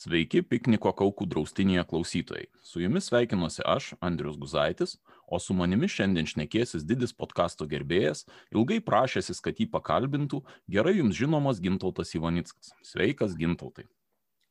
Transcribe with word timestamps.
Sveiki, 0.00 0.40
pikniko 0.40 0.94
kaukų 0.96 1.26
draustinėje 1.28 1.82
klausytojai. 1.90 2.46
Su 2.64 2.80
jumis 2.80 3.10
sveikinuosi 3.10 3.60
aš, 3.68 3.90
Andrius 4.00 4.38
Guzaitis, 4.40 4.94
o 5.28 5.36
su 5.36 5.52
manimi 5.52 5.90
šiandien 5.92 6.24
šnekėsis 6.30 6.86
didis 6.88 7.12
podkasto 7.12 7.66
gerbėjas, 7.68 8.22
ilgai 8.48 8.78
prašęsis, 8.80 9.42
kad 9.44 9.60
jį 9.60 9.66
pakalbintų, 9.74 10.40
gerai 10.72 10.94
jums 10.96 11.18
žinomas 11.18 11.60
Gintautas 11.60 12.14
Ivanickas. 12.16 12.72
Sveikas, 12.80 13.34
Gintautai. 13.36 13.84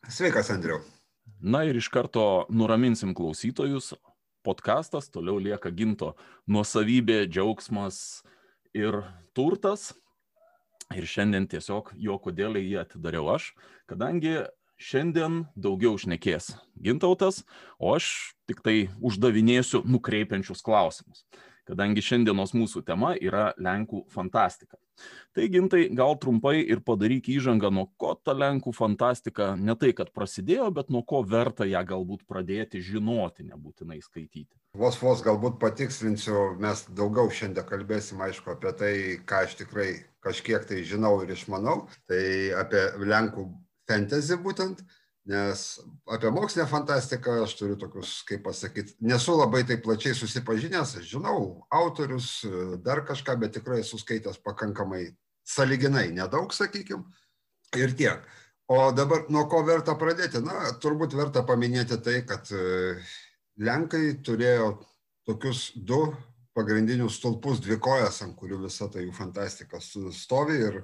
Sveikas, 0.05 0.51
Andriu. 0.54 0.83
Na 1.41 1.63
ir 1.66 1.81
iš 1.81 1.89
karto 1.89 2.45
nuraminsim 2.54 3.16
klausytojus. 3.18 3.95
Podkastas 4.45 5.09
toliau 5.09 5.41
lieka 5.41 5.73
Ginto 5.73 6.13
nuosavybė, 6.45 7.23
džiaugsmas 7.25 8.21
ir 8.78 9.01
turtas. 9.34 9.95
Ir 10.93 11.09
šiandien 11.09 11.50
tiesiog 11.50 11.92
jo 11.97 12.21
kodėl 12.21 12.61
jį 12.61 12.79
atidariau 12.86 13.34
aš, 13.34 13.51
kadangi 13.89 14.37
šiandien 14.79 15.43
daugiau 15.60 16.00
šnekės 16.00 16.54
Gintautas, 16.79 17.43
o 17.78 17.93
aš 17.97 18.33
tik 18.50 18.64
tai 18.65 18.89
uždavinėsiu 19.04 19.83
nukreipiančius 19.83 20.64
klausimus, 20.65 21.25
kadangi 21.68 22.04
šiandienos 22.04 22.56
mūsų 22.56 22.86
tema 22.87 23.14
yra 23.20 23.51
Lenkų 23.60 24.06
fantastika. 24.14 24.79
Tai 25.36 25.46
gintai, 25.51 25.86
gal 25.96 26.18
trumpai 26.20 26.57
ir 26.60 26.82
padaryk 26.84 27.29
įžangą, 27.32 27.70
nuo 27.71 27.86
ko 28.00 28.15
ta 28.20 28.34
Lenkų 28.36 28.73
fantastika 28.75 29.54
ne 29.56 29.75
tai, 29.79 29.93
kad 29.96 30.11
prasidėjo, 30.15 30.68
bet 30.75 30.89
nuo 30.92 31.04
ko 31.07 31.21
verta 31.23 31.68
ją 31.70 31.84
galbūt 31.87 32.25
pradėti 32.28 32.81
žinoti, 32.84 33.48
nebūtinai 33.48 34.02
skaityti. 34.03 34.52
Vos 34.80 35.00
vos 35.02 35.23
galbūt 35.25 35.56
patikslinsiu, 35.61 36.58
mes 36.61 36.84
daugiau 36.95 37.31
šiandien 37.31 37.67
kalbėsim, 37.70 38.20
aišku, 38.28 38.58
apie 38.58 38.75
tai, 38.81 38.94
ką 39.30 39.46
aš 39.48 39.56
tikrai 39.64 39.90
kažkiek 40.25 40.68
tai 40.68 40.84
žinau 40.84 41.16
ir 41.23 41.31
išmanau. 41.34 41.86
Tai 42.09 42.22
apie 42.59 42.84
Lenkų 43.08 43.48
fantasy 43.90 44.38
būtent, 44.40 44.82
nes 45.30 45.64
apie 46.09 46.32
mokslinę 46.34 46.66
fantastiką 46.70 47.42
aš 47.44 47.56
turiu 47.59 47.78
tokius, 47.82 48.20
kaip 48.30 48.44
pasakyti, 48.48 48.96
nesu 49.06 49.36
labai 49.38 49.66
taip 49.68 49.84
plačiai 49.86 50.18
susipažinęs, 50.18 50.96
aš 51.02 51.09
žinau 51.12 51.66
autorius, 51.81 52.46
dar 52.86 53.04
kažką, 53.08 53.38
bet 53.42 53.58
tikrai 53.58 53.81
esu 53.84 54.00
skaitęs 54.02 54.42
pakankamai 54.46 55.09
saliginai 55.50 56.09
nedaug, 56.14 56.54
sakykim, 56.54 57.04
ir 57.78 57.96
tiek. 57.98 58.26
O 58.70 58.92
dabar 58.94 59.26
nuo 59.34 59.48
ko 59.50 59.64
verta 59.66 59.96
pradėti? 59.98 60.44
Na, 60.46 60.76
turbūt 60.81 61.16
verta 61.18 61.42
paminėti 61.46 61.98
tai, 62.06 62.20
kad 62.30 62.46
Lenkai 63.59 64.22
turėjo 64.24 64.76
tokius 65.28 65.72
du 65.76 66.03
pagrindinius 66.56 67.18
stulpus, 67.20 67.59
dvi 67.64 67.80
kojas, 67.81 68.22
ant 68.24 68.38
kurių 68.40 68.64
visa 68.66 68.88
ta 68.92 69.02
jų 69.02 69.12
fantastika 69.16 69.81
stovi 69.81 70.59
ir 70.64 70.80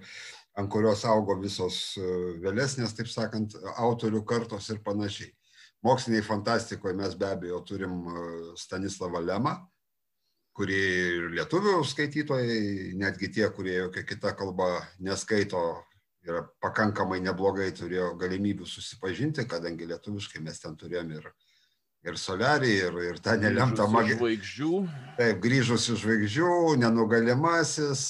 ant 0.56 0.72
kurios 0.72 1.04
augo 1.10 1.36
visos 1.42 1.98
vėlesnės, 2.44 2.96
taip 2.96 3.10
sakant, 3.12 3.58
autorių 3.76 4.24
kartos 4.28 4.70
ir 4.72 4.82
panašiai. 4.86 5.34
Moksliniai 5.86 6.24
fantastikoje 6.26 6.96
mes 6.98 7.16
be 7.20 7.28
abejo 7.30 7.60
turim 7.68 8.06
Stanislavą 8.58 9.22
Lemą, 9.22 9.56
kurį 10.56 10.80
ir 10.80 11.28
lietuvių 11.36 11.82
skaitytojai, 11.86 12.94
netgi 12.98 13.30
tie, 13.36 13.50
kurie 13.54 13.76
jokia 13.82 14.06
kita 14.08 14.32
kalba 14.40 14.70
neskaito, 15.04 15.62
yra 16.26 16.46
pakankamai 16.64 17.20
neblogai 17.22 17.70
turėjo 17.76 18.14
galimybių 18.20 18.66
susipažinti, 18.66 19.46
kadangi 19.50 19.90
lietuviškai 19.92 20.42
mes 20.42 20.64
ten 20.64 20.78
turėjom 20.80 21.12
ir, 21.20 21.28
ir 22.08 22.18
solerį, 22.18 22.72
ir, 22.88 23.00
ir 23.12 23.20
tą 23.22 23.36
nelemtą 23.42 23.90
magiją. 23.92 24.18
Žvaigždžių. 24.24 24.72
Taip, 25.20 25.42
grįžus 25.44 25.90
iš 25.92 26.02
žvaigždžių, 26.06 26.54
nenugalimasis, 26.82 28.08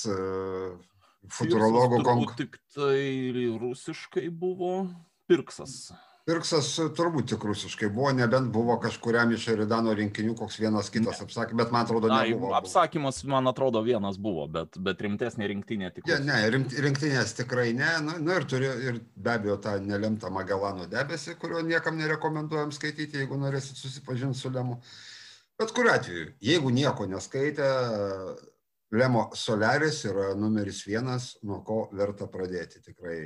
futurologų 1.34 2.02
konkursas. 2.06 2.42
Tik 2.42 2.60
tai 2.76 3.56
rusiškai 3.62 4.28
buvo 4.30 4.76
Pirksas. 5.30 5.94
Pirksas 6.26 6.72
turbūt 6.98 7.28
tik 7.30 7.44
rusiškai 7.46 7.88
buvo, 7.94 8.10
nebent 8.18 8.48
buvo 8.54 8.80
kažkuriam 8.82 9.30
iš 9.36 9.44
Eridano 9.54 9.92
rinkinių 9.94 10.34
koks 10.40 10.56
vienas 10.58 10.88
kitas 10.90 11.20
apsakymas, 11.22 11.60
bet 11.60 11.74
man 11.76 11.86
atrodo 11.86 12.10
nebuvo. 12.10 12.50
Na, 12.50 12.62
apsakymas, 12.64 13.20
man 13.30 13.46
atrodo, 13.52 13.84
vienas 13.86 14.18
buvo, 14.18 14.48
bet, 14.50 14.80
bet 14.88 15.04
rimtesnė 15.06 15.52
rinktinė 15.52 15.92
tikrai. 15.94 16.16
Ja, 16.16 16.18
ne, 16.26 16.40
rimt, 16.56 16.74
rinktinės 16.82 17.36
tikrai 17.38 17.68
ne. 17.78 17.92
Na, 18.08 18.18
nu, 18.18 18.34
ir 18.34 18.48
turi 18.50 18.72
ir 18.88 18.98
be 19.14 19.36
abejo 19.36 19.60
tą 19.62 19.76
nelemtą 19.86 20.34
Magelano 20.34 20.90
debesį, 20.90 21.38
kurio 21.42 21.62
niekam 21.68 22.02
nerekomenduojam 22.02 22.74
skaityti, 22.74 23.22
jeigu 23.22 23.38
norėsit 23.46 23.78
susipažinti 23.78 24.42
su 24.42 24.50
Lemu. 24.50 24.80
Bet 25.62 25.78
kuriu 25.78 25.94
atveju, 25.94 26.26
jeigu 26.42 26.74
nieko 26.74 27.06
neskaitė, 27.08 27.70
Lemo 28.96 29.28
Solaris 29.36 30.02
yra 30.08 30.34
numeris 30.40 30.84
vienas, 30.88 31.34
nuo 31.44 31.62
ko 31.68 31.86
verta 31.96 32.28
pradėti 32.32 32.82
tikrai. 32.86 33.20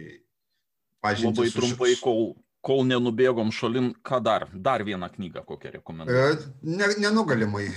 Labai 1.04 1.48
trumpai, 1.54 1.94
ši... 1.94 2.02
kol, 2.04 2.34
kol 2.66 2.82
nenubėgom 2.88 3.54
šalin, 3.56 3.94
ką 4.04 4.20
dar? 4.24 4.50
Dar 4.54 4.84
vieną 4.84 5.08
knygą 5.14 5.46
kokią 5.48 5.78
rekomenduoju. 5.78 6.50
Ne, 6.68 6.90
nenugalimai. 7.00 7.70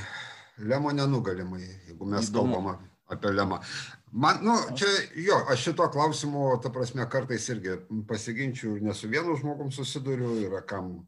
Lemo 0.62 0.90
nenugalimai, 0.94 1.62
jeigu 1.88 2.08
mes 2.08 2.28
Įdomu. 2.28 2.58
kalbam 2.58 2.88
apie 3.12 3.30
Lemą. 3.32 3.60
Man, 4.12 4.42
nu, 4.44 4.56
čia, 4.76 4.88
jo, 5.16 5.38
aš 5.48 5.68
šito 5.68 5.86
klausimu, 5.92 6.48
ta 6.62 6.72
prasme, 6.72 7.06
kartais 7.10 7.48
irgi 7.52 7.78
pasiginčiu 8.08 8.76
ir 8.76 8.82
ne 8.88 8.94
su 8.94 9.08
vienu 9.08 9.36
žmogum 9.40 9.70
susiduriu, 9.72 10.34
yra 10.46 10.60
kam 10.66 11.06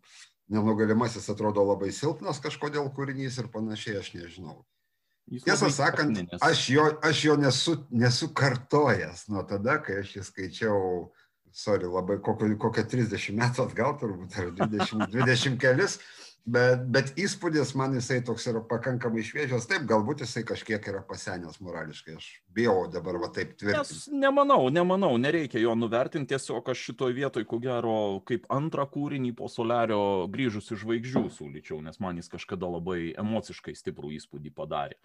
nenugalimasis 0.49 1.29
atrodo 1.33 1.65
labai 1.65 1.91
silpnas 1.93 2.41
kažkodėl 2.45 2.89
kūrinys 2.97 3.39
ir 3.41 3.51
panašiai, 3.53 4.01
aš 4.01 4.15
nežinau. 4.17 4.63
Tiesą 5.31 5.71
sakant, 5.73 6.19
aš 6.45 6.63
jo, 6.69 6.85
aš 7.03 7.23
jo 7.25 7.37
nesu, 7.41 7.77
nesu 7.91 8.29
kartojęs 8.37 9.29
nuo 9.33 9.43
tada, 9.49 9.79
kai 9.83 10.03
aš 10.03 10.19
jį 10.19 10.25
skaičiau, 10.27 10.81
sorry, 11.55 11.89
labai 11.89 12.19
kokio 12.21 12.85
30 12.93 13.33
metų 13.39 13.65
atgal, 13.65 13.95
turbūt, 14.03 14.37
ar 14.37 14.51
20, 14.59 15.09
20 15.15 15.57
kelis, 15.63 15.97
bet, 16.45 16.85
bet 16.93 17.13
įspūdis 17.21 17.73
man 17.79 17.97
jisai 17.97 18.21
toks 18.25 18.47
yra 18.51 18.61
pakankamai 18.69 19.25
šviežias. 19.25 19.67
Taip, 19.71 19.87
galbūt 19.89 20.25
jisai 20.25 20.45
kažkiek 20.47 20.85
yra 20.93 21.01
pasenęs 21.07 21.61
morališkai. 21.65 22.17
Aš 22.19 22.29
bijau 22.55 22.85
dabar 22.93 23.19
va 23.23 23.31
taip 23.35 23.55
tvirtinti. 23.61 24.15
Nemanau, 24.21 24.69
nemanau, 24.73 25.15
nereikia 25.21 25.63
jo 25.63 25.75
nuvertinti. 25.79 26.35
Tiesiog 26.35 26.69
aš 26.71 26.85
šitoje 26.91 27.17
vietoje, 27.17 27.49
ko 27.49 27.59
gero, 27.63 27.97
kaip 28.29 28.47
antrą 28.53 28.87
kūrinį 28.91 29.33
po 29.39 29.49
Solerio 29.53 30.29
grįžus 30.33 30.71
iš 30.75 30.85
žvaigždžių 30.85 31.25
siūlyčiau, 31.39 31.81
nes 31.85 31.99
man 32.05 32.21
jis 32.21 32.31
kažkada 32.33 32.69
labai 32.77 33.15
emociškai 33.21 33.75
stiprų 33.79 34.15
įspūdį 34.19 34.55
padarė. 34.55 35.01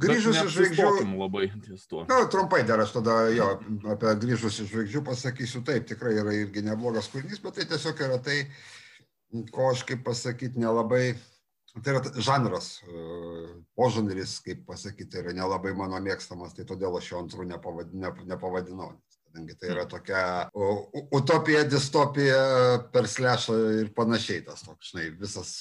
Grįžus 0.00 0.40
iš 0.44 0.56
žvaigždžių. 0.56 1.12
labai 1.18 1.48
ties 1.66 1.86
tuo. 1.90 2.04
Na, 2.08 2.24
trumpai 2.32 2.64
dar 2.66 2.82
aš 2.84 2.96
tada 2.98 3.20
jo 3.34 3.52
apie 3.92 4.16
grįžus 4.24 4.62
iš 4.64 4.72
žvaigždžių 4.72 5.04
pasakysiu 5.06 5.62
taip, 5.66 5.86
tikrai 5.90 6.16
yra 6.18 6.34
irgi 6.36 6.64
neblogas 6.66 7.10
kūrinys, 7.12 7.42
bet 7.44 7.58
tai 7.58 7.68
tiesiog 7.70 8.04
yra 8.08 8.20
tai, 8.22 8.42
ko 9.52 9.70
aš 9.72 9.84
kaip 9.88 10.04
pasakyti 10.06 10.60
nelabai, 10.60 11.16
tai 11.82 11.94
yra 11.94 12.22
žanras, 12.24 12.70
požanris, 13.78 14.38
kaip 14.44 14.64
pasakyti, 14.68 15.20
yra 15.22 15.34
nelabai 15.36 15.74
mano 15.76 16.00
mėgstamas, 16.02 16.56
tai 16.56 16.66
todėl 16.68 16.96
aš 16.98 17.12
jo 17.12 17.22
antrų 17.22 17.48
nepavadinau, 17.52 18.92
kadangi 19.28 19.56
tai 19.60 19.72
yra 19.74 19.86
tokia 19.90 20.22
utopija, 21.14 21.64
distopija 21.68 22.44
per 22.92 23.08
slešą 23.10 23.58
ir 23.82 23.92
panašiai 23.96 24.46
tas 24.48 24.64
toks, 24.66 24.92
žinai, 24.92 25.10
visas 25.20 25.58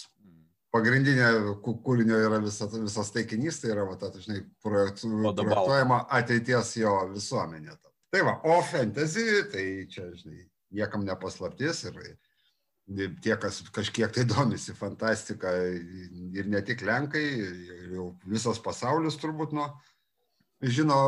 pagrindinė 0.73 1.57
kūrinio 1.63 2.17
yra 2.27 2.39
visa, 2.43 2.67
visas 2.73 3.11
taikinys, 3.15 3.61
tai 3.61 3.73
yra, 3.73 3.85
va, 3.87 3.97
ta, 3.99 4.11
žinai, 4.13 4.43
projektuojama 4.63 6.03
ateities 6.19 6.75
jo 6.81 6.93
visuomenė. 7.13 7.77
Tai 8.13 8.23
va, 8.23 8.37
o 8.47 8.61
fantasy, 8.63 9.25
tai 9.51 9.65
čia, 9.91 10.09
žinai, 10.15 10.45
niekam 10.77 11.03
nepaslaptis 11.07 11.83
ir 11.89 11.97
tie, 12.87 13.35
kas 13.39 13.61
kažkiek 13.73 14.11
tai 14.13 14.25
domisi 14.33 14.75
fantastika 14.75 15.51
ir 16.33 16.47
ne 16.47 16.61
tik 16.65 16.83
Lenkai, 16.87 17.25
jau 17.93 18.11
visas 18.25 18.59
pasaulis 18.63 19.19
turbūt 19.19 19.55
nuo, 19.55 19.67
žino, 20.63 20.99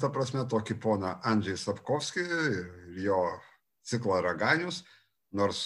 ta 0.00 0.12
prasme, 0.12 0.44
tokį 0.48 0.78
poną 0.82 1.16
Andžiai 1.28 1.58
Sapkovskį 1.58 2.26
ir 2.26 3.00
jo 3.06 3.22
ciklą 3.88 4.20
Raganius, 4.22 4.82
nors 5.32 5.64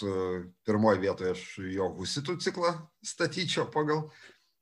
pirmoji 0.64 1.02
vietoje 1.02 1.34
aš 1.34 1.44
jo 1.74 1.90
husitų 1.98 2.38
ciklą 2.40 2.70
statyčiau 3.04 3.66
pagal, 3.74 4.06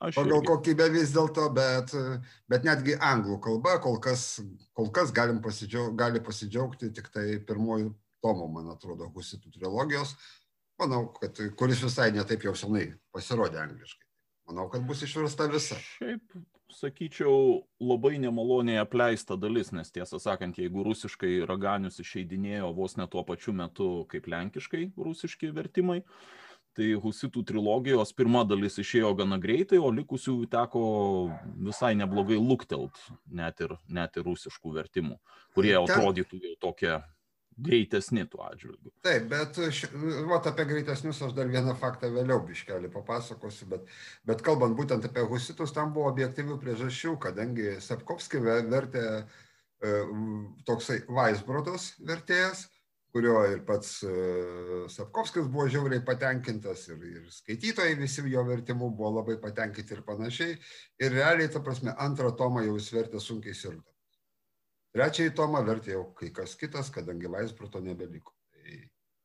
aš 0.01 0.17
pagal 0.17 0.41
irgi. 0.41 0.49
kokybę 0.49 0.89
vis 0.95 1.13
dėlto, 1.15 1.51
bet, 1.55 1.93
bet 2.51 2.65
netgi 2.67 2.97
anglų 2.97 3.37
kalba 3.45 3.77
kol 3.85 4.01
kas, 4.03 4.41
kol 4.73 4.89
kas 4.91 5.13
galim 5.15 5.43
pasidžiaug, 5.45 5.93
gali 5.99 6.25
pasidžiaugti 6.25 6.91
tik 6.97 7.13
tai 7.13 7.37
pirmojų 7.47 7.93
tomų, 8.25 8.49
man 8.57 8.73
atrodo, 8.73 9.11
husitų 9.13 9.53
trilogijos 9.53 10.17
manau, 10.81 11.07
kad 11.21 11.39
kuris 11.59 11.83
visai 11.85 12.11
netaip 12.15 12.47
jau 12.49 12.55
senai 12.59 12.89
pasirodė 13.15 13.63
angliškai. 13.63 14.09
Manau, 14.51 14.69
kad 14.73 14.85
bus 14.85 15.01
išversta 15.07 15.47
visa. 15.49 15.79
Šiaip, 15.81 16.35
sakyčiau, 16.75 17.63
labai 17.81 18.19
nemaloniai 18.21 18.83
apleista 18.83 19.39
dalis, 19.41 19.71
nes 19.73 19.93
tiesą 19.95 20.21
sakant, 20.21 20.59
jeigu 20.61 20.85
rusiškai 20.85 21.39
raganius 21.49 22.01
išeidinėjo 22.03 22.73
vos 22.77 22.99
ne 23.01 23.07
tuo 23.11 23.25
pačiu 23.27 23.55
metu 23.57 23.89
kaip 24.11 24.29
lenkiškai 24.29 24.91
rusiški 24.99 25.53
vertimai, 25.57 26.03
tai 26.75 26.91
Husitų 26.99 27.45
trilogijos 27.47 28.13
pirma 28.19 28.43
dalis 28.49 28.81
išėjo 28.83 29.13
gana 29.17 29.39
greitai, 29.41 29.79
o 29.79 29.93
likusių 29.95 30.37
teko 30.51 30.85
visai 31.69 31.95
neblogai 31.99 32.39
luktelt, 32.41 32.99
net 33.31 33.63
ir, 33.63 33.77
net 33.87 34.19
ir 34.19 34.27
rusiškų 34.27 34.75
vertimų, 34.75 35.21
kurie 35.55 35.77
atrodytų 35.79 36.43
jau 36.43 36.57
tokie 36.69 36.97
greitesni 37.57 38.25
tuo 38.31 38.43
atžvilgiu. 38.47 38.93
Taip, 39.05 39.29
bet 39.31 39.59
vat, 40.29 40.49
apie 40.51 40.67
greitesnius 40.69 41.23
aš 41.27 41.35
dar 41.37 41.51
vieną 41.51 41.77
faktą 41.79 42.11
vėliau 42.15 42.43
biškelį 42.47 42.91
papasakosiu, 42.95 43.69
bet, 43.71 43.89
bet 44.27 44.43
kalbant 44.47 44.77
būtent 44.79 45.07
apie 45.07 45.25
husitus, 45.31 45.75
tam 45.77 45.95
buvo 45.95 46.11
objektyvių 46.13 46.59
priežasčių, 46.63 47.17
kadangi 47.23 47.77
Sapkovskį 47.85 48.43
vertė 48.45 49.05
e, 49.15 49.97
toksai 50.67 51.03
Vaisbrodas 51.09 51.93
vertėjas, 52.03 52.67
kurio 53.15 53.39
ir 53.53 53.63
pats 53.69 53.97
e, 54.03 54.15
Sapkovskis 54.91 55.47
buvo 55.47 55.69
žiauriai 55.71 56.03
patenkintas 56.07 56.89
ir, 56.91 57.03
ir 57.21 57.31
skaitytojai 57.31 57.95
visi 58.01 58.27
jo 58.33 58.43
vertimų 58.49 58.91
buvo 58.99 59.15
labai 59.21 59.39
patenkinti 59.43 59.95
ir 59.95 60.03
panašiai. 60.07 60.59
Ir 60.99 61.19
realiai, 61.21 61.51
ta 61.53 61.63
prasme, 61.63 61.95
antrą 61.95 62.35
tomą 62.35 62.67
jau 62.67 62.75
jis 62.81 62.91
vertė 62.97 63.23
sunkiai 63.23 63.55
sirgdamas. 63.55 63.94
Trečiąjį 64.95 65.35
tomą 65.35 65.63
vertė 65.67 65.97
jau 65.97 66.05
kai 66.19 66.31
kas 66.35 66.55
kitas, 66.59 66.91
kadangi 66.95 67.31
Vaisbruto 67.31 67.81
nebeliko. 67.83 68.31
Tai, 68.55 68.75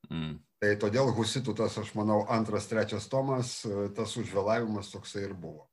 mm. 0.10 0.32
tai 0.64 0.72
todėl 0.82 1.12
Husitų 1.14 1.54
tas, 1.60 1.78
aš 1.78 1.92
manau, 1.98 2.24
antras, 2.34 2.66
trečias 2.72 3.06
tomas, 3.12 3.60
tas 3.98 4.16
užvėlavimas 4.18 4.90
toksai 4.96 5.28
ir 5.28 5.36
buvo. 5.38 5.68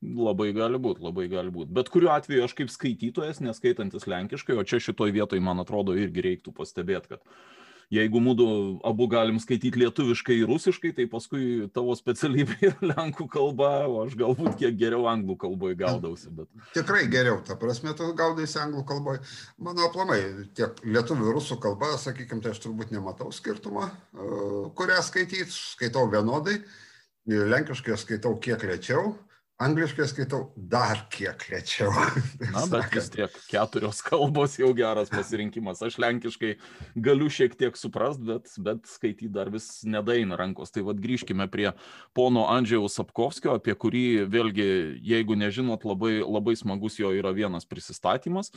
Labai 0.00 0.50
gali 0.56 0.80
būti, 0.80 1.04
labai 1.04 1.26
gali 1.28 1.52
būti. 1.52 1.72
Bet 1.76 1.88
kuriuo 1.92 2.12
atveju 2.14 2.44
aš 2.46 2.54
kaip 2.56 2.70
skaitytojas, 2.72 3.40
neskaitantis 3.44 4.06
lenkiškai, 4.08 4.56
o 4.56 4.64
čia 4.64 4.80
šitoj 4.80 5.12
vietoj, 5.16 5.40
man 5.44 5.60
atrodo, 5.60 5.96
irgi 5.96 6.24
reiktų 6.24 6.54
pastebėti, 6.56 7.16
kad 7.16 7.24
jeigu 7.90 8.20
mūdu 8.22 8.46
abu 8.86 9.06
galim 9.10 9.40
skaityti 9.42 9.82
lietuviškai 9.82 10.36
ir 10.40 10.50
rusiškai, 10.50 10.92
tai 10.96 11.06
paskui 11.10 11.68
tavo 11.74 11.94
specialybė 11.98 12.58
yra 12.70 12.90
lenkų 12.92 13.26
kalba, 13.32 13.70
o 13.90 14.04
aš 14.04 14.16
galbūt 14.20 14.58
kiek 14.60 14.76
geriau 14.80 15.08
anglų 15.10 15.36
kalboje 15.44 15.78
gaudausi. 15.80 16.30
Bet... 16.34 16.50
Tikrai 16.76 17.06
geriau, 17.12 17.40
ta 17.46 17.58
prasme, 17.60 17.94
tu 17.98 18.12
gaudaisi 18.18 18.60
anglų 18.62 18.84
kalboje. 18.88 19.24
Mano 19.58 19.88
aplamai, 19.88 20.20
tiek 20.58 20.78
lietuvių 20.86 21.34
rusų 21.38 21.58
kalba, 21.62 21.94
sakykime, 22.00 22.42
tai 22.44 22.54
aš 22.54 22.62
turbūt 22.66 22.94
nematau 22.94 23.32
skirtumą, 23.34 23.90
e, 23.90 24.30
kurią 24.78 25.00
skaityti, 25.06 25.50
skaitau 25.50 26.06
vienodai, 26.12 26.60
lenkiškai 27.30 27.98
skaitau 28.00 28.36
kiek 28.42 28.62
lėčiau 28.66 29.12
Angliškai 29.60 30.06
skaitau 30.08 30.54
dar 30.56 31.02
kiek 31.12 31.42
lėčiau. 31.50 31.90
Na, 32.54 32.62
bet 32.72 32.94
vis 32.96 33.10
tiek 33.12 33.34
keturios 33.50 33.98
kalbos 34.00 34.54
jau 34.56 34.70
geras 34.76 35.12
pasirinkimas. 35.12 35.82
Aš 35.84 35.98
lenkiškai 36.00 36.54
galiu 36.96 37.28
šiek 37.28 37.58
tiek 37.60 37.76
suprast, 37.76 38.22
bet, 38.24 38.48
bet 38.56 38.88
skaityti 38.88 39.28
dar 39.34 39.50
vis 39.52 39.82
nedaina 39.84 40.38
rankos. 40.40 40.72
Tai 40.72 40.86
vad 40.88 41.02
grįžkime 41.04 41.44
prie 41.52 41.74
pono 42.16 42.46
Andžiaus 42.48 42.96
Sapkovskio, 42.96 43.58
apie 43.60 43.76
kurį 43.76 44.24
vėlgi, 44.32 44.70
jeigu 45.04 45.36
nežinot, 45.36 45.84
labai, 45.84 46.22
labai 46.24 46.56
smagus 46.56 46.96
jo 46.96 47.12
yra 47.12 47.34
vienas 47.36 47.68
prisistatymas, 47.68 48.54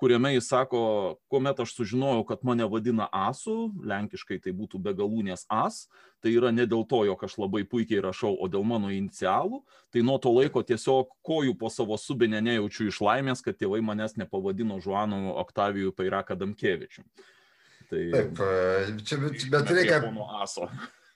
kuriame 0.00 0.32
jis 0.38 0.48
sako, 0.48 0.80
kuomet 1.28 1.60
aš 1.60 1.76
sužinojau, 1.76 2.24
kad 2.32 2.48
mane 2.48 2.64
vadina 2.64 3.10
Asu, 3.12 3.74
lenkiškai 3.84 4.40
tai 4.40 4.56
būtų 4.56 4.80
begalūnės 4.88 5.44
As, 5.52 5.84
tai 6.26 6.34
yra 6.34 6.50
ne 6.50 6.64
dėl 6.66 6.82
to, 6.90 7.04
jog 7.06 7.20
aš 7.22 7.36
labai 7.38 7.62
puikiai 7.70 8.02
rašau, 8.02 8.32
o 8.34 8.48
dėl 8.50 8.66
mano 8.66 8.90
inicialų, 8.90 9.60
tai 9.94 10.02
nuo 10.02 10.16
to 10.18 10.32
laiko 10.34 10.64
tiesiog 10.66 11.12
kojų 11.26 11.54
po 11.60 11.70
savo 11.70 11.94
subinę 12.02 12.40
nejaučiu 12.42 12.88
iš 12.90 12.98
laimės, 13.06 13.44
kad 13.46 13.54
tėvai 13.60 13.78
manęs 13.86 14.18
nepavadino 14.18 14.80
Žuanu 14.82 15.36
Oktavijų 15.44 15.94
Pairaka 15.94 16.34
Damkevičiu. 16.34 17.06
Tai, 17.86 18.02
Taip, 18.10 18.42
e, 18.42 18.98
čia, 19.06 19.20
bet, 19.22 19.46
bet 19.54 19.74
reikia... 19.78 20.02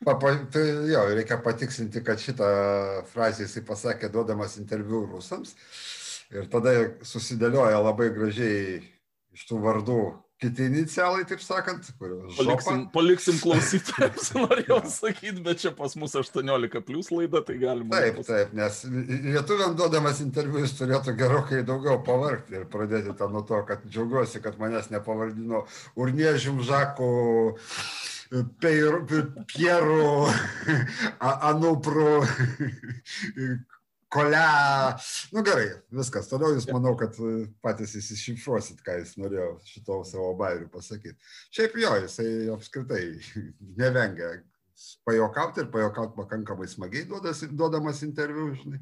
Papa, 0.06 0.30
tai 0.54 0.62
jo, 0.88 1.02
reikia 1.12 1.36
patikslinti, 1.44 2.00
kad 2.06 2.22
šitą 2.22 2.46
frazę 3.10 3.44
jisai 3.44 3.60
pasakė 3.66 4.08
duodamas 4.14 4.54
interviu 4.62 5.02
rusams. 5.10 5.56
Ir 6.30 6.46
tada 6.48 6.72
susidėlioja 7.04 7.82
labai 7.82 8.06
gražiai 8.14 8.78
iš 9.34 9.42
tų 9.50 9.58
vardų 9.66 10.00
kiti 10.40 10.66
inicialai, 10.70 11.24
taip 11.28 11.42
sakant, 11.44 11.90
paliksim, 12.00 12.84
paliksim 12.94 13.38
klausytojams, 13.42 14.30
norėjau 14.40 14.80
sakyti, 14.88 15.42
bet 15.44 15.60
čia 15.62 15.72
pas 15.76 15.94
mus 16.00 16.16
18 16.16 16.80
plus 16.86 17.10
laida, 17.12 17.42
tai 17.44 17.58
galima. 17.60 18.00
Taip, 18.00 18.20
pas... 18.20 18.30
taip, 18.30 18.54
nes 18.56 18.80
lietuviam 19.34 19.76
duodamas 19.78 20.22
interviu 20.24 20.64
jis 20.64 20.76
turėtų 20.78 21.16
gerokai 21.20 21.60
daugiau 21.68 22.00
pavargti 22.06 22.56
ir 22.60 22.68
pradėti 22.72 23.16
tą 23.18 23.28
nuo 23.32 23.44
to, 23.48 23.60
kad 23.68 23.84
džiaugiuosi, 23.88 24.40
kad 24.44 24.56
manęs 24.60 24.88
nepavardino 24.94 25.66
Urniežim 26.00 26.62
Žaku. 26.64 27.10
Pieru, 28.62 30.28
Anupru, 31.18 32.20
kolia. 34.10 34.96
Nu 35.32 35.42
gerai, 35.46 35.68
viskas. 35.94 36.28
Toliau 36.30 36.54
jūs 36.56 36.66
manau, 36.72 36.96
kad 36.98 37.16
e, 37.22 37.46
patys 37.64 37.94
įsišifruosit, 38.00 38.82
ką 38.86 38.98
jis 39.00 39.14
norėjo 39.20 39.50
šito 39.68 40.00
savo 40.08 40.32
bairių 40.40 40.68
pasakyti. 40.72 41.18
Šiaip 41.54 41.78
jo, 41.80 41.92
jisai 42.04 42.30
apskritai 42.54 43.04
nevengia 43.80 44.34
pajokauti 45.06 45.64
ir 45.64 45.70
pajokauti 45.72 46.16
pakankamai 46.16 46.68
smagiai 46.70 47.06
duodas, 47.08 47.44
duodamas 47.52 48.02
interviu, 48.06 48.50
žinai. 48.58 48.80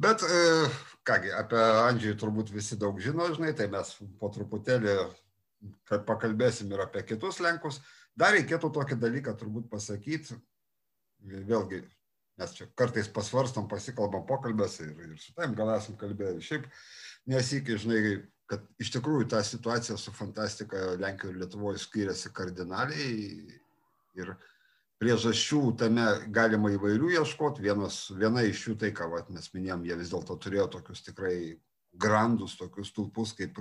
Bet, 0.00 0.22
e, 0.24 0.68
kągi, 1.04 1.32
apie 1.36 1.60
Andžiui 1.86 2.16
turbūt 2.20 2.52
visi 2.54 2.78
daug 2.80 3.00
žino, 3.04 3.26
žinai, 3.34 3.52
tai 3.56 3.68
mes 3.72 3.92
po 4.20 4.30
truputėlį 4.32 4.96
pakalbėsim 6.08 6.70
ir 6.72 6.84
apie 6.86 7.04
kitus 7.04 7.40
Lenkus. 7.44 7.80
Dar 8.16 8.32
reikėtų 8.34 8.72
tokį 8.74 8.96
dalyką 9.00 9.34
turbūt 9.38 9.68
pasakyti, 9.72 10.36
vėlgi 11.20 11.82
mes 12.40 12.56
čia 12.56 12.66
kartais 12.78 13.08
pasvarstom, 13.12 13.68
pasikalbam 13.68 14.24
pokalbės 14.28 14.78
ir, 14.80 14.92
ir 15.04 15.16
su 15.20 15.34
tavim 15.36 15.54
gal 15.58 15.72
esam 15.74 15.98
kalbėję. 16.00 16.40
Šiaip 16.44 16.68
nesikį, 17.30 17.78
žinai, 17.84 18.02
kad 18.50 18.64
iš 18.82 18.92
tikrųjų 18.96 19.28
ta 19.30 19.42
situacija 19.46 19.98
su 20.00 20.14
fantastika 20.16 20.94
Lenkijoje 21.00 21.36
ir 21.36 21.42
Lietuvoje 21.44 21.82
skiriasi 21.82 22.32
kardinaliai 22.34 23.12
ir 24.18 24.32
priežasčių 25.00 25.60
tame 25.80 26.06
galima 26.34 26.72
įvairių 26.74 27.12
ieškoti. 27.20 27.64
Vienas, 27.64 28.02
viena 28.16 28.44
iš 28.48 28.66
jų 28.68 28.78
tai, 28.80 28.90
ką 28.96 29.08
vat, 29.12 29.30
mes 29.32 29.52
minėjom, 29.54 29.86
jie 29.86 30.00
vis 30.00 30.10
dėlto 30.12 30.36
turėjo 30.42 30.66
tokius 30.76 31.04
tikrai 31.06 31.36
grandus, 32.00 32.58
tokius 32.58 32.90
stulpus 32.92 33.32
kaip 33.38 33.60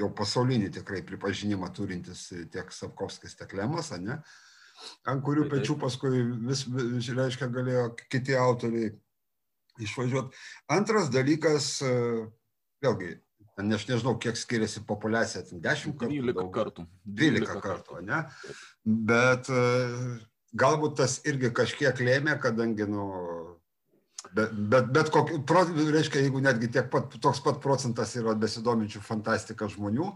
jau 0.00 0.08
pasaulinį 0.16 0.70
tikrai 0.80 1.00
pripažinimą 1.06 1.70
turintis 1.76 2.28
tiek 2.52 2.72
Sapkovskis, 2.72 3.36
tiek 3.36 3.52
Lemas, 3.58 3.92
ne? 4.00 4.16
Uh, 4.16 4.49
ant 5.10 5.24
kurių 5.24 5.48
pečių 5.52 5.78
paskui 5.80 6.24
vis, 6.48 6.66
reiškia, 7.14 7.50
galėjo 7.52 7.86
kiti 8.10 8.36
autoriai 8.38 8.92
išvažiuoti. 9.80 10.36
Antras 10.72 11.10
dalykas, 11.12 11.72
e, 11.82 11.92
vėlgi, 12.84 13.14
aš 13.60 13.86
nežinau, 13.88 14.16
kiek 14.20 14.38
skiriasi 14.38 14.84
populiacija, 14.88 15.44
10 15.52 15.96
kartų. 16.00 16.10
12 16.16 16.50
kartų. 16.54 16.86
12 17.04 17.62
kartų, 17.64 18.02
ne? 18.06 18.24
Bet 18.84 19.50
e, 19.52 19.64
galbūt 20.56 20.98
tas 21.02 21.20
irgi 21.28 21.52
kažkiek 21.54 22.00
lėmė, 22.00 22.36
kadangi, 22.42 22.86
nu, 22.90 23.06
bet, 24.32 24.54
bet, 24.72 24.90
bet 24.94 25.12
kokį, 25.14 25.40
reiškia, 25.94 26.24
jeigu 26.26 26.42
netgi 26.44 26.70
tiek 26.72 26.90
pat, 26.92 27.12
toks 27.22 27.42
pat 27.44 27.60
procentas 27.62 28.16
yra 28.18 28.36
besidominčių 28.38 29.02
fantastika 29.04 29.68
žmonių, 29.70 30.12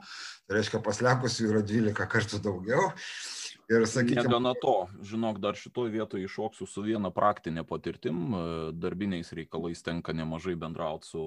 tai 0.46 0.58
reiškia, 0.58 0.82
paslekusių 0.84 1.50
yra 1.52 1.64
12 1.64 2.08
kartų 2.16 2.42
daugiau. 2.44 2.92
Ir 3.68 3.86
sakykime. 3.88 4.26
Negana 4.26 4.52
to, 4.60 4.74
žinok, 5.06 5.38
dar 5.40 5.56
šitoje 5.56 5.92
vietoje 5.94 6.26
iššoksiu 6.28 6.66
su 6.68 6.82
viena 6.84 7.08
praktinė 7.14 7.64
patirtim. 7.64 8.18
E, 8.36 8.42
darbiniais 8.76 9.32
reikalais 9.36 9.80
tenka 9.84 10.12
nemažai 10.12 10.52
bendrauti 10.60 11.08
su 11.08 11.22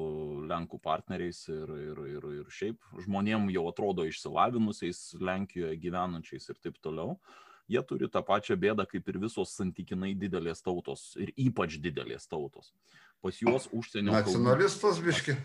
Lenkų 0.49 0.77
partneriais 0.83 1.39
ir, 1.49 1.73
ir, 1.87 2.03
ir, 2.17 2.27
ir 2.41 2.51
šiaip 2.53 3.01
žmonėm 3.05 3.49
jau 3.55 3.65
atrodo 3.71 4.05
išsilavinusiais 4.05 5.17
Lenkijoje 5.17 5.79
gyvenančiais 5.81 6.45
ir 6.53 6.61
taip 6.61 6.77
toliau. 6.83 7.17
Jie 7.67 7.81
turi 7.83 8.07
tą 8.07 8.21
pačią 8.23 8.55
bėdą 8.55 8.85
kaip 8.87 9.09
ir 9.09 9.17
visos 9.25 9.57
santykinai 9.57 10.13
didelės 10.15 10.61
tautos 10.63 11.09
ir 11.19 11.33
ypač 11.35 11.79
didelės 11.83 12.29
tautos. 12.29 12.69
Pas 13.23 13.41
juos 13.41 13.65
užsienio 13.73 14.13
kalbų. 14.13 14.37
Nacionalistas 14.37 15.01
biški? 15.03 15.35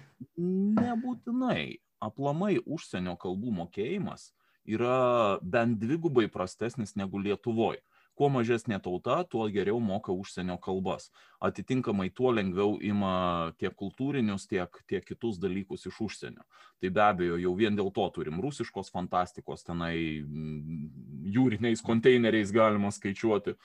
Nebūtinai. 0.77 1.81
Aplamai 2.03 2.59
užsienio 2.67 3.17
kalbų 3.17 3.57
mokėjimas 3.63 4.29
yra 4.65 5.39
bent 5.43 5.79
dvigubai 5.81 6.29
prastesnis 6.29 6.97
negu 6.97 7.19
Lietuvoje. 7.19 7.83
Kuo 8.13 8.29
mažesnė 8.29 8.77
tauta, 8.85 9.23
tuo 9.25 9.47
geriau 9.49 9.79
moka 9.81 10.13
užsienio 10.13 10.59
kalbas. 10.61 11.09
Atitinkamai 11.41 12.11
tuo 12.13 12.29
lengviau 12.35 12.75
ima 12.85 13.53
tiek 13.59 13.73
kultūrinius, 13.73 14.45
tiek, 14.51 14.77
tiek 14.87 15.07
kitus 15.09 15.39
dalykus 15.41 15.89
iš 15.89 16.01
užsienio. 16.07 16.45
Tai 16.83 16.91
be 16.93 17.03
abejo, 17.07 17.39
jau 17.41 17.55
vien 17.57 17.79
dėl 17.79 17.89
to 17.97 18.05
turim 18.13 18.43
rusiškos 18.45 18.93
fantastikos, 18.93 19.65
tenai 19.65 19.97
jūriniais 21.33 21.81
konteineriais 21.87 22.53
galima 22.53 22.93
skaičiuoti, 22.93 23.57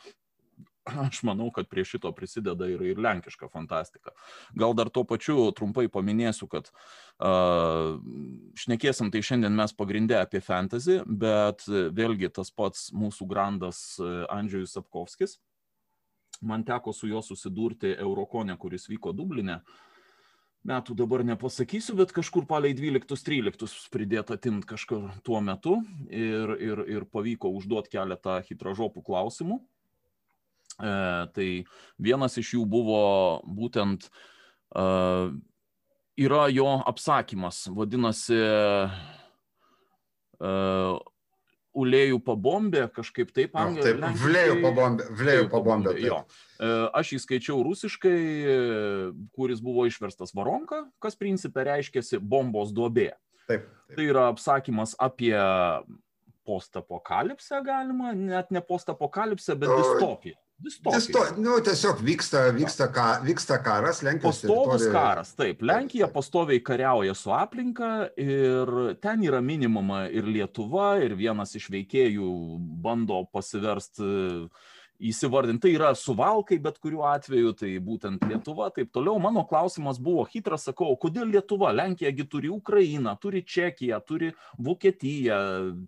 aš 1.08 1.24
manau, 1.28 1.50
kad 1.56 1.70
prie 1.72 1.86
šito 1.88 2.12
prisideda 2.16 2.70
ir, 2.72 2.84
ir 2.94 3.02
lenkiška 3.02 3.50
fantastika. 3.54 4.14
Gal 4.58 4.76
dar 4.78 4.92
tuo 4.94 5.04
pačiu 5.08 5.50
trumpai 5.56 5.88
paminėsiu, 5.92 6.50
kad 6.52 6.70
uh, 6.70 7.98
šnekėsim 8.58 9.12
tai 9.14 9.24
šiandien 9.26 9.56
mes 9.58 9.76
pagrindę 9.78 10.22
apie 10.22 10.42
fantasy, 10.44 11.02
bet 11.06 11.66
vėlgi 11.68 12.32
tas 12.34 12.54
pats 12.54 12.90
mūsų 12.96 13.28
grandas 13.30 13.84
Andžiujus 14.32 14.78
Sapkovskis. 14.78 15.38
Man 16.42 16.64
teko 16.64 16.94
su 16.94 17.08
juo 17.08 17.22
susidurti 17.22 17.96
Eurokone, 17.98 18.58
kuris 18.58 18.88
vyko 18.90 19.14
Dublinė. 19.14 19.62
metų 20.68 20.96
dabar 21.00 21.24
nepasakysiu, 21.24 21.96
bet 21.96 22.12
kažkur 22.12 22.46
palei 22.46 22.74
12-13 22.76 23.88
pridėta 23.90 24.36
atimt 24.36 24.66
kažkur 24.68 25.06
tuo 25.24 25.40
metu 25.42 25.78
ir, 26.10 26.58
ir, 26.60 26.82
ir 26.92 27.06
pavyko 27.06 27.50
užduoti 27.56 27.94
keletą 27.94 28.42
hitražopų 28.44 29.04
klausimų. 29.06 29.62
E, 30.78 31.26
tai 31.34 31.66
vienas 31.98 32.38
iš 32.38 32.54
jų 32.54 32.64
buvo 32.70 33.42
būtent 33.42 34.06
e, 34.08 34.10
yra 36.22 36.44
jo 36.54 36.70
apsakymas, 36.86 37.66
vadinasi 37.74 38.38
e, 38.38 38.50
Ulėjų 41.78 42.18
pabombė, 42.26 42.88
kažkaip 42.90 43.30
taip, 43.38 43.54
angliškai. 43.54 44.00
Taip, 44.02 44.16
Vlėjų 44.18 44.54
pabombė. 44.64 45.04
Vlėjų 45.20 45.44
pabombė. 45.52 45.92
Jo. 46.02 46.24
Aš 46.98 47.12
jį 47.14 47.20
skaičiau 47.22 47.60
rusiškai, 47.68 48.22
kuris 49.38 49.62
buvo 49.62 49.86
išverstas 49.86 50.34
varonka, 50.34 50.88
kas 50.98 51.14
principė 51.20 51.68
reiškėsi 51.68 52.18
bombos 52.18 52.74
duobė. 52.74 53.12
Taip, 53.46 53.70
taip. 53.70 53.94
Tai 53.94 54.10
yra 54.10 54.26
apsakymas 54.32 54.98
apie 54.98 55.38
postapokalipsę 56.50 57.62
galima, 57.62 58.16
net 58.18 58.50
ne 58.50 58.66
postapokalipsę, 58.66 59.54
bet 59.54 59.70
distopiją. 59.70 60.42
Disto, 60.58 61.22
nu, 61.38 61.60
tiesiog 61.62 62.00
vyksta, 62.02 62.48
vyksta, 62.56 62.88
ka, 62.90 63.06
vyksta 63.22 63.60
karas, 63.62 64.02
Lenkijos. 64.02 64.40
Pastovus 64.40 64.82
teritorijoje. 64.82 64.94
karas, 64.94 65.34
taip. 65.38 65.62
Lenkija 65.62 66.08
pastoviai 66.10 66.64
kariauja 66.66 67.14
su 67.14 67.32
aplinka 67.32 67.92
ir 68.18 68.72
ten 69.02 69.22
yra 69.28 69.42
minimuma 69.42 70.08
ir 70.10 70.26
Lietuva, 70.26 70.96
ir 71.06 71.14
vienas 71.20 71.54
iš 71.60 71.70
veikėjų 71.76 72.32
bando 72.82 73.22
pasiversti 73.30 74.10
įsivardinti. 75.00 75.62
Tai 75.68 75.72
yra 75.74 75.92
suvalkai, 75.98 76.58
bet 76.62 76.80
kuriuo 76.82 77.06
atveju, 77.10 77.54
tai 77.58 77.72
būtent 77.84 78.24
Lietuva, 78.30 78.70
taip 78.76 78.92
toliau. 78.96 79.20
Mano 79.22 79.44
klausimas 79.48 80.00
buvo 80.02 80.26
hitras, 80.30 80.68
sakau, 80.68 80.96
kodėl 81.00 81.30
Lietuva? 81.32 81.74
Lenkijagi 81.76 82.28
turi 82.30 82.52
Ukrainą, 82.54 83.14
turi 83.22 83.44
Čekiją, 83.46 84.00
turi 84.08 84.32
Vokietiją 84.58 85.40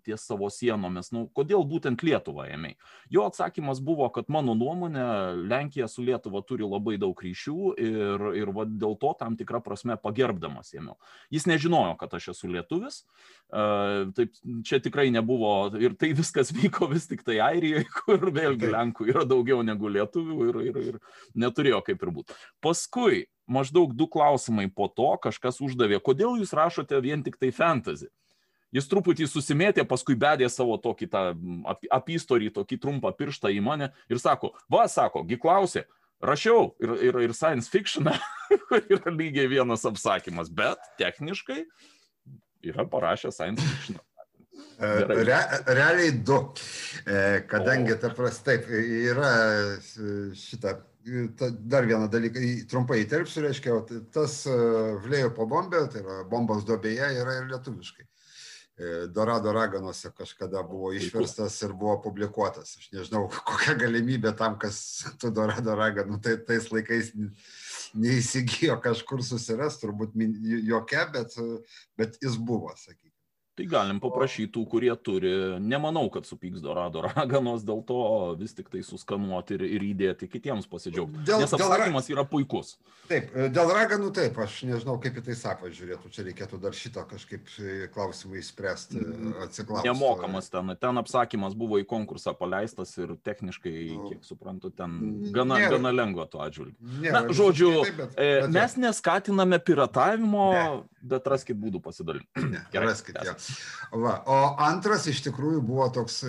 ties 0.06 0.26
savo 0.26 0.50
sienomis. 0.52 1.10
Nu, 1.14 1.26
kodėl 1.34 1.64
būtent 1.68 2.04
Lietuvą 2.06 2.48
ėmė? 2.54 2.74
Jo 3.10 3.26
atsakymas 3.30 3.82
buvo, 3.84 4.08
kad 4.14 4.30
mano 4.32 4.54
nuomonė, 4.58 5.06
Lenkija 5.50 5.88
su 5.90 6.04
Lietuva 6.06 6.44
turi 6.46 6.66
labai 6.68 6.96
daug 7.00 7.18
ryšių 7.18 7.74
ir, 7.80 8.26
ir 8.40 8.54
va, 8.54 8.66
dėl 8.68 8.96
to 9.00 9.14
tam 9.18 9.38
tikrą 9.38 9.62
prasme 9.64 9.98
pagerbdamas 10.00 10.74
ėmiau. 10.76 10.98
Jis 11.34 11.48
nežinojo, 11.50 11.96
kad 12.00 12.14
aš 12.18 12.30
esu 12.34 12.50
lietuvis. 12.50 13.02
Taip, 13.50 14.36
čia 14.66 14.78
tikrai 14.82 15.08
nebuvo 15.10 15.72
ir 15.82 15.96
tai 15.98 16.12
viskas 16.16 16.52
vyko 16.54 16.86
vis 16.92 17.08
tik 17.10 17.24
tai 17.26 17.40
Airijoje, 17.42 17.88
kur 18.00 18.30
vėlgi 18.30 18.70
Lenkų 18.70 18.99
lenkų 19.00 19.10
yra 19.10 19.24
daugiau 19.24 19.62
negu 19.62 19.88
lietuvių 19.88 20.48
ir, 20.48 20.60
ir, 20.68 20.76
ir 20.92 20.98
neturėjo 21.34 21.82
kaip 21.84 22.02
ir 22.02 22.10
būti. 22.10 22.34
Paskui 22.60 23.28
maždaug 23.46 23.94
du 23.94 24.06
klausimai 24.06 24.70
po 24.70 24.88
to 24.88 25.16
kažkas 25.22 25.60
uždavė, 25.60 26.00
kodėl 26.00 26.38
jūs 26.38 26.52
rašote 26.52 27.00
vien 27.00 27.22
tik 27.22 27.38
tai 27.38 27.50
fantasy. 27.50 28.08
Jis 28.72 28.86
truputį 28.86 29.26
susimėtė, 29.26 29.82
paskui 29.84 30.14
bedė 30.14 30.48
savo 30.48 30.76
tokį 30.78 31.08
tą 31.10 31.34
ap, 31.66 31.80
apystorį, 31.90 32.52
tokį 32.54 32.78
trumpą 32.78 33.10
pirštą 33.12 33.50
į 33.50 33.60
mane 33.60 33.90
ir 34.08 34.20
sako, 34.20 34.54
va, 34.70 34.86
sako, 34.86 35.24
gi 35.26 35.36
klausė, 35.36 35.88
rašiau 36.22 36.76
ir, 36.78 36.92
ir, 37.02 37.18
ir 37.26 37.34
science 37.34 37.68
fiction 37.68 38.06
yra 38.94 39.10
lygiai 39.10 39.50
vienas 39.50 39.82
apsakymas, 39.84 40.52
bet 40.54 40.78
techniškai 41.00 41.64
yra 42.62 42.86
parašęs 42.86 43.34
science 43.34 43.64
fiction. 43.64 43.98
Re, 44.80 45.40
realiai 45.66 46.12
du, 46.24 46.38
e, 47.04 47.42
kadangi, 47.48 47.96
tarp 48.00 48.22
taip, 48.44 48.68
yra 48.70 49.32
šitą, 49.80 50.72
dar 51.68 51.84
vieną 51.88 52.08
dalyką, 52.12 52.44
trumpai 52.70 53.02
įterpsiu, 53.02 53.42
reiškia, 53.44 53.74
tas 54.14 54.38
e, 54.48 54.54
vlėjo 55.04 55.34
po 55.36 55.44
bombė, 55.50 55.84
tai 55.92 56.00
yra 56.00 56.22
bombos 56.30 56.64
dobėje, 56.68 57.10
yra 57.20 57.36
ir 57.42 57.50
lietuviškai. 57.52 58.06
E, 58.80 59.06
Dorado 59.12 59.52
raganuose 59.52 60.14
kažkada 60.16 60.62
buvo 60.64 60.94
išverstas 60.96 61.58
ir 61.66 61.76
buvo 61.76 61.98
publikuotas. 62.06 62.78
Aš 62.80 62.88
nežinau, 62.94 63.26
kokia 63.50 63.76
galimybė 63.80 64.32
tam, 64.38 64.56
kas 64.60 64.80
tų 65.20 65.34
Dorado 65.36 65.76
raganų 65.76 66.22
tai, 66.24 66.38
tais 66.48 66.70
laikais 66.72 67.12
neįsigijo 67.92 68.80
kažkur 68.80 69.20
susirasti, 69.26 69.84
turbūt 69.84 70.16
jokia, 70.64 71.04
bet, 71.12 71.36
bet 72.00 72.16
jis 72.24 72.40
buvo, 72.40 72.72
sakykime. 72.80 73.09
Tai 73.60 73.66
galim 73.68 73.98
paprašyti 74.00 74.54
tų, 74.54 74.62
kurie 74.72 74.92
turi. 75.04 75.30
Nemanau, 75.60 76.06
kad 76.12 76.24
supyks 76.24 76.62
Dorado 76.64 77.02
raganos, 77.08 77.60
dėl 77.66 77.82
to 77.84 78.00
vis 78.40 78.54
tik 78.56 78.70
tai 78.72 78.80
suskanuoti 78.86 79.58
ir, 79.58 79.64
ir 79.76 79.84
įdėti 79.90 80.28
kitiems 80.32 80.68
pasidžiaugti. 80.70 81.26
Dėl, 81.28 81.42
Nes 81.44 81.52
apsakymas 81.52 82.08
dėl, 82.08 82.14
yra 82.16 82.24
puikus. 82.28 82.78
Taip, 83.10 83.34
dėl 83.52 83.72
raganų 83.76 84.12
taip, 84.16 84.38
aš 84.40 84.62
nežinau, 84.64 84.94
kaip 85.02 85.18
į 85.20 85.24
tai 85.28 85.36
sako 85.36 85.68
žiūrėtų. 85.76 86.12
Čia 86.14 86.24
reikėtų 86.30 86.60
dar 86.62 86.78
šito 86.78 87.04
kažkaip 87.10 87.52
klausimą 87.92 88.40
įspręsti, 88.40 89.04
atsiklausti. 89.44 89.90
Nemokamas 89.90 90.48
ten. 90.54 90.72
Ten 90.80 91.02
apsakymas 91.02 91.58
buvo 91.58 91.82
į 91.82 91.84
konkursą 91.90 92.32
paleistas 92.38 92.94
ir 92.96 93.12
techniškai, 93.26 93.74
nu, 93.90 94.08
kiek 94.14 94.24
suprantu, 94.24 94.72
ten 94.72 94.96
gana, 95.34 95.60
nėra, 95.60 95.74
gana 95.76 95.92
lengva 95.92 96.24
tuo 96.32 96.40
atžvilgiu. 96.46 96.78
Na, 97.10 97.26
žodžiu, 97.28 97.74
taip, 97.84 98.00
bet, 98.00 98.16
bet, 98.16 98.48
mes 98.56 98.78
neskatiname 98.86 99.60
piratavimo, 99.68 100.48
ne. 100.56 100.64
Bet 101.02 101.28
raskit 101.30 101.58
būdų 101.60 101.80
pasidalinti. 101.84 102.44
Gerai, 102.74 102.90
raskit. 102.90 103.18
Ja. 103.24 103.34
Va. 103.92 104.16
O 104.30 104.38
antras 104.66 105.06
iš 105.10 105.22
tikrųjų 105.28 105.62
buvo 105.66 105.88
toks, 105.94 106.20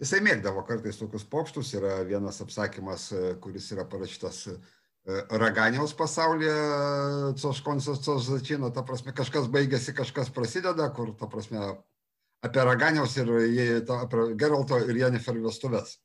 jisai 0.00 0.20
mėgdavo 0.26 0.64
kartais 0.68 1.00
tokius 1.00 1.24
pokštus, 1.30 1.72
yra 1.78 2.00
vienas 2.08 2.42
apsakymas, 2.44 3.10
kuris 3.44 3.70
yra 3.74 3.86
parašytas 3.88 4.42
e, 4.50 4.58
Raganiaus 5.40 5.94
pasaulyje, 5.96 6.56
Coškonsas, 7.40 8.02
Cošzačino, 8.04 8.72
ta 8.74 8.84
prasme, 8.86 9.14
kažkas 9.16 9.48
baigėsi, 9.52 9.96
kažkas 9.96 10.32
prasideda, 10.34 10.90
kur, 10.96 11.14
ta 11.18 11.30
prasme, 11.30 11.72
apie 12.44 12.68
Raganiaus 12.68 13.16
ir 13.20 13.34
apie 13.80 14.30
Geralto 14.40 14.78
ir 14.84 15.04
Jennifer 15.04 15.36
vestuves. 15.40 15.98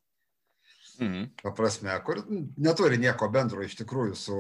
Mhm. 1.00 1.28
Ta 1.42 1.52
prasme, 1.56 1.94
kur 2.08 2.22
neturi 2.58 3.00
nieko 3.02 3.28
bendro 3.34 3.64
iš 3.66 3.76
tikrųjų 3.82 4.16
su 4.20 4.40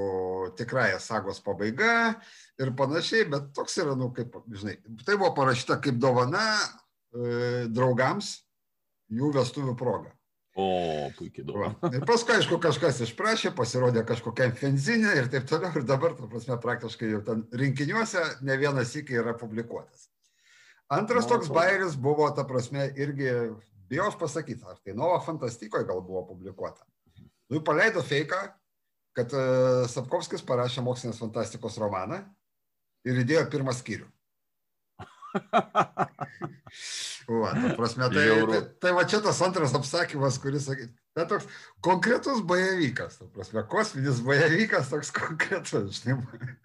tikrąją 0.60 1.00
sagos 1.04 1.42
pabaiga 1.44 2.16
ir 2.62 2.72
panašiai, 2.78 3.28
bet 3.32 3.52
toks 3.58 3.78
yra, 3.84 3.96
nu, 4.00 4.12
kaip, 4.16 4.36
žinai, 4.52 4.78
tai 5.04 5.18
buvo 5.18 5.34
parašyta 5.38 5.80
kaip 5.84 6.00
dovana 6.02 6.46
e, 6.56 7.66
draugams 7.72 8.38
jų 9.12 9.34
vestuvių 9.36 9.76
proga. 9.80 10.14
O, 10.56 11.12
puikiai 11.18 11.44
dovana. 11.44 11.92
Ir 11.92 12.06
paskui, 12.08 12.38
aišku, 12.38 12.62
kažkas 12.64 13.02
išprašė, 13.04 13.52
pasirodė 13.58 14.06
kažkokiam 14.08 14.54
fenzinė 14.56 15.18
ir 15.20 15.28
taip 15.34 15.50
toliau, 15.50 15.74
ir 15.76 15.84
dabar, 15.88 16.16
ta 16.16 16.30
prasme, 16.32 16.56
praktiškai 16.64 17.10
jau 17.12 17.20
ten 17.28 17.44
rinkiniuose 17.52 18.24
ne 18.48 18.56
vienas 18.62 18.96
iki 18.96 19.20
yra 19.20 19.36
publikuotas. 19.36 20.08
Antras 20.96 21.28
toks 21.28 21.50
bairis 21.52 21.98
buvo, 22.00 22.30
ta 22.38 22.46
prasme, 22.48 22.88
irgi 22.96 23.34
bijau 23.90 24.10
pasakyti, 24.20 24.66
ar 24.68 24.78
tai 24.82 24.96
Nova 24.98 25.20
Fantastikoje 25.24 25.88
gal 25.88 26.02
buvo 26.06 26.26
publikuota. 26.30 26.86
Nu, 27.50 27.62
paleido 27.62 28.02
feiką, 28.04 28.40
kad 29.16 29.34
uh, 29.38 29.86
Sapkovskis 29.90 30.44
parašė 30.46 30.84
mokslinės 30.86 31.22
fantastikos 31.22 31.78
romaną 31.82 32.24
ir 33.06 33.22
įdėjo 33.22 33.46
pirmą 33.54 33.76
skyrių. 33.78 34.08
va, 37.30 37.54
ta 37.56 37.74
prasme, 37.78 38.08
tai, 38.14 38.26
tai, 38.52 38.62
tai 38.82 38.94
va 38.98 39.06
čia 39.10 39.22
tas 39.24 39.42
antras 39.46 39.74
apsakymas, 39.78 40.38
kuris, 40.42 40.68
tai 41.16 41.26
toks 41.30 41.48
konkretus 41.86 42.44
bajevykas, 42.48 43.20
ta 43.22 43.28
prasme, 43.34 43.64
kosminis 43.72 44.22
bajevykas 44.26 44.92
toks 44.92 45.14
konkretus, 45.20 46.02
žinai. 46.04 46.56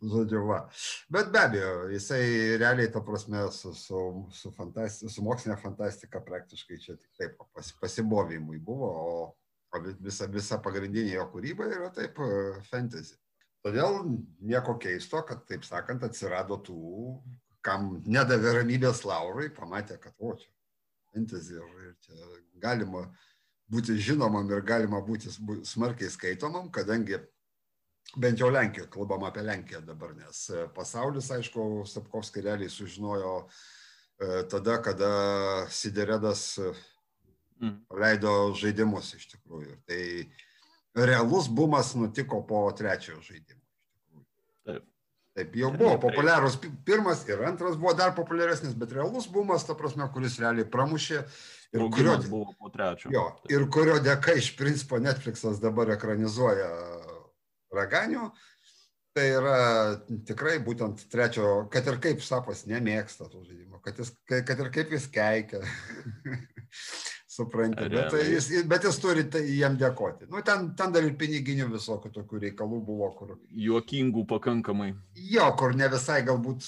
Žodžiu, 0.00 0.40
va. 0.48 0.62
Bet 1.12 1.28
be 1.32 1.40
abejo, 1.42 1.72
jisai 1.92 2.22
realiai, 2.60 2.88
ta 2.92 3.02
prasme, 3.04 3.42
su, 3.52 3.74
su, 3.76 4.00
su, 4.32 4.52
fantasti, 4.56 5.10
su 5.12 5.24
mokslinė 5.24 5.58
fantastika 5.60 6.22
praktiškai 6.24 6.78
čia 6.80 6.96
tik 6.96 7.10
taip 7.20 7.36
pas, 7.52 7.72
pasibovimui 7.82 8.60
buvo, 8.64 8.88
o, 8.88 9.26
o 9.76 9.82
visa, 10.00 10.28
visa 10.32 10.60
pagrindinė 10.64 11.18
jo 11.18 11.26
kūryba 11.34 11.68
yra 11.68 11.90
taip 11.96 12.16
fantasy. 12.70 13.18
Todėl 13.60 14.00
nieko 14.40 14.78
keisto, 14.80 15.20
kad, 15.28 15.44
taip 15.48 15.66
sakant, 15.68 16.04
atsirado 16.06 16.56
tų, 16.64 16.80
kam 17.64 17.98
nedavė 18.06 18.60
ramybės 18.60 19.04
laurai, 19.08 19.50
pamatė, 19.54 19.98
kad, 20.00 20.14
o, 20.18 20.34
čia 20.38 20.50
fantasy 21.12 21.58
ir, 21.58 21.74
ir 21.88 21.96
čia 22.04 22.30
galima 22.62 23.04
būti 23.70 23.96
žinomam 24.02 24.48
ir 24.50 24.64
galima 24.66 25.00
būti 25.04 25.30
smarkiai 25.66 26.10
skaitomam, 26.10 26.70
kadangi 26.74 27.20
bent 28.16 28.40
jau 28.40 28.50
Lenkijoje, 28.50 28.90
kalbam 28.90 29.24
apie 29.28 29.44
Lenkiją 29.46 29.82
dabar, 29.86 30.14
nes 30.18 30.42
e, 30.50 30.64
pasaulis, 30.74 31.30
aišku, 31.30 31.84
Sapkovskį 31.86 32.44
realiai 32.46 32.72
sužinojo 32.72 33.34
e, 33.44 34.42
tada, 34.50 34.80
kada 34.82 35.10
Sideredas 35.70 36.44
e, 36.58 36.72
mm. 37.60 37.76
leido 38.02 38.34
žaidimus 38.58 39.14
iš 39.18 39.30
tikrųjų. 39.36 39.78
Tai 39.86 40.02
realus 41.06 41.46
bumas 41.46 41.94
nutiko 41.94 42.42
po 42.46 42.64
trečiojo 42.76 43.22
žaidimo. 43.28 43.59
Taip. 45.40 45.56
Jau 45.56 45.70
buvo 45.72 45.94
populiarus 46.00 46.58
pirmas 46.84 47.22
ir 47.28 47.40
antras 47.48 47.78
buvo 47.80 47.94
dar 47.96 48.12
populiaresnis, 48.16 48.74
bet 48.76 48.92
realus 48.92 49.28
bumas, 49.30 49.64
ta 49.64 49.76
prasme, 49.78 50.04
kuris 50.12 50.36
realiai 50.42 50.68
pramušė 50.68 51.20
ir 51.20 51.84
kurio, 51.94 52.16
buvo 52.28 52.52
po 52.58 52.68
trečio. 52.74 53.12
Jo, 53.14 53.24
ir 53.48 53.64
kurio 53.72 53.96
dėka 54.04 54.36
iš 54.36 54.52
principo 54.58 55.00
Netflixas 55.00 55.62
dabar 55.62 55.94
ekranizuoja 55.96 56.68
raganių. 57.76 58.30
Tai 59.16 59.24
yra 59.26 59.60
tikrai 60.28 60.60
būtent 60.62 61.00
trečio, 61.10 61.64
kad 61.72 61.88
ir 61.90 61.96
kaip 62.04 62.20
sapas 62.22 62.62
nemėgsta 62.70 63.26
tų 63.26 63.40
žaidimų, 63.48 63.80
kad, 63.82 63.98
jis, 63.98 64.12
kad 64.28 64.60
ir 64.62 64.70
kaip 64.76 64.92
jis 64.94 65.08
keikia. 65.10 65.64
Suprantate, 67.30 67.92
bet, 67.94 68.14
jis, 68.26 68.48
bet 68.66 68.84
jis 68.88 68.96
turi 68.98 69.22
tai 69.30 69.44
jam 69.54 69.76
dėkoti. 69.78 70.26
Nu, 70.32 70.40
ten, 70.46 70.72
ten 70.74 70.90
dar 70.90 71.04
ir 71.06 71.12
piniginių 71.18 71.68
visokių 71.70 72.10
tokių 72.16 72.40
reikalų 72.48 72.80
buvo, 72.88 73.10
kur. 73.14 73.36
Juokingų 73.54 74.24
pakankamai. 74.32 74.88
Jo, 75.30 75.46
kur 75.60 75.76
ne 75.78 75.86
visai 75.92 76.24
galbūt, 76.26 76.66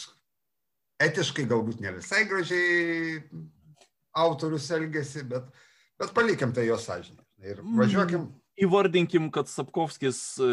etiškai 1.02 1.48
galbūt 1.50 1.82
ne 1.82 1.96
visai 1.96 2.22
gražiai 2.30 3.18
autorius 4.22 4.70
elgesi, 4.76 5.24
bet, 5.26 5.50
bet 5.98 6.14
palikim 6.14 6.54
tai 6.54 6.68
jo 6.68 6.78
sąžinę. 6.78 7.26
Ir 7.42 7.58
važiuokim. 7.66 8.28
Mm, 8.28 8.38
įvardinkim, 8.62 9.28
kad 9.34 9.50
Sapkovskis 9.50 10.22
e, 10.38 10.52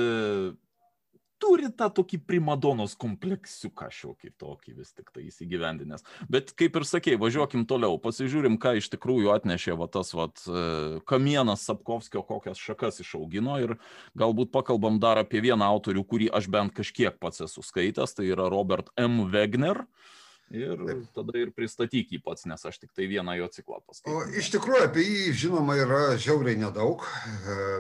turi 1.41 1.69
tą 1.75 1.89
tokį 1.99 2.19
primadonos 2.27 2.95
kompleksiuką 2.99 3.89
šiokį 3.93 4.31
tokį 4.41 4.75
vis 4.77 4.91
tik 4.95 5.09
tai 5.15 5.25
įsigyvendinęs. 5.29 6.05
Bet 6.31 6.53
kaip 6.59 6.77
ir 6.79 6.87
sakei, 6.87 7.17
važiuokim 7.19 7.65
toliau, 7.69 7.97
pasižiūrim, 8.01 8.59
ką 8.61 8.75
iš 8.79 8.91
tikrųjų 8.95 9.33
atnešė 9.37 9.77
va, 9.79 9.89
tas 9.91 10.13
va, 10.17 10.29
e, 10.29 10.99
kamienas 11.09 11.65
Sapkovskio, 11.69 12.23
kokias 12.27 12.61
šakas 12.61 13.01
išaugino 13.05 13.57
ir 13.63 13.77
galbūt 14.19 14.53
pakalbam 14.55 14.99
dar 15.01 15.21
apie 15.23 15.41
vieną 15.45 15.67
autorių, 15.77 16.05
kurį 16.05 16.31
aš 16.35 16.51
bent 16.51 16.75
kažkiek 16.77 17.19
pats 17.19 17.45
esu 17.47 17.65
skaitęs, 17.65 18.17
tai 18.17 18.29
yra 18.33 18.49
Robert 18.51 18.91
M. 18.99 19.25
Wegner. 19.33 19.85
Uh, 19.85 20.15
ir 20.49 20.81
Taip. 20.81 21.05
tada 21.13 21.37
ir 21.39 21.51
pristatyk 21.55 22.13
jį 22.13 22.19
pats, 22.25 22.45
nes 22.49 22.65
aš 22.65 22.79
tik 22.81 22.91
tai 22.97 23.07
vieną 23.09 23.35
jo 23.37 23.47
ciklą 23.53 23.79
paskaičiau. 23.85 24.25
Iš 24.41 24.51
tikrųjų, 24.55 24.81
apie 24.87 25.05
jį 25.05 25.37
žinoma 25.45 25.77
yra 25.79 26.01
žiauriai 26.17 26.59
nedaug. 26.59 27.05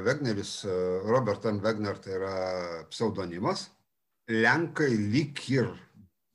Wegneris, 0.05 0.59
e, 0.65 0.79
Robert 1.09 1.45
M. 1.49 1.61
Wegner 1.65 1.99
tai 2.01 2.17
yra 2.19 2.33
pseudonimas. 2.93 3.67
Lenkai 4.29 4.91
lyg 4.93 5.41
ir, 5.49 5.71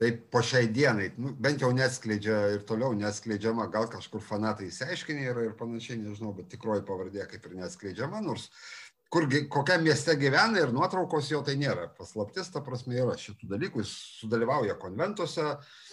taip 0.02 0.24
po 0.34 0.42
šiai 0.42 0.66
dienai, 0.74 1.12
nu, 1.16 1.36
bent 1.38 1.62
jau 1.62 1.70
neatskleidžia 1.74 2.38
ir 2.56 2.64
toliau 2.66 2.96
neatskleidžiama, 2.98 3.68
gal 3.70 3.86
kažkur 3.92 4.24
fanatai 4.24 4.66
įsiaiškinė 4.72 5.28
yra 5.30 5.44
ir 5.46 5.54
panašiai, 5.58 6.00
nežinau, 6.02 6.34
bet 6.34 6.50
tikroji 6.50 6.82
pavardė 6.88 7.28
kaip 7.30 7.46
ir 7.46 7.60
neatskleidžiama, 7.60 8.24
nors 8.26 8.48
kur, 9.14 9.28
kokiam 9.46 9.86
mieste 9.86 10.16
gyvena 10.18 10.58
ir 10.58 10.74
nuotraukos 10.74 11.30
jo 11.30 11.44
tai 11.46 11.54
nėra. 11.60 11.86
Paslaptis, 11.94 12.50
ta 12.50 12.64
prasme, 12.66 12.98
yra 12.98 13.14
šitų 13.14 13.46
dalykų, 13.54 13.84
jis 13.84 13.94
sudalyvauja 14.18 14.74
konventuose, 14.82 15.46
uh, 15.54 15.84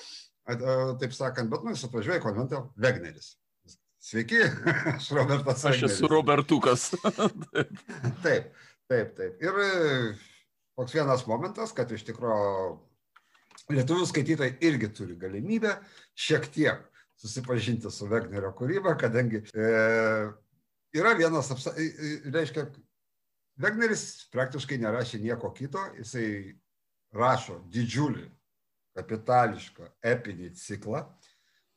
taip 0.46 1.14
sakant, 1.14 1.52
bet 1.52 1.64
nu, 1.66 1.76
jis 1.76 1.86
atvažiuoja 1.88 2.20
į 2.20 2.24
konventą 2.24 2.66
Wegneris. 2.82 3.36
Sveiki, 4.02 4.40
aš 4.96 5.12
Robertas. 5.14 5.66
Aš 5.70 5.84
esu 5.86 6.10
Robertukas. 6.10 6.90
taip, 8.26 8.48
taip, 8.90 9.12
taip. 9.18 9.44
Ir 9.44 9.60
e, 9.62 9.74
toks 10.80 10.96
vienas 10.98 11.28
momentas, 11.30 11.74
kad 11.78 11.92
iš 11.94 12.08
tikrųjų 12.10 12.80
lietuvių 13.72 14.08
skaitytojai 14.10 14.56
irgi 14.66 14.90
turi 14.98 15.18
galimybę 15.22 15.76
šiek 16.18 16.50
tiek 16.52 16.88
susipažinti 17.22 17.92
su 17.94 18.10
Wegnerio 18.10 18.50
kūryba, 18.58 18.96
kadangi 18.98 19.44
e, 19.54 19.70
yra 20.98 21.14
vienas, 21.20 21.52
apsa, 21.54 21.76
reiškia, 22.34 22.66
Wegneris 23.62 24.26
praktiškai 24.34 24.80
nerašė 24.82 25.22
nieko 25.22 25.52
kito, 25.54 25.84
jisai 26.00 26.56
rašo 27.14 27.60
didžiulį 27.70 28.26
kapitališką 28.98 29.88
epinį 30.14 30.52
ciklą 30.60 31.04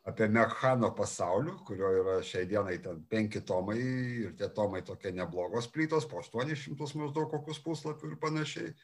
apie 0.04 0.26
Mekhano 0.28 0.90
pasaulių, 0.97 1.54
kurio 1.64 1.90
yra 2.02 2.18
šiai 2.26 2.44
dienai 2.49 2.76
ten 2.85 3.00
penki 3.09 3.40
tomai 3.40 3.78
ir 3.80 4.35
tie 4.37 4.50
tomai 4.52 4.83
tokie 4.85 5.14
neblogos 5.16 5.71
plytos, 5.73 6.04
po 6.04 6.21
800 6.21 6.99
maždaug 7.00 7.30
kokius 7.33 7.62
puslapių 7.64 8.12
ir 8.12 8.18
panašiai. 8.21 8.75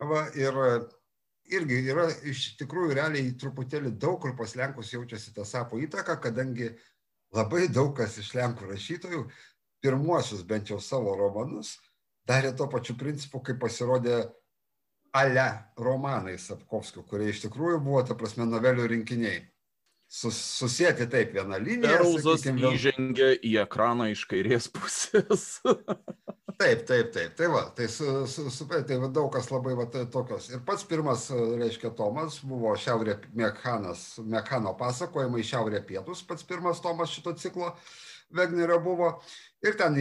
Va, 0.00 0.22
ir 0.32 0.56
irgi 1.50 1.82
yra 1.92 2.06
iš 2.30 2.54
tikrųjų 2.60 2.96
realiai 2.96 3.34
truputėlį 3.36 3.92
daug 4.00 4.20
kur 4.22 4.32
pas 4.38 4.54
Lenkus 4.56 4.94
jaučiasi 4.94 5.34
tą 5.36 5.44
sapų 5.44 5.82
įtaką, 5.84 6.16
kadangi 6.24 6.70
labai 7.36 7.66
daug 7.68 7.92
kas 7.98 8.16
iš 8.22 8.32
Lenkų 8.38 8.70
rašytojų 8.70 9.26
pirmuosius 9.84 10.44
bent 10.46 10.70
jau 10.70 10.80
savo 10.80 11.12
romanus 11.18 11.76
darė 12.28 12.52
tuo 12.56 12.68
pačiu 12.70 12.94
principu, 12.96 13.40
kaip 13.42 13.58
pasirodė 13.62 14.22
ale 15.12 15.46
romanai 15.76 16.38
Sapkovskio, 16.38 17.04
kurie 17.08 17.30
iš 17.32 17.44
tikrųjų 17.46 17.80
buvo, 17.84 18.02
ta 18.06 18.16
prasme, 18.18 18.46
novelių 18.48 18.88
rinkiniai. 18.94 19.42
Sus, 20.10 20.34
susėti 20.58 21.06
taip 21.06 21.36
vieną 21.36 21.60
liniją. 21.62 22.00
Rauzas 22.00 22.40
sakykim, 22.42 22.56
įžengia 22.74 23.28
į 23.46 23.52
ekraną 23.62 24.08
iš 24.10 24.24
kairės 24.30 24.66
pusės. 24.74 25.44
taip, 26.60 26.82
taip, 26.88 27.12
taip. 27.14 27.36
Tai 27.38 27.50
va, 27.52 27.60
tai, 27.76 27.86
su, 27.94 28.24
su, 28.26 28.48
su, 28.50 28.66
tai 28.66 28.98
va, 28.98 29.06
daug 29.06 29.30
kas 29.30 29.52
labai 29.54 29.76
va, 29.78 29.86
tai, 29.92 30.08
tokios. 30.10 30.48
Ir 30.50 30.64
pats 30.66 30.82
pirmas, 30.90 31.28
reiškia, 31.30 31.92
Tomas 31.94 32.40
buvo 32.42 32.74
Šiaurė 32.74 33.20
Mekhanas, 33.38 34.02
Mekhano 34.26 34.74
pasakojimai 34.82 35.46
Šiaurė 35.46 35.84
pietus, 35.86 36.24
pats 36.26 36.46
pirmas 36.48 36.82
Tomas 36.82 37.14
šito 37.14 37.36
ciklo 37.38 37.70
Wegnerio 38.34 38.80
buvo. 38.82 39.12
Ir 39.62 39.78
ten 39.78 39.94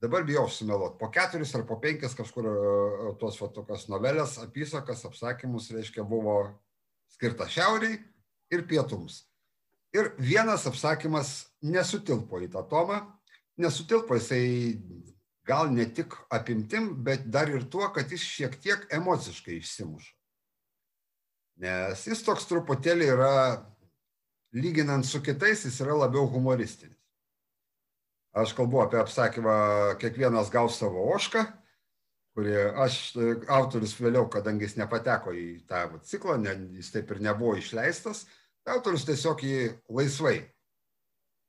dabar 0.00 0.24
bijau 0.24 0.48
sumeluot. 0.48 0.98
Po 0.98 1.10
keturis 1.10 1.54
ar 1.54 1.64
po 1.66 1.78
penkis 1.82 2.14
kažkur 2.18 2.46
e, 2.46 3.12
tos 3.20 3.38
va 3.40 3.50
tokios 3.54 3.88
novelės 3.90 4.38
apysakas 4.42 5.04
apsakymus 5.08 5.70
reiškia 5.74 6.06
buvo 6.06 6.38
skirta 7.14 7.48
šiauriai 7.50 7.98
ir 8.54 8.64
pietums. 8.68 9.24
Ir 9.96 10.12
vienas 10.20 10.66
apsakymas 10.68 11.48
nesutilpo 11.64 12.40
į 12.44 12.50
tą 12.52 12.62
tomą. 12.70 13.00
Nesutilpo 13.58 14.18
jisai 14.18 14.76
gal 15.48 15.72
ne 15.72 15.88
tik 15.90 16.14
apimtim 16.30 16.92
bet 17.04 17.24
dar 17.32 17.50
ir 17.50 17.64
tuo 17.72 17.88
kad 17.94 18.10
jis 18.12 18.22
šiek 18.22 18.58
tiek 18.62 18.84
emociškai 18.94 19.56
išsimuša. 19.58 20.14
Nes 21.58 22.04
jis 22.06 22.22
toks 22.22 22.46
truputėlį 22.46 23.08
yra 23.16 23.32
lyginant 24.54 25.02
su 25.08 25.18
kitais 25.24 25.64
jis 25.66 25.80
yra 25.82 25.96
labiau 26.04 26.28
humoristinis 26.30 26.97
Aš 28.38 28.52
kalbu 28.54 28.82
apie 28.84 29.00
apsakymą 29.00 29.54
Kiekvienas 29.98 30.52
gaus 30.54 30.76
savo 30.78 31.08
ošką, 31.14 31.42
kurį 32.38 32.58
aš, 32.84 32.98
autorius 33.50 33.96
vėliau, 33.98 34.28
kadangi 34.30 34.68
jis 34.68 34.76
nepateko 34.78 35.34
į 35.34 35.46
tą 35.66 35.86
ciklą, 36.06 36.36
ne, 36.42 36.54
jis 36.78 36.92
taip 36.94 37.10
ir 37.10 37.22
nebuvo 37.24 37.56
išleistas, 37.58 38.26
autorius 38.68 39.08
tiesiog 39.08 39.42
jį 39.42 39.58
laisvai 39.90 40.36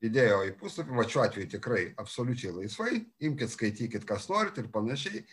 įdėjo 0.05 0.39
į 0.47 0.55
puslapį, 0.59 0.95
va 0.95 1.05
šiuo 1.05 1.23
atveju 1.25 1.51
tikrai 1.53 1.83
absoliučiai 1.99 2.55
laisvai, 2.55 3.03
imkite, 3.19 3.51
skaitykite, 3.53 4.07
kas 4.07 4.29
norit 4.31 4.57
ir 4.57 4.71
panašiai. 4.73 5.23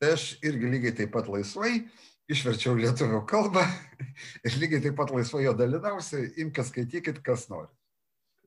Tai 0.00 0.14
aš 0.16 0.26
irgi 0.46 0.70
lygiai 0.70 0.94
taip 1.02 1.12
pat 1.14 1.28
laisvai 1.30 1.82
išverčiau 2.30 2.74
lietuvių 2.78 3.20
kalbą 3.30 3.64
ir 4.46 4.58
lygiai 4.62 4.82
taip 4.86 4.96
pat 4.98 5.12
laisvai 5.14 5.44
jo 5.44 5.54
dalinausi, 5.58 6.28
imkite, 6.40 6.68
skaitykite, 6.70 7.24
kas 7.26 7.48
norit. 7.50 7.72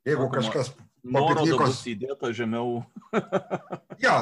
Jeigu 0.07 0.29
kažkas 0.31 0.71
Nuoroda 1.07 1.57
bus 1.59 1.81
įdėta 1.87 2.29
žemiau. 2.35 2.81
ja, 4.05 4.15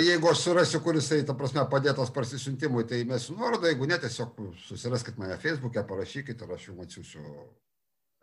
jeigu 0.00 0.30
aš 0.30 0.42
surasiu, 0.44 0.80
kuris, 0.84 1.08
ta 1.28 1.36
prasme, 1.38 1.64
padėtas 1.70 2.12
parsisiuntimui, 2.14 2.84
tai 2.88 3.02
mėsiu 3.08 3.36
nuorodą, 3.38 3.70
jeigu 3.70 3.88
ne, 3.88 3.98
tiesiog 4.02 4.40
susiraskit 4.66 5.20
mane 5.20 5.38
Facebook'e, 5.40 5.84
parašykit 5.88 6.42
ir 6.42 6.54
aš 6.56 6.68
jums 6.70 6.86
atsiųsiu 6.86 7.24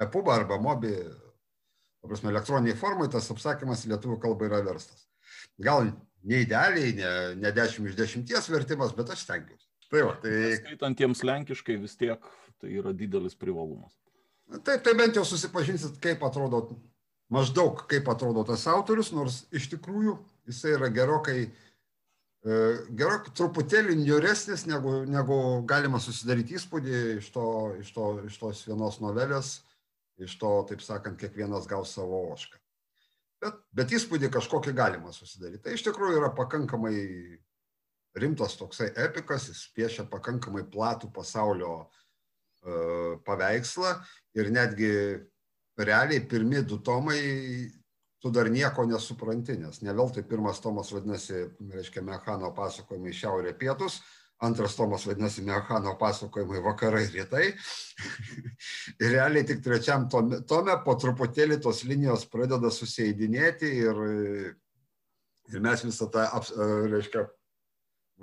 EPUBą 0.03 0.35
arba 0.35 0.59
MOBI, 0.61 0.93
ta 2.03 2.11
prasme, 2.11 2.31
elektroniniai 2.33 2.77
formai 2.77 3.09
tas 3.13 3.31
apsakymas 3.33 3.85
į 3.85 3.93
lietuvių 3.93 4.19
kalbą 4.27 4.49
yra 4.51 4.61
verstas. 4.65 5.07
Gal 5.61 5.89
ne 6.23 6.43
idealiai, 6.45 6.93
ne, 6.99 7.11
ne 7.39 7.55
10 7.55 7.89
iš 7.89 7.97
10 7.97 8.53
vertimas, 8.53 8.93
bet 8.97 9.13
aš 9.15 9.25
stengiuosi. 9.25 9.69
Tai 9.89 10.07
va, 10.07 10.15
tai... 10.21 10.37
Skaitantiems 10.59 11.21
lenkiškai 11.25 11.77
vis 11.81 11.97
tiek 11.99 12.21
tai 12.61 12.71
yra 12.79 12.93
didelis 12.95 13.35
privalumas. 13.37 13.93
Taip, 14.63 14.81
tai 14.85 14.93
bent 14.97 15.17
jau 15.17 15.23
susipažinsit, 15.27 15.97
kaip 16.03 16.23
atrodo 16.25 16.61
maždaug 17.33 17.83
kaip 17.89 18.07
atrodo 18.11 18.45
tas 18.47 18.65
autorius, 18.71 19.11
nors 19.15 19.43
iš 19.55 19.69
tikrųjų 19.73 20.15
jisai 20.49 20.75
yra 20.77 20.89
gerokai, 20.93 21.37
e, 21.49 22.57
gerokai 22.99 23.33
truputėlį 23.37 23.97
niuresnis, 24.01 24.67
negu, 24.69 25.01
negu 25.09 25.37
galima 25.69 26.01
susidaryti 26.03 26.57
įspūdį 26.59 26.99
iš, 27.19 27.29
to, 27.35 27.45
iš, 27.81 27.93
to, 27.95 28.09
iš 28.29 28.41
tos 28.41 28.65
vienos 28.67 28.99
novelės, 29.03 29.55
iš 30.21 30.35
to, 30.41 30.51
taip 30.69 30.83
sakant, 30.85 31.17
kiekvienas 31.21 31.69
gaus 31.69 31.95
savo 31.95 32.25
ošką. 32.35 32.59
Bet, 33.43 33.57
bet 33.75 33.95
įspūdį 33.97 34.29
kažkokį 34.31 34.75
galima 34.77 35.11
susidaryti. 35.11 35.65
Tai 35.65 35.73
iš 35.75 35.83
tikrųjų 35.89 36.21
yra 36.21 36.29
pakankamai 36.35 36.95
rimtas 38.15 38.55
toksai 38.59 38.91
epikas, 39.03 39.49
jis 39.49 39.65
piešia 39.75 40.05
pakankamai 40.07 40.63
platų 40.69 41.09
pasaulio 41.11 41.73
uh, 41.81 43.17
paveikslą 43.25 43.97
ir 44.37 44.51
netgi 44.53 44.93
realiai 45.77 46.21
pirmi 46.29 46.61
du 46.65 46.79
tomai 46.83 47.19
tu 48.23 48.31
dar 48.31 48.47
nieko 48.47 48.85
nesupranti, 48.87 49.57
nes 49.59 49.81
ne 49.83 49.93
veltui 49.93 50.23
pirmas 50.23 50.61
tomas 50.63 50.93
vadinasi, 50.95 51.41
reiškia, 51.73 52.03
Mechano 52.07 52.53
pasakojimai 52.55 53.11
šiaurė 53.11 53.51
pietus, 53.59 53.97
antras 54.39 54.77
tomas 54.79 55.03
vadinasi 55.09 55.43
Mechano 55.43 55.97
pasakojimai 55.99 56.61
vakarai 56.63 57.03
rytai. 57.11 57.49
ir 59.03 59.11
realiai 59.11 59.43
tik 59.49 59.59
trečiam 59.65 60.07
tome, 60.07 60.39
tome 60.47 60.77
po 60.85 60.95
truputėlį 60.95 61.59
tos 61.65 61.83
linijos 61.83 62.23
pradeda 62.31 62.71
susėdinėti 62.71 63.73
ir, 63.83 64.03
ir 65.51 65.65
mes 65.67 65.83
visą 65.83 66.07
tą, 66.13 66.29
reiškia, 66.95 67.25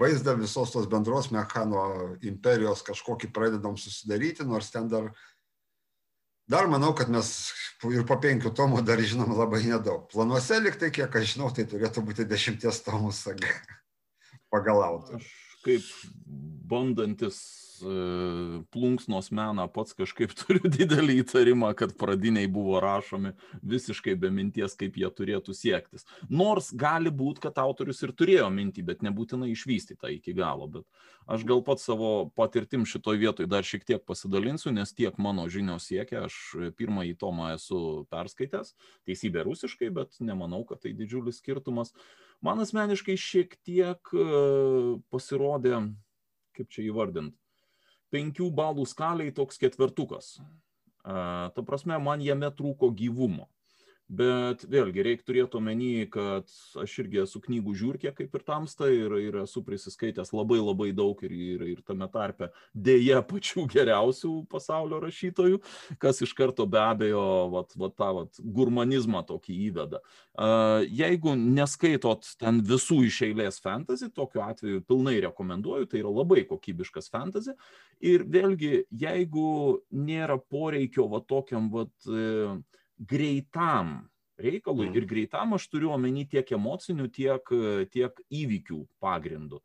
vaizdą 0.01 0.33
visos 0.41 0.73
tos 0.73 0.89
bendros 0.89 1.29
mechano 1.35 1.85
imperijos 2.25 2.81
kažkokį 2.89 3.29
pradedam 3.37 3.77
susidaryti, 3.77 4.49
nors 4.49 4.73
ten 4.73 4.89
dar, 4.89 5.13
dar 6.51 6.71
manau, 6.71 6.93
kad 6.97 7.11
mes 7.13 7.29
ir 7.91 8.07
po 8.09 8.19
penkių 8.21 8.53
tomų 8.57 8.83
dar 8.87 9.01
žinom 9.01 9.37
labai 9.39 9.63
nedaug. 9.69 10.09
Planuose 10.13 10.59
liktai, 10.63 10.91
kiek 10.95 11.15
aš 11.17 11.37
žinau, 11.37 11.53
tai 11.55 11.69
turėtų 11.71 12.05
būti 12.07 12.27
dešimties 12.29 12.83
tomų 12.87 13.15
saga 13.17 13.55
pagal 14.51 14.83
autorių. 14.89 15.23
Aš 15.23 15.31
kaip 15.65 15.87
bandantis 16.71 17.41
plunksnos 17.81 19.31
meną 19.35 19.67
pats 19.73 19.95
kažkaip 19.99 20.33
turiu 20.41 20.71
didelį 20.71 21.21
įtarimą, 21.25 21.73
kad 21.79 21.95
pradiniai 21.99 22.49
buvo 22.51 22.81
rašomi 22.83 23.33
visiškai 23.63 24.17
be 24.21 24.31
minties, 24.35 24.77
kaip 24.79 24.99
jie 25.01 25.11
turėtų 25.11 25.55
siektis. 25.57 26.07
Nors 26.29 26.71
gali 26.77 27.13
būti, 27.13 27.45
kad 27.47 27.59
autorius 27.63 28.03
ir 28.07 28.15
turėjo 28.17 28.49
mintį, 28.55 28.87
bet 28.93 29.05
nebūtinai 29.07 29.51
išvystytą 29.55 30.13
iki 30.17 30.35
galo. 30.37 30.69
Bet 30.71 30.87
aš 31.31 31.45
gal 31.49 31.65
pat 31.67 31.83
savo 31.83 32.31
patirtim 32.37 32.87
šitoj 32.89 33.21
vietoj 33.21 33.51
dar 33.51 33.67
šiek 33.67 33.87
tiek 33.89 34.05
pasidalinsiu, 34.07 34.73
nes 34.75 34.95
tiek 34.97 35.17
mano 35.19 35.47
žinios 35.51 35.89
siekia, 35.91 36.27
aš 36.29 36.39
pirmąjį 36.79 37.17
tomą 37.21 37.53
esu 37.57 38.07
perskaitęs, 38.13 38.75
teisybė 39.09 39.47
rusiškai, 39.49 39.91
bet 39.95 40.21
nemanau, 40.21 40.65
kad 40.69 40.83
tai 40.85 40.95
didžiulis 40.97 41.41
skirtumas. 41.41 41.95
Man 42.45 42.63
asmeniškai 42.63 43.19
šiek 43.21 43.57
tiek 43.67 44.13
e, 44.17 44.25
pasirodė, 45.13 45.83
kaip 46.57 46.71
čia 46.73 46.87
įvardinti, 46.89 47.37
penkių 48.15 48.51
balų 48.55 48.87
skaliai 48.89 49.33
toks 49.35 49.61
ketvertukas. 49.61 50.39
Ta 51.03 51.65
prasme, 51.67 51.97
man 52.03 52.23
jame 52.25 52.51
trūko 52.53 52.91
gyvumo. 52.97 53.49
Bet 54.11 54.65
vėlgi 54.67 55.05
reikia 55.07 55.23
turėti 55.23 55.55
omeny, 55.61 56.03
kad 56.11 56.49
aš 56.83 56.95
irgi 57.05 57.21
esu 57.23 57.39
knygų 57.45 57.75
žiūrkė 57.79 58.11
kaip 58.19 58.33
ir 58.35 58.43
tamsta 58.43 58.89
ir, 58.91 59.13
ir 59.23 59.37
esu 59.45 59.63
prisiskaitęs 59.63 60.33
labai 60.35 60.59
labai 60.59 60.89
daug 60.91 61.21
ir, 61.23 61.31
ir, 61.31 61.63
ir 61.77 61.85
tame 61.87 62.09
tarpe 62.11 62.49
dėja 62.75 63.21
pačių 63.23 63.69
geriausių 63.71 64.33
pasaulio 64.51 64.99
rašytojų, 65.05 65.61
kas 66.03 66.25
iš 66.27 66.35
karto 66.35 66.67
be 66.67 66.81
abejo 66.83 67.23
vat, 67.53 67.77
vat, 67.79 67.95
tą 68.01 68.09
vat, 68.17 68.41
gurmanizmą 68.43 69.23
tokį 69.29 69.61
įveda. 69.69 70.03
Jeigu 70.91 71.37
neskaitot 71.39 72.33
ten 72.41 72.59
visų 72.67 73.05
iš 73.07 73.21
eilės 73.29 73.63
fantasy, 73.63 74.11
tokiu 74.11 74.43
atveju 74.43 74.83
pilnai 74.91 75.21
rekomenduoju, 75.29 75.87
tai 75.87 76.03
yra 76.03 76.11
labai 76.11 76.43
kokybiškas 76.51 77.13
fantasy. 77.15 77.55
Ir 78.03 78.27
vėlgi, 78.27 78.89
jeigu 78.91 79.47
nėra 79.95 80.41
poreikio 80.41 81.07
va 81.13 81.23
tokiam 81.23 81.69
vat, 81.71 81.93
e, 82.09 82.59
greitam 83.01 84.11
reikalui 84.41 84.89
ir 84.97 85.07
greitam 85.09 85.55
aš 85.57 85.69
turiu 85.73 85.93
omeny 85.95 86.25
tiek 86.29 86.49
emocinių, 86.57 87.09
tiek, 87.13 87.53
tiek 87.93 88.23
įvykių 88.29 88.81
pagrindų. 89.03 89.61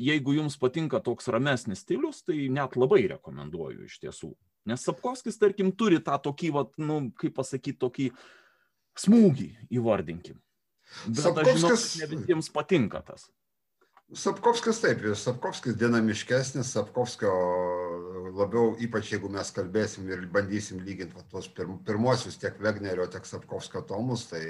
Jeigu 0.00 0.34
jums 0.38 0.56
patinka 0.60 1.02
toks 1.04 1.28
ramesnis 1.28 1.84
stilius, 1.84 2.22
tai 2.24 2.48
net 2.52 2.78
labai 2.80 3.04
rekomenduoju 3.12 3.86
iš 3.86 3.98
tiesų. 4.02 4.32
Nes 4.68 4.84
Sapkovskis, 4.84 5.38
tarkim, 5.40 5.70
turi 5.72 6.00
tą 6.04 6.16
tokį, 6.20 6.52
vat, 6.56 6.74
nu, 6.80 7.00
kaip 7.16 7.36
pasakyti, 7.36 7.78
tokį 7.80 8.08
smūgį, 8.98 9.48
įvardinkim. 9.78 10.40
Bet 11.06 11.22
Sapkovskis... 11.24 11.64
aš 11.64 11.84
žinau, 11.92 12.00
ne 12.00 12.08
visiems 12.16 12.50
patinka 12.52 13.02
tas. 13.04 13.28
Sapkovskis 14.16 14.80
taip, 14.80 15.04
Sapkovskis 15.20 15.76
dinamiškesnis, 15.76 16.72
Sapkovskio 16.72 17.32
labiau, 18.34 18.76
ypač 18.82 19.12
jeigu 19.14 19.30
mes 19.32 19.50
kalbėsim 19.54 20.08
ir 20.10 20.26
bandysim 20.32 20.80
lyginti 20.84 21.16
va, 21.16 21.24
tuos 21.30 21.48
pirm, 21.54 21.78
pirmosius 21.86 22.38
tiek 22.40 22.56
Wegnerio, 22.62 23.06
tiek 23.10 23.26
Sapkovskio 23.26 23.82
tomus, 23.88 24.26
tai 24.30 24.42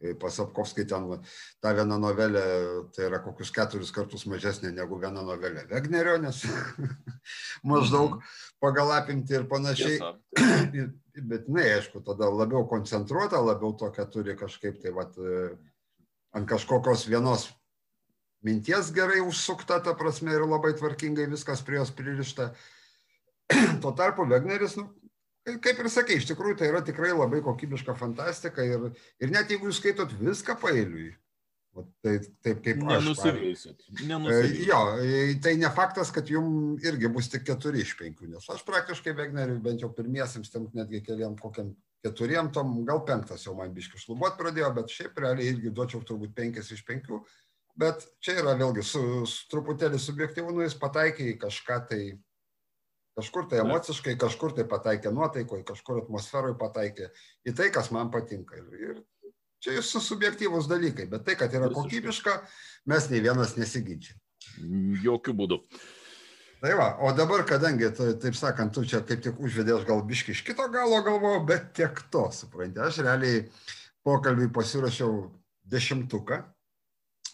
e, 0.00 0.14
pas 0.18 0.34
Sapkovskį 0.34 0.86
ten 0.90 1.08
ta 1.62 1.74
viena 1.76 1.98
novelė, 2.00 2.42
tai 2.94 3.06
yra 3.08 3.22
kokius 3.24 3.52
keturis 3.54 3.92
kartus 3.94 4.26
mažesnė 4.30 4.72
negu 4.76 4.98
viena 5.02 5.24
novelė 5.26 5.66
Wegnerio, 5.70 6.18
nes 6.22 6.42
maždaug 7.72 8.18
mhm. 8.18 8.34
pagal 8.62 8.94
apimti 8.98 9.38
ir 9.38 9.48
panašiai. 9.50 10.00
Bet, 11.12 11.44
na, 11.52 11.64
aišku, 11.76 12.00
tada 12.06 12.30
labiau 12.32 12.64
koncentruota, 12.64 13.42
labiau 13.44 13.74
tokia 13.76 14.06
turi 14.08 14.32
kažkaip 14.38 14.78
tai, 14.80 14.94
va, 14.96 15.04
e, 15.12 15.50
ant 16.32 16.48
kažkokios 16.48 17.04
vienos 17.10 17.50
minties 18.42 18.90
gerai 18.94 19.20
užsukta, 19.22 19.80
ta 19.82 19.94
prasme, 19.98 20.34
ir 20.34 20.46
labai 20.46 20.74
tvarkingai 20.78 21.28
viskas 21.30 21.62
prie 21.64 21.78
jos 21.78 21.92
pririšta. 21.94 22.52
Tuo 23.82 23.94
tarpu 23.98 24.26
Wegneris, 24.30 24.76
nu, 24.80 24.88
kaip 25.62 25.82
ir 25.82 25.90
sakai, 25.92 26.20
iš 26.20 26.28
tikrųjų 26.30 26.60
tai 26.60 26.70
yra 26.72 26.84
tikrai 26.86 27.12
labai 27.14 27.42
kokybiška 27.44 27.96
fantastika 27.98 28.64
ir, 28.66 28.92
ir 29.22 29.34
net 29.34 29.50
jeigu 29.50 29.70
jūs 29.70 29.82
skaitot 29.82 30.14
viską 30.20 30.58
pailiui, 30.62 31.10
Tai 31.72 32.18
taip 32.44 32.58
kaip 32.60 32.82
Nenusiveisit. 32.84 33.86
Nenusiveisit. 34.04 34.66
Jo, 34.68 34.80
tai 35.40 35.54
ne 35.56 35.70
faktas, 35.72 36.10
kad 36.12 36.28
jums 36.28 36.84
irgi 36.84 37.08
bus 37.12 37.30
tik 37.32 37.46
keturi 37.48 37.80
iš 37.80 37.94
penkių, 37.96 38.28
nes 38.34 38.48
aš 38.52 38.60
praktiškai 38.68 39.14
Wegneriui 39.16 39.62
bent 39.64 39.80
jau 39.80 39.88
pirmiesiams, 39.96 40.50
ten 40.52 40.66
netgi 40.76 41.00
keliam 41.06 41.38
kokiam 41.40 41.70
keturiem 42.04 42.50
tom, 42.52 42.74
gal 42.84 43.00
penktas 43.08 43.46
jau 43.46 43.54
man 43.56 43.72
biški 43.72 44.02
šlubuot 44.02 44.36
pradėjo, 44.36 44.68
bet 44.76 44.92
šiaip 44.92 45.16
realiai 45.24 45.54
irgi 45.54 45.72
duočiau 45.72 46.02
turbūt 46.04 46.34
penkis 46.36 46.68
iš 46.76 46.84
penkių. 46.84 47.22
Bet 47.80 48.04
čia 48.20 48.36
yra 48.42 48.52
vėlgi 48.60 48.84
su, 48.84 49.02
su 49.24 49.48
truputėlį 49.48 49.96
subjektyvu, 50.02 50.52
nu 50.52 50.66
jis 50.66 50.76
pataikė 50.76 51.30
į 51.30 51.38
kažką 51.46 51.78
tai, 51.88 52.02
kažkur 53.18 53.48
tai 53.50 53.60
emociškai, 53.62 54.16
kažkur 54.20 54.54
tai 54.56 54.66
pataikė 54.68 55.12
nuotaikoje, 55.14 55.64
kažkur 55.68 56.02
atmosferoje 56.04 56.58
pataikė 56.60 57.08
į 57.48 57.56
tai, 57.58 57.70
kas 57.74 57.90
man 57.94 58.12
patinka. 58.14 58.58
Ir, 58.58 58.92
ir 58.92 59.32
čia 59.62 59.76
jūsų 59.78 60.02
subjektyvūs 60.08 60.68
dalykai, 60.70 61.08
bet 61.10 61.26
tai, 61.28 61.36
kad 61.40 61.52
yra 61.54 61.70
kokybiška, 61.72 62.38
mes 62.90 63.10
nei 63.12 63.22
vienas 63.24 63.56
nesiginčiam. 63.58 64.18
Jokių 65.02 65.36
būdų. 65.38 65.60
Tai 66.62 66.72
va, 66.78 66.88
o 67.02 67.10
dabar, 67.14 67.42
kadangi, 67.46 67.88
taip 67.98 68.36
sakant, 68.38 68.70
tu 68.74 68.84
čia 68.86 69.00
kaip 69.06 69.22
tik 69.24 69.38
užvedės 69.42 69.82
gal 69.86 70.02
biški 70.06 70.30
iš 70.30 70.44
kito 70.46 70.68
galo 70.70 71.00
galvoju, 71.02 71.40
bet 71.46 71.72
tiek 71.74 71.96
to, 72.14 72.28
supranti, 72.34 72.78
aš 72.78 73.00
realiai 73.02 73.40
pokalbį 74.06 74.46
pasirašiau 74.54 75.24
dešimtuką, 75.72 76.38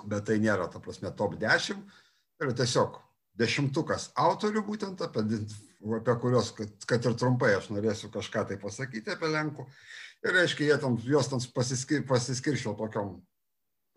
bet 0.08 0.24
tai 0.30 0.38
nėra, 0.40 0.70
ta 0.72 0.80
prasme, 0.80 1.12
top 1.16 1.36
10. 1.40 1.84
Tai 2.38 2.48
yra 2.48 2.56
tiesiog 2.56 2.96
dešimtukas 3.38 4.10
autorių 4.16 4.64
būtent, 4.64 5.04
apie, 5.04 5.26
apie 5.98 6.14
kurios, 6.20 6.52
kad, 6.56 6.70
kad 6.88 7.06
ir 7.06 7.16
trumpai 7.18 7.54
aš 7.56 7.70
norėsiu 7.74 8.10
kažką 8.14 8.44
tai 8.48 8.58
pasakyti 8.60 9.14
apie 9.14 9.30
Lenkų. 9.32 9.66
Ir 10.26 10.34
reiškia, 10.34 10.66
jie 10.66 10.78
tam, 10.82 10.96
juos 11.06 11.30
tam 11.30 11.42
pasiskir, 11.54 12.02
pasiskirščiau 12.08 12.74
tokiom, 12.78 13.12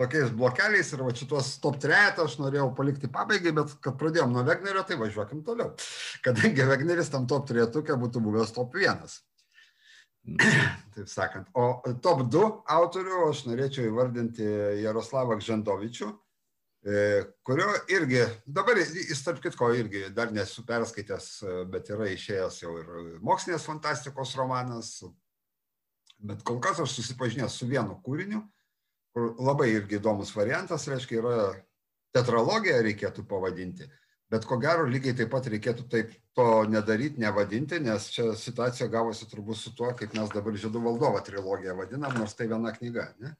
tokiais 0.01 0.29
blokeliais 0.37 0.93
ir 0.93 1.01
va 1.01 1.13
šitos 1.17 1.55
top 1.63 1.79
3 1.81 2.21
aš 2.21 2.37
norėjau 2.41 2.69
palikti 2.77 3.09
pabaigai, 3.11 3.53
bet 3.57 3.73
kad 3.81 3.97
pradėjom 3.97 4.33
nuo 4.33 4.45
Wegnerio, 4.45 4.85
tai 4.85 4.99
važiuokim 5.01 5.41
toliau. 5.47 5.73
Kadangi 6.25 6.69
Wegneris 6.69 7.11
tam 7.13 7.27
top 7.29 7.49
3 7.49 7.67
būtų 7.73 8.23
buvęs 8.23 8.53
top 8.57 8.77
1. 8.77 9.05
Taip 10.93 11.07
sakant. 11.09 11.49
O 11.57 11.81
top 12.05 12.27
2 12.29 12.43
autorių 12.77 13.23
aš 13.29 13.45
norėčiau 13.49 13.89
įvardinti 13.89 14.45
Jaroslavą 14.83 15.39
Gžendovičių, 15.41 16.11
e, 16.11 16.30
kurio 17.45 17.67
irgi, 17.93 18.23
dabar 18.45 18.79
jis 18.81 19.23
tarp 19.25 19.41
kitko 19.43 19.69
irgi 19.77 20.07
dar 20.15 20.31
nesu 20.33 20.63
perskaitęs, 20.65 21.27
bet 21.69 21.91
yra 21.93 22.09
išėjęs 22.09 22.61
jau 22.63 22.75
ir 22.79 22.91
mokslinės 23.21 23.67
fantastikos 23.69 24.33
romanas, 24.39 24.95
bet 26.17 26.41
kol 26.47 26.57
kas 26.63 26.81
aš 26.81 26.97
susipažinęs 26.97 27.59
su 27.59 27.69
vienu 27.69 27.99
kūriniu, 28.05 28.41
kur 29.13 29.35
labai 29.37 29.69
irgi 29.75 29.99
įdomus 29.99 30.33
variantas, 30.33 30.87
reiškia, 30.89 31.21
yra 31.21 31.35
tetralogija 32.15 32.81
reikėtų 32.81 33.27
pavadinti 33.29 33.89
bet 34.31 34.47
ko 34.47 34.57
gero 34.63 34.87
lygiai 34.87 35.15
taip 35.17 35.31
pat 35.33 35.47
reikėtų 35.51 35.85
taip 35.91 36.11
to 36.37 36.47
nedaryti, 36.71 37.19
nevadinti, 37.19 37.81
nes 37.83 38.07
čia 38.13 38.31
situacija 38.39 38.87
gavosi 38.91 39.27
turbūt 39.27 39.59
su 39.59 39.73
tuo, 39.75 39.91
kaip 39.97 40.15
mes 40.15 40.31
dabar 40.31 40.55
Žydų 40.55 40.83
valdovo 40.85 41.19
trilogiją 41.27 41.75
vadinam, 41.75 42.15
nors 42.15 42.37
tai 42.39 42.47
viena 42.51 42.71
knyga. 42.77 43.09
Ne? 43.19 43.33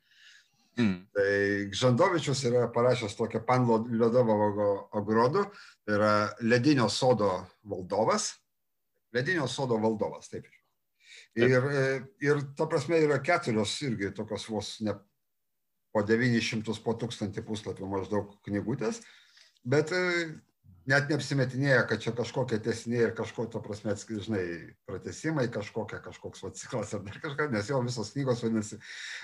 Mm. 0.79 0.95
Tai 1.11 1.31
Žandovičius 1.75 2.45
yra 2.47 2.67
parašęs 2.71 3.17
tokią 3.17 3.43
Panlo 3.47 3.81
Liudovo 3.89 4.37
Ogrodų, 4.97 5.45
tai 5.85 5.97
yra 5.97 6.13
Ledinio 6.47 6.87
sodo 6.89 7.33
valdovas. 7.67 8.31
Ledinio 9.11 9.47
sodo 9.51 9.79
valdovas, 9.81 10.31
taip. 10.31 10.47
Ir, 11.35 11.65
ir 12.23 12.39
ta 12.59 12.67
prasme 12.67 12.99
yra 13.03 13.19
keturios 13.23 13.77
irgi 13.83 14.11
tokios 14.15 14.47
vos 14.51 14.77
ne 14.83 14.95
po 15.91 16.03
900, 16.07 16.77
po 16.83 16.95
1000 16.95 17.43
puslapių 17.47 17.87
maždaug 17.91 18.31
knygutės, 18.47 19.01
bet 19.67 19.91
net 20.89 21.11
neapsimetinėja, 21.11 21.83
kad 21.89 22.01
čia 22.01 22.13
kažkokie 22.17 22.57
tesiniai 22.63 23.05
ir 23.07 23.13
kažko, 23.17 23.45
to 23.51 23.61
prasme, 23.63 23.93
žinai, 23.95 24.43
pratesimai, 24.89 25.45
kažkokia, 25.53 26.01
kažkoks 26.03 26.45
ciklas 26.57 26.95
ar 26.97 27.03
dar 27.05 27.19
kažką, 27.21 27.49
nes 27.53 27.69
jau 27.69 27.81
visos 27.85 28.13
knygos 28.15 28.41
vadinasi, 28.45 28.79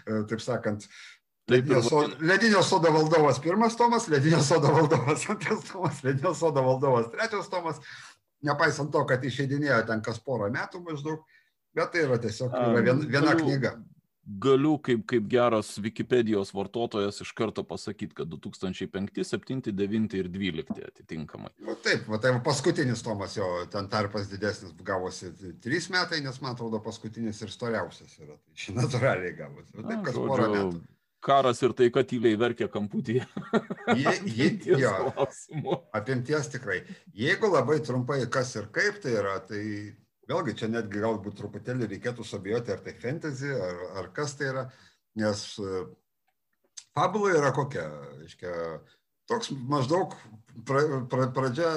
e, 0.05 0.19
taip 0.29 0.43
sakant, 0.43 0.86
Ledinio, 1.47 1.81
sodo, 1.83 2.15
Ledinio 2.19 2.62
sodo 2.63 2.91
valdovas 2.91 3.39
pirmas 3.39 3.77
tomas, 3.79 4.07
Ledinio 4.12 4.41
sodo 4.43 4.71
valdovas 4.75 5.29
antras 5.31 5.63
tomas, 5.71 6.03
Ledinio 6.03 6.33
sodo 6.36 6.63
valdovas 6.63 7.12
trečias 7.12 7.49
tomas, 7.49 7.79
nepaisant 8.43 8.91
to, 8.91 9.05
kad 9.07 9.23
išeidinėjo 9.23 9.83
ten 9.88 10.03
kas 10.03 10.19
porą 10.23 10.49
metų 10.53 10.83
maždaug, 10.83 11.23
bet 11.77 11.93
tai 11.93 12.03
yra 12.07 12.19
tiesiog 12.19 12.51
yra 12.51 12.83
viena, 12.89 13.12
viena 13.15 13.38
knyga 13.39 13.77
galiu 14.27 14.75
kaip, 14.83 15.05
kaip 15.07 15.27
geras 15.31 15.69
Wikipedijos 15.79 16.51
vartotojas 16.55 17.21
iš 17.23 17.31
karto 17.31 17.63
pasakyti, 17.63 18.15
kad 18.15 18.27
2005, 18.27 19.23
7, 19.23 19.71
9 19.71 20.17
ir 20.19 20.29
12 20.33 20.83
atitinkamai. 20.88 21.51
Nu, 21.63 21.75
taip, 21.83 22.07
va, 22.12 22.19
tai 22.21 22.33
paskutinis 22.43 23.03
Tomas 23.05 23.38
jo, 23.38 23.47
ten 23.71 23.88
tarpas 23.91 24.27
didesnis 24.31 24.75
gavosi 24.83 25.31
3 25.63 25.89
metai, 25.95 26.21
nes 26.25 26.41
man 26.43 26.57
atrodo 26.57 26.81
paskutinis 26.83 27.41
ir 27.41 27.53
storiausias 27.53 28.19
yra. 28.19 28.36
Tai 28.36 28.77
natūraliai 28.81 29.33
gavosi. 29.38 29.71
Va, 29.77 29.88
taip, 29.88 30.05
kas 30.10 30.19
porą 30.19 30.51
metų. 30.55 30.86
Karas 31.28 31.60
ir 31.66 31.74
tai, 31.76 31.90
kad 31.92 32.08
tyliai 32.08 32.40
verkia 32.40 32.70
kamputyje. 32.72 33.26
Jie, 34.00 34.13
jie, 34.32 34.50
jo, 34.84 34.92
apimties 35.98 36.52
tikrai. 36.54 36.82
Jeigu 37.18 37.52
labai 37.52 37.82
trumpai 37.84 38.22
kas 38.32 38.56
ir 38.56 38.70
kaip 38.76 39.02
tai 39.04 39.18
yra, 39.20 39.38
tai 39.44 39.62
vėlgi 40.28 40.56
čia 40.60 40.70
netgi 40.72 41.04
galbūt 41.04 41.38
truputėlį 41.40 41.90
reikėtų 41.94 42.26
sabijoti, 42.28 42.74
ar 42.76 42.84
tai 42.84 42.94
fantasy, 43.02 43.52
ar, 43.52 43.82
ar 44.02 44.12
kas 44.16 44.36
tai 44.40 44.52
yra, 44.52 44.66
nes 45.20 45.44
e, 45.63 45.84
fabula 46.96 47.34
yra 47.38 47.54
kokia, 47.56 47.88
reiškia, 48.22 48.54
toks 49.32 49.52
maždaug 49.72 50.16
pra, 50.68 50.84
pra, 51.12 51.30
pradžia, 51.36 51.72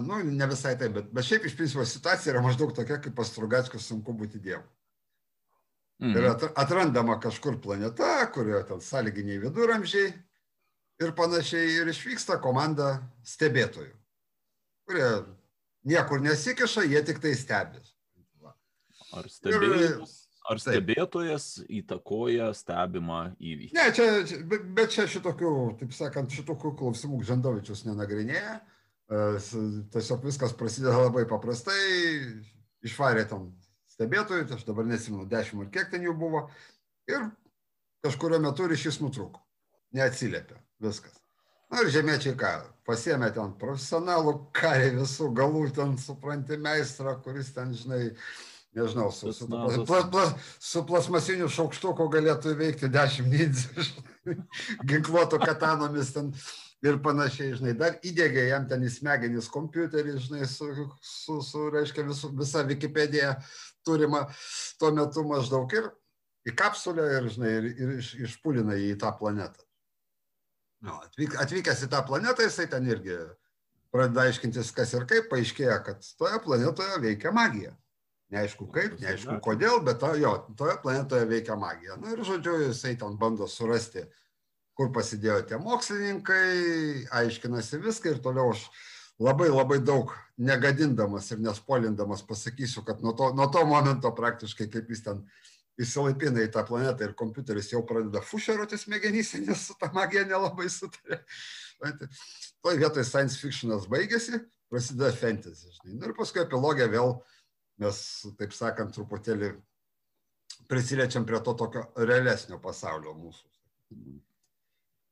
nu, 0.00 0.22
ne 0.24 0.48
visai 0.52 0.76
taip, 0.80 0.96
bet, 0.96 1.10
bet 1.12 1.28
šiaip 1.28 1.48
iš 1.48 1.56
principo 1.58 1.84
situacija 1.88 2.34
yra 2.34 2.44
maždaug 2.44 2.72
tokia, 2.76 3.00
kaip 3.02 3.16
pastrugačkas 3.18 3.88
sunku 3.88 4.16
būti 4.16 4.40
dievu. 4.42 4.64
Mhm. 6.02 6.16
Ir 6.18 6.24
atrandama 6.58 7.20
kažkur 7.22 7.60
planeta, 7.62 8.26
kurioje 8.34 8.64
ten 8.72 8.80
sąlyginiai 8.82 9.38
viduramžiai 9.44 10.08
ir 11.02 11.12
panašiai, 11.14 11.76
ir 11.78 11.90
išvyksta 11.92 12.40
komanda 12.42 12.96
stebėtojų, 13.26 13.92
kurie 14.88 15.06
niekur 15.86 16.22
nesikiša, 16.24 16.88
jie 16.90 17.04
tik 17.06 17.22
tai 17.22 17.36
stebės. 17.38 17.94
Ar 19.12 19.28
stebėjimas? 19.30 20.18
Ar 20.50 20.58
stebėtojas 20.58 21.46
įtakoja 21.70 22.50
stebimą 22.58 23.22
įvykį? 23.38 23.74
Ne, 23.78 23.88
čia, 23.94 24.06
bet, 24.50 24.64
bet 24.74 24.90
čia 24.90 25.06
šitokių, 25.06 25.52
taip 25.78 25.94
sakant, 25.94 26.34
šitokių 26.34 26.74
klausimų 26.80 27.22
Žandovičius 27.28 27.84
nenagrinėja. 27.86 28.58
Tiesiog 29.92 30.24
viskas 30.26 30.54
prasideda 30.58 30.98
labai 30.98 31.28
paprastai, 31.30 31.78
išvarė 32.82 33.28
tam 33.30 33.52
stebėtojų, 34.02 34.48
aš 34.56 34.66
dabar 34.66 34.86
nesimenu, 34.88 35.26
dešimt 35.30 35.66
ar 35.66 35.72
kiek 35.72 35.90
ten 35.92 36.02
jų 36.02 36.14
buvo, 36.18 36.46
ir 37.10 37.28
kažkurio 38.02 38.40
metu 38.42 38.66
ryšys 38.66 39.00
nutrūko, 39.02 39.40
neatsiliepia, 39.94 40.58
viskas. 40.82 41.14
Na 41.72 41.80
ir 41.80 41.92
žemiečiai 41.94 42.36
ką, 42.36 42.52
pasiemė 42.84 43.30
ten 43.32 43.52
profesionalų 43.60 44.34
karį 44.56 44.90
visų 44.98 45.30
galų, 45.36 45.68
ten 45.76 45.94
supranti 46.00 46.58
meistrą, 46.60 47.14
kuris 47.24 47.52
ten, 47.54 47.72
žinai, 47.72 48.10
nežinau, 48.76 49.08
su, 49.14 49.32
su, 49.32 49.46
pla, 49.48 50.02
pla, 50.12 50.26
su 50.60 50.82
plasmasiniu 50.88 51.48
šaukštuku 51.48 52.10
galėtų 52.12 52.52
įveikti 52.56 52.92
dešimt 52.92 53.32
nindzų, 53.32 53.86
ginkluotų 54.90 55.40
katanomis 55.46 56.12
ten 56.12 56.34
ir 56.82 56.98
panašiai, 57.02 57.54
žinai, 57.56 57.72
dar 57.78 57.96
įdėgė 58.04 58.48
jam 58.50 58.66
ten 58.68 58.82
į 58.82 58.90
smegenis 58.90 59.48
kompiuterį, 59.54 60.16
žinai, 60.26 60.46
su, 60.50 60.68
su, 61.00 61.38
su 61.46 61.68
reiškia, 61.72 62.04
visu, 62.08 62.32
visa 62.36 62.64
Wikipedija 62.66 63.36
turima 63.86 64.24
tuo 64.80 64.92
metu 64.96 65.24
maždaug 65.28 65.76
ir 65.76 65.90
į 66.48 66.56
kapsulę 66.58 67.04
ir, 67.18 67.28
žinai, 67.34 67.52
ir, 67.58 67.68
ir 67.72 67.92
iš, 67.98 68.14
išpulina 68.28 68.78
į 68.78 68.94
tą 69.00 69.12
planetą. 69.18 69.62
Nu, 70.82 70.96
atvyk, 71.06 71.36
atvykęs 71.38 71.84
į 71.86 71.92
tą 71.92 72.02
planetą, 72.06 72.42
jisai 72.42 72.66
ten 72.70 72.88
irgi 72.90 73.14
pradeda 73.94 74.26
aiškintis, 74.26 74.72
kas 74.74 74.94
ir 74.96 75.06
kaip, 75.06 75.28
paaiškėja, 75.30 75.78
kad 75.86 76.02
toje 76.18 76.40
planetoje 76.42 76.98
veikia 77.04 77.30
magija. 77.34 77.76
Neaišku 78.32 78.66
kaip, 78.72 78.96
neaišku 79.02 79.36
kodėl, 79.44 79.82
bet 79.84 80.00
to, 80.00 80.14
jo, 80.16 80.32
toje 80.56 80.78
planetoje 80.82 81.28
veikia 81.28 81.54
magija. 81.60 81.98
Na 82.00 82.08
nu, 82.08 82.16
ir 82.16 82.24
žodžiu, 82.24 82.56
jisai 82.64 82.94
ten 82.98 83.18
bando 83.20 83.46
surasti, 83.46 84.06
kur 84.78 84.88
pasidėjo 84.96 85.42
tie 85.50 85.58
mokslininkai, 85.60 86.46
aiškinasi 87.20 87.82
viską 87.84 88.14
ir 88.14 88.22
toliau 88.24 88.54
aš 88.54 88.64
labai 89.22 89.48
labai 89.52 89.78
daug 89.84 90.12
negadindamas 90.42 91.30
ir 91.32 91.40
nespolindamas 91.44 92.24
pasakysiu, 92.26 92.84
kad 92.86 93.02
nuo 93.04 93.14
to, 93.18 93.30
nuo 93.36 93.48
to 93.52 93.64
momento 93.68 94.12
praktiškai 94.16 94.68
kaip 94.72 94.90
jis 94.90 95.04
ten 95.06 95.24
įsilaipina 95.80 96.44
į 96.44 96.50
tą 96.52 96.64
planetą 96.68 97.06
ir 97.06 97.14
kompiuteris 97.18 97.70
jau 97.72 97.82
pradeda 97.88 98.22
fušeruoti 98.24 98.78
smegenyse, 98.78 99.40
nes 99.46 99.68
su 99.68 99.76
ta 99.80 99.90
magija 99.94 100.24
nelabai 100.28 100.68
sutarė. 100.70 101.22
Toj 102.62 102.78
vietoj 102.78 103.04
science 103.06 103.40
fictionas 103.40 103.88
baigėsi, 103.90 104.42
prasideda 104.70 105.12
fantasy. 105.16 105.70
Žinai. 105.78 105.96
Nu 105.98 106.10
ir 106.10 106.16
paskui 106.18 106.44
epilogė 106.44 106.88
vėl 106.92 107.16
mes, 107.82 108.02
taip 108.38 108.54
sakant, 108.54 108.92
truputėlį 108.94 109.54
prisiliečiam 110.70 111.24
prie 111.28 111.40
to 111.44 111.56
tokio 111.58 111.86
realesnio 111.96 112.60
pasaulio 112.62 113.16
mūsų. 113.18 113.48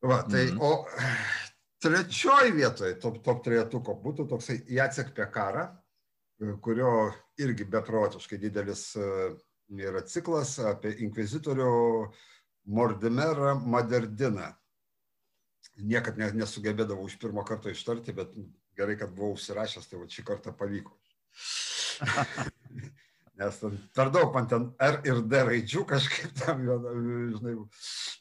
Va, 0.01 0.23
tai, 0.23 0.47
mm 0.49 0.59
-hmm. 0.59 0.63
o 0.65 1.50
trečioji 1.81 2.53
vietoje 2.57 2.97
top, 3.01 3.21
top 3.25 3.45
trejetuko 3.45 3.97
būtų 4.05 4.29
toksai 4.31 4.59
Jacek 4.69 5.15
Pekara, 5.17 5.69
kurio 6.65 7.11
irgi 7.41 7.67
beprotiškai 7.69 8.39
didelis 8.41 8.91
uh, 9.01 9.33
yra 9.79 10.03
ciklas 10.07 10.59
apie 10.65 10.93
inkvizitorių 11.05 11.71
Mordimerą 12.71 13.55
Maderdiną. 13.61 14.51
Niekad 15.81 16.19
nesugebėdavau 16.19 17.07
iš 17.09 17.17
pirmo 17.21 17.45
karto 17.47 17.71
ištarti, 17.71 18.13
bet 18.17 18.33
gerai, 18.77 18.97
kad 19.01 19.13
buvau 19.15 19.37
užsirašęs, 19.37 19.89
tai 19.89 20.01
va 20.01 20.09
šį 20.11 20.25
kartą 20.27 20.53
pavyko. 20.57 20.97
Nes 23.41 23.61
per 23.97 24.11
daug 24.13 24.35
man 24.35 24.49
ten 24.51 24.67
R 24.85 25.01
ir 25.09 25.23
D 25.25 25.43
raidžių 25.49 25.87
kažkaip 25.89 26.35
tam, 26.43 26.67
žinai, 26.67 27.55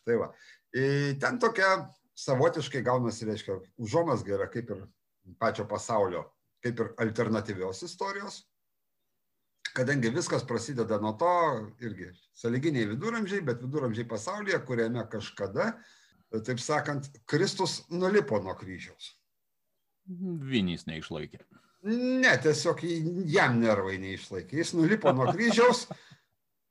tai 0.08 0.20
va. 0.22 0.30
Ten 0.72 1.40
tokia 1.42 1.74
savotiškai 2.20 2.82
gaunasi, 2.84 3.28
reiškia, 3.30 3.60
užuomasga 3.80 4.36
yra 4.38 4.48
kaip 4.52 4.72
ir 4.76 4.86
pačio 5.40 5.66
pasaulio, 5.70 6.26
kaip 6.64 6.82
ir 6.84 6.92
alternatyvios 7.00 7.84
istorijos, 7.88 8.42
kadangi 9.76 10.12
viskas 10.14 10.44
prasideda 10.48 11.00
nuo 11.00 11.14
to, 11.20 11.36
irgi 11.86 12.10
saliginiai 12.36 12.90
viduramžiai, 12.90 13.44
bet 13.46 13.64
viduramžiai 13.64 14.08
pasaulyje, 14.10 14.60
kuriame 14.68 15.06
kažkada, 15.12 15.72
taip 16.46 16.60
sakant, 16.62 17.10
Kristus 17.30 17.84
nulipo 17.90 18.42
nuo 18.44 18.56
kryžiaus. 18.60 19.14
Vinys 20.50 20.88
neišlaikė. 20.90 21.44
Ne, 21.90 22.32
tiesiog 22.44 22.82
jam 23.30 23.60
nervai 23.62 24.00
neišlaikė. 24.02 24.58
Jis 24.60 24.74
nulipo 24.76 25.14
nuo 25.16 25.30
kryžiaus, 25.32 25.86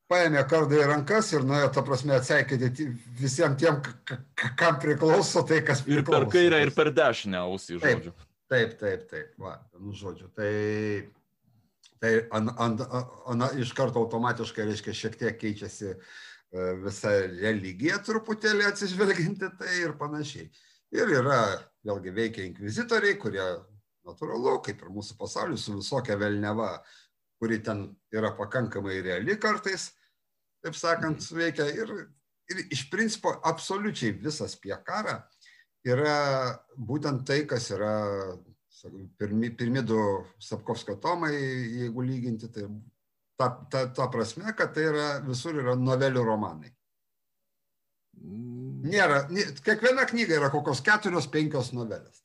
paėmė 0.08 0.44
kardą 0.48 0.80
į 0.80 0.86
rankas 0.88 1.32
ir 1.34 1.44
nuėjo, 1.46 1.68
ta 1.74 1.84
prasme, 1.84 2.16
atseikėti 2.16 2.88
visiems 3.20 3.60
tiem, 3.60 3.82
kam 4.58 4.80
priklauso 4.82 5.44
tai, 5.48 5.60
kas 5.66 5.84
priklauso. 5.84 6.08
Ir 6.08 6.08
per 6.08 6.28
kairę, 6.32 6.64
ir 6.64 6.74
per 6.76 6.92
dešinę 6.96 7.44
ausį, 7.44 7.78
žodžiu. 7.84 8.16
Taip, 8.48 8.74
taip, 8.80 9.04
taip, 9.10 9.32
va, 9.40 9.58
nu, 9.76 9.92
žodžiu. 9.92 10.30
Tai 10.36 10.50
Tai 11.98 12.12
an, 12.30 12.52
an, 12.62 12.76
an, 13.26 13.44
iš 13.58 13.72
karto 13.74 14.04
automatiškai, 14.04 14.66
reiškia, 14.68 14.94
šiek 14.94 15.16
tiek 15.18 15.38
keičiasi 15.40 15.88
e, 15.90 15.96
visa 16.84 17.10
religija 17.32 17.98
truputėlį 18.06 18.68
atsižvelginti 18.68 19.50
tai 19.58 19.72
ir 19.80 19.96
panašiai. 19.98 20.46
Ir 20.94 21.10
yra, 21.18 21.40
vėlgi, 21.84 22.14
veikia 22.14 22.44
inkvizitoriai, 22.46 23.18
kurie 23.20 23.42
natūralu, 24.06 24.60
kaip 24.64 24.84
ir 24.84 24.92
mūsų 24.94 25.18
pasaulis, 25.18 25.66
su 25.66 25.74
visokia 25.74 26.16
velneva, 26.20 26.76
kuri 27.42 27.58
ten 27.66 27.88
yra 28.14 28.30
pakankamai 28.38 29.02
reali 29.04 29.34
kartais, 29.40 29.90
taip 30.64 30.76
sakant, 30.78 31.20
mhm. 31.22 31.40
veikia. 31.40 31.68
Ir, 31.72 31.94
ir 32.52 32.62
iš 32.74 32.86
principo 32.92 33.34
absoliučiai 33.44 34.16
visas 34.22 34.56
piekara 34.60 35.20
yra 35.88 36.18
būtent 36.76 37.24
tai, 37.28 37.42
kas 37.48 37.70
yra 37.74 37.92
pirmi, 39.18 39.50
pirmi 39.56 39.82
du 39.82 39.98
Sapkovskio 40.42 40.98
tomai, 41.02 41.32
jeigu 41.34 42.04
lyginti, 42.04 42.50
tai 42.52 42.66
ta, 43.38 43.50
ta, 43.70 43.86
ta 43.94 44.08
prasme, 44.12 44.52
kad 44.56 44.74
tai 44.74 44.88
yra, 44.90 45.08
visur 45.26 45.58
yra 45.58 45.76
novelių 45.78 46.24
romanai. 46.26 46.72
Mm. 48.18 48.88
Nėra, 48.88 49.22
kiekviena 49.64 50.06
knyga 50.08 50.38
yra 50.38 50.50
kokios 50.54 50.82
keturios, 50.84 51.28
penkios 51.30 51.72
novelės. 51.74 52.22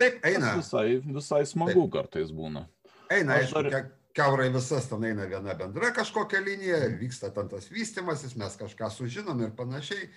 Taip, 0.00 0.20
eina. 0.24 0.54
Visai, 0.56 1.00
visai 1.04 1.42
smagu 1.48 1.84
Taip. 1.84 1.92
kartais 1.98 2.30
būna. 2.32 2.64
Eina, 3.12 3.36
Aš 3.36 3.50
aišku, 3.50 3.62
dar... 3.68 3.88
keurai 4.16 4.48
visas 4.54 4.88
ten 4.90 5.04
eina 5.06 5.28
viena 5.30 5.54
bendra 5.54 5.92
kažkokia 5.94 6.42
linija, 6.44 6.82
vyksta 7.00 7.30
ten 7.34 7.48
tas 7.48 7.70
vystimasis, 7.70 8.36
mes 8.36 8.58
kažką 8.58 8.90
sužinom 8.90 9.40
ir 9.44 9.54
panašiai. 9.56 10.10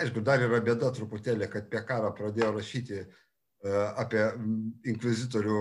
Aišku, 0.00 0.24
dar 0.26 0.42
yra 0.42 0.58
bėda 0.62 0.88
truputėlį, 0.94 1.46
kad 1.50 1.68
apie 1.68 1.82
karą 1.86 2.10
pradėjo 2.16 2.50
rašyti 2.56 3.04
E, 3.64 3.72
apie 3.96 4.22
inkvizitorių 4.92 5.58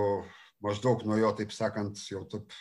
maždaug 0.63 1.05
nuo 1.07 1.15
jo, 1.21 1.31
taip 1.37 1.53
sakant, 1.55 1.99
jau 2.11 2.25
taip 2.27 2.51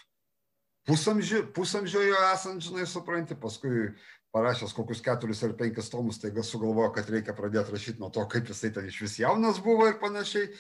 pusamžio, 0.86 1.42
pusamžio 1.54 2.02
jo 2.06 2.20
esant, 2.30 2.62
žinai, 2.62 2.86
supranti, 2.86 3.34
paskui 3.38 3.90
parašęs 4.34 4.74
kokius 4.76 5.02
keturis 5.04 5.42
ar 5.42 5.56
penkis 5.58 5.90
tomus, 5.90 6.20
taiga 6.22 6.44
sugalvojo, 6.46 6.92
kad 6.94 7.10
reikia 7.10 7.34
pradėti 7.36 7.74
rašyti 7.74 8.02
nuo 8.02 8.10
to, 8.14 8.22
kaip 8.30 8.48
jisai 8.48 8.70
ten 8.74 8.86
iš 8.86 9.00
vis 9.02 9.18
jaunas 9.20 9.58
buvo 9.62 9.90
ir 9.90 9.98
panašiai. 10.02 10.52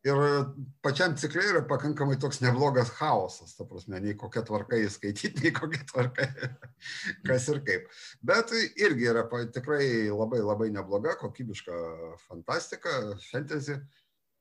Ir 0.00 0.16
pačiam 0.80 1.12
cikle 1.20 1.42
yra 1.44 1.60
pakankamai 1.68 2.16
toks 2.20 2.38
neblogas 2.40 2.88
chaosas, 2.96 3.52
ta 3.52 3.66
prasme, 3.68 3.98
nei 4.00 4.14
kokia 4.16 4.40
tvarka 4.48 4.78
įskaityti, 4.80 5.44
nei 5.44 5.52
kokia 5.52 5.82
tvarka, 5.90 6.24
kas 7.28 7.48
ir 7.52 7.60
kaip. 7.66 7.90
Bet 8.24 8.54
irgi 8.80 9.10
yra 9.12 9.26
tikrai 9.52 10.08
labai 10.08 10.40
labai 10.40 10.70
nebloga, 10.72 11.18
kokybiška 11.20 11.80
fantastika, 12.28 12.94
fantasy. 13.28 13.76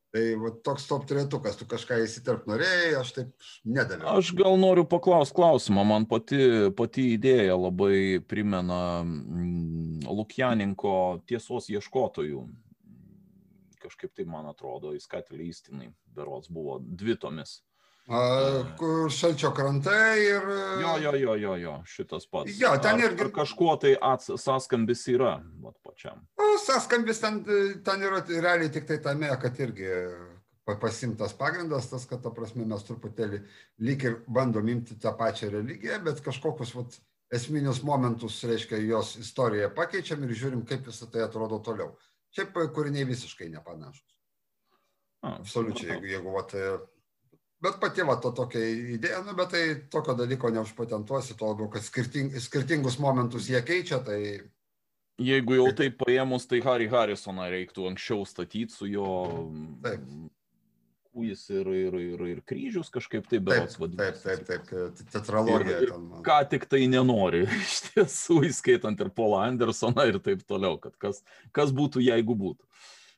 Tai 0.09 0.23
va, 0.41 0.49
toks 0.65 0.87
top 0.89 1.03
turėtukas, 1.05 1.59
tu 1.59 1.67
kažką 1.69 1.99
įsiterp 2.01 2.47
norėjai, 2.49 2.95
aš 2.97 3.11
taip 3.13 3.51
nedaliu. 3.67 4.07
Aš 4.09 4.31
gal 4.39 4.55
noriu 4.57 4.87
paklausti 4.89 5.35
klausimą, 5.37 5.83
man 5.85 6.07
pati, 6.09 6.71
pati 6.73 7.11
idėja 7.17 7.59
labai 7.59 8.17
primena 8.25 9.03
mm, 9.03 10.07
Lukjaninko 10.09 10.95
tiesos 11.29 11.69
ieškotojų 11.69 12.47
kažkaip 13.89 14.13
tai 14.15 14.27
man 14.29 14.47
atrodo, 14.51 14.93
įskatelį 14.97 15.49
įstinai, 15.49 15.89
berots 16.15 16.51
buvo 16.53 16.79
dvi 16.79 17.17
tomis. 17.19 17.59
Šalčio 18.09 19.51
krantai 19.53 20.23
ir... 20.23 20.47
Jo, 20.81 20.95
jo, 20.97 21.11
jo, 21.13 21.35
jo, 21.37 21.55
jo, 21.61 21.73
šitas 21.85 22.25
pats. 22.25 22.55
Jo, 22.57 22.71
ten 22.81 22.97
ar, 22.97 23.05
irgi... 23.05 23.27
Ar 23.27 23.29
kažkuo 23.35 23.75
tai 23.81 23.93
ats, 24.01 24.31
sąskambis 24.41 25.05
yra, 25.13 25.35
vat 25.61 25.77
pačiam. 25.85 26.23
O, 26.41 26.47
sąskambis 26.63 27.21
ten, 27.21 27.43
ten 27.85 28.07
yra 28.07 28.23
realiai 28.25 28.71
tik 28.73 28.89
tai 28.89 28.97
tame, 29.03 29.29
kad 29.41 29.61
irgi 29.61 29.91
pasimtas 30.81 31.33
pagrindas, 31.37 31.89
tas, 31.89 32.05
kad, 32.09 32.21
ta 32.21 32.33
prasme, 32.33 32.65
mes 32.69 32.83
truputėlį 32.85 33.43
lyg 33.85 34.03
ir 34.05 34.17
bandom 34.29 34.67
imti 34.69 34.97
tą 35.01 35.13
pačią 35.17 35.49
religiją, 35.53 36.01
bet 36.05 36.21
kažkokius 36.25 36.73
vat, 36.77 36.97
esminius 37.33 37.83
momentus, 37.85 38.41
reiškia, 38.45 38.81
jos 38.89 39.15
istoriją 39.21 39.69
pakeičiam 39.77 40.23
ir 40.25 40.33
žiūrim, 40.37 40.65
kaip 40.69 40.87
visą 40.89 41.09
tai 41.13 41.25
atrodo 41.25 41.61
toliau. 41.65 41.93
Šiaip 42.35 42.55
kūriniai 42.75 43.07
visiškai 43.09 43.49
nepanašus. 43.53 44.05
Absoliučiai, 45.25 45.95
jeigu, 45.95 46.07
jeigu 46.13 46.33
vat, 46.35 46.53
bet 47.63 47.79
pati 47.81 48.05
va 48.07 48.15
to 48.23 48.31
tokia 48.35 48.61
idėja, 48.95 49.19
nu, 49.25 49.33
bet 49.35 49.51
tai 49.51 49.63
tokio 49.91 50.15
dalyko 50.15 50.51
neužpatentuosi, 50.55 51.35
to 51.39 51.49
labiau, 51.49 51.67
kad 51.73 51.83
skirting, 51.83 52.37
skirtingus 52.39 52.99
momentus 53.03 53.49
jie 53.51 53.59
keičia, 53.65 53.99
tai... 54.05 54.19
Jeigu 55.19 55.57
jau 55.57 55.65
taip 55.75 55.97
paėmus, 55.99 56.45
tai 56.47 56.61
Harry 56.63 56.87
Harrisoną 56.87 57.49
reiktų 57.51 57.89
anksčiau 57.89 58.23
statyti 58.23 58.71
su 58.71 58.87
jo 58.87 59.09
taip. 59.83 60.05
Kūjis 61.13 61.41
ir, 61.53 61.71
ir, 61.73 61.97
ir, 61.99 62.21
ir 62.33 62.43
kryžius 62.47 62.91
kažkaip 62.93 63.27
taip 63.29 63.45
berots 63.47 63.79
vadinasi. 63.81 64.23
Taip, 64.25 64.45
taip, 64.47 64.69
taip, 64.69 65.01
tetralogija. 65.13 65.81
Ir, 65.81 65.89
ir 65.89 66.23
ką 66.25 66.39
tik 66.51 66.69
tai 66.71 66.85
nenori, 66.91 67.45
iš 67.63 67.81
tiesų, 67.89 68.43
įskaitant 68.51 69.01
ir 69.03 69.11
Paulą 69.15 69.43
Andersoną 69.47 70.07
ir 70.11 70.21
taip 70.23 70.45
toliau, 70.49 70.79
kad 70.81 70.95
kas, 71.01 71.23
kas 71.55 71.75
būtų, 71.75 72.03
jeigu 72.05 72.37
būtų. 72.39 72.65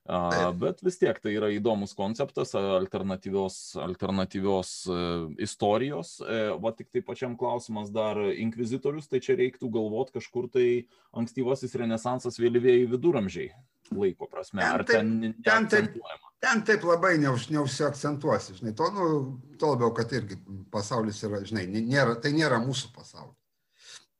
A, 0.09 0.49
bet 0.57 0.79
vis 0.81 0.97
tiek 0.97 1.19
tai 1.21 1.35
yra 1.37 1.51
įdomus 1.53 1.91
konceptas 1.93 2.55
alternatyvios, 2.57 3.75
alternatyvios 3.79 4.71
e, 4.89 5.01
istorijos. 5.45 6.15
E, 6.25 6.39
va 6.57 6.71
tik 6.73 6.89
tai 6.89 7.03
pačiam 7.05 7.35
klausimas 7.37 7.91
dar 7.93 8.17
inkvizitorius, 8.17 9.05
tai 9.11 9.21
čia 9.21 9.37
reiktų 9.37 9.69
galvoti 9.71 10.17
kažkur 10.17 10.49
tai 10.51 10.65
ankstyvasis 11.13 11.77
renesansas 11.77 12.41
vėlyvėjai 12.41 12.89
viduramžiai 12.95 13.53
laiko 13.95 14.29
prasme. 14.31 14.63
Ar 14.65 14.85
ten, 14.87 15.11
ten, 15.43 15.67
ten, 15.69 15.69
taip, 15.71 16.15
ten 16.43 16.63
taip 16.67 16.87
labai 16.87 17.17
neuž, 17.21 17.49
neužsiakcentuosi, 17.53 18.57
žinai, 18.61 18.73
to, 18.77 18.89
nu, 18.95 19.11
to 19.59 19.75
labiau, 19.75 19.93
kad 19.97 20.13
irgi 20.15 20.39
pasaulis 20.73 21.21
yra, 21.27 21.43
žinai, 21.47 21.67
nėra, 21.75 22.17
tai 22.21 22.33
nėra 22.37 22.61
mūsų 22.63 22.93
pasaulis 22.95 23.37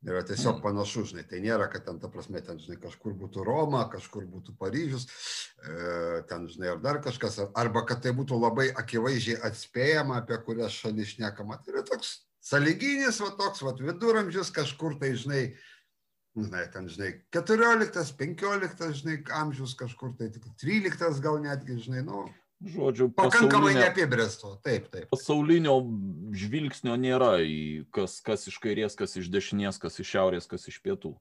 yra 0.01 0.23
tiesiog 0.25 0.57
mm. 0.57 0.61
panašu, 0.63 1.03
žinai, 1.11 1.23
tai 1.29 1.41
nėra, 1.43 1.67
kad 1.69 1.85
ten, 1.85 1.99
ta 2.01 2.09
prasme, 2.09 2.41
ten, 2.45 2.57
žinai, 2.61 2.79
kažkur 2.81 3.13
būtų 3.17 3.45
Roma, 3.45 3.83
kažkur 3.91 4.25
būtų 4.29 4.55
Paryžius, 4.57 5.05
e, 5.61 6.21
ten, 6.29 6.47
žinai, 6.49 6.71
ar 6.73 6.81
dar 6.81 7.01
kažkas, 7.05 7.37
arba 7.53 7.83
kad 7.89 8.01
tai 8.01 8.13
būtų 8.17 8.39
labai 8.41 8.71
akivaizdžiai 8.81 9.41
atspėjama, 9.51 10.21
apie 10.21 10.39
kurias 10.45 10.73
šalis 10.73 11.13
šnekama. 11.15 11.59
Tai 11.61 11.75
yra 11.75 11.85
toks 11.85 12.15
saliginis, 12.41 13.21
va 13.21 13.29
toks, 13.37 13.61
va 13.65 13.75
viduramžius 13.77 14.49
kažkur 14.55 14.97
tai, 15.01 15.13
žinai, 15.21 15.43
žinai, 16.37 16.65
ten, 16.73 16.87
žinai, 16.91 17.11
14, 17.35 18.13
15, 18.19 18.85
žinai, 19.01 19.17
amžius 19.41 19.75
kažkur 19.79 20.13
tai, 20.19 20.31
13 20.31 21.23
gal 21.23 21.41
netgi, 21.43 21.79
žinai, 21.87 22.05
nu, 22.07 22.27
Žodžiu, 22.61 23.07
pakankamai 23.17 23.71
neapibrėsto, 23.73 24.51
taip, 24.61 24.85
taip. 24.93 25.07
Pasaulinio 25.09 25.79
žvilgsnio 26.37 26.93
nėra 26.93 27.39
į 27.41 27.87
kas, 27.89 28.19
kas 28.21 28.45
iš 28.51 28.59
kairės, 28.61 28.93
kas 28.99 29.17
iš 29.17 29.31
dešinės, 29.33 29.79
kas 29.81 29.97
iš 29.97 30.11
šiaurės, 30.13 30.45
kas 30.49 30.67
iš 30.69 30.77
pietų. 30.85 31.15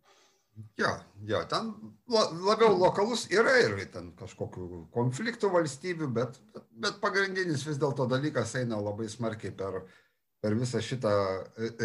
Jo, 0.76 0.90
jo, 1.24 1.40
ten 1.48 1.70
labiau 2.10 2.74
lokalus 2.76 3.24
yra 3.32 3.54
ir 3.62 3.78
ten 3.94 4.10
kažkokių 4.18 4.84
konfliktų 4.92 5.48
valstybių, 5.54 6.10
bet, 6.12 6.36
bet, 6.52 7.00
pagrindinis 7.00 7.64
vis 7.64 7.80
dėlto 7.80 8.04
dalykas 8.10 8.52
eina 8.60 8.76
labai 8.76 9.08
smarkiai 9.08 9.54
per, 9.56 9.80
per 10.40 10.56
visą 10.56 10.80
šitą 10.80 11.10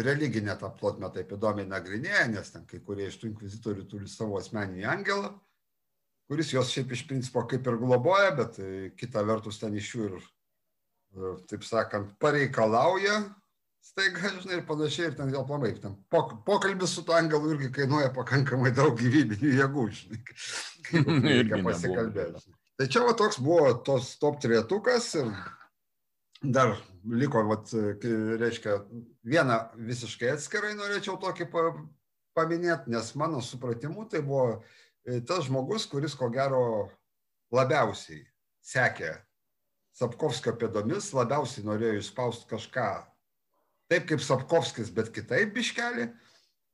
religinę 0.04 0.56
tą 0.60 0.70
plotmę 0.78 1.10
taip 1.12 1.32
įdomiai 1.36 1.68
nagrinėja, 1.68 2.26
nes 2.32 2.52
ten 2.54 2.64
kai 2.68 2.80
kurie 2.84 3.10
iš 3.10 3.18
tų 3.20 3.32
inkvizitorių 3.32 3.84
turi 3.90 4.08
savo 4.08 4.38
asmeninį 4.40 4.86
angelą, 4.88 5.32
kuris 6.30 6.54
jos 6.54 6.72
šiaip 6.72 6.94
iš 6.96 7.04
principo 7.08 7.44
kaip 7.48 7.66
ir 7.68 7.76
globoja, 7.82 8.32
bet 8.38 8.60
e, 8.62 8.70
kita 8.96 9.22
vertus 9.28 9.60
ten 9.60 9.76
iš 9.76 9.90
jų 9.94 10.06
ir, 10.08 10.16
e, 10.22 11.34
taip 11.52 11.66
sakant, 11.68 12.16
pareikalauja 12.22 13.20
staiga, 13.86 14.32
žinai, 14.40 14.58
ir 14.58 14.64
panašiai, 14.66 15.10
ir 15.10 15.16
ten 15.18 15.30
vėl 15.30 15.44
plamai. 15.46 15.70
Ten 15.80 15.94
pokalbis 16.10 16.96
su 16.96 17.04
tuo 17.06 17.16
angelu 17.16 17.54
irgi 17.54 17.70
kainuoja 17.76 18.10
pakankamai 18.16 18.72
daug 18.74 18.96
gyvybinių 18.98 19.52
jėgų, 19.60 19.86
žinai, 20.00 20.20
reikia 21.28 21.62
pasikalbėti. 21.68 22.56
Tai 22.76 22.88
čia 22.92 23.04
va 23.06 23.14
toks 23.16 23.38
buvo 23.40 23.70
tos 23.86 24.10
top 24.20 24.40
trietukas 24.42 25.12
ir 25.20 25.30
dar 26.42 26.74
liko, 27.12 27.44
vat, 27.50 27.70
reiškia, 28.40 28.80
vieną 29.26 29.60
visiškai 29.88 30.32
atskirai 30.34 30.74
norėčiau 30.78 31.18
tokį 31.22 31.50
paminėti, 32.36 32.92
nes 32.92 33.14
mano 33.16 33.40
supratimu 33.44 34.08
tai 34.10 34.24
buvo 34.26 34.62
E, 35.06 35.20
tas 35.22 35.44
žmogus, 35.46 35.86
kuris 35.86 36.16
ko 36.18 36.26
gero 36.34 36.60
labiausiai 37.54 38.24
sekė 38.66 39.12
Sapkovskio 39.96 40.52
pėdomis, 40.60 41.12
labiausiai 41.16 41.64
norėjo 41.64 42.00
išspausti 42.00 42.48
kažką 42.50 42.88
taip 43.88 44.08
kaip 44.10 44.20
Sapkovskis, 44.20 44.90
bet 44.92 45.12
kitaip 45.14 45.54
biškelį. 45.54 46.08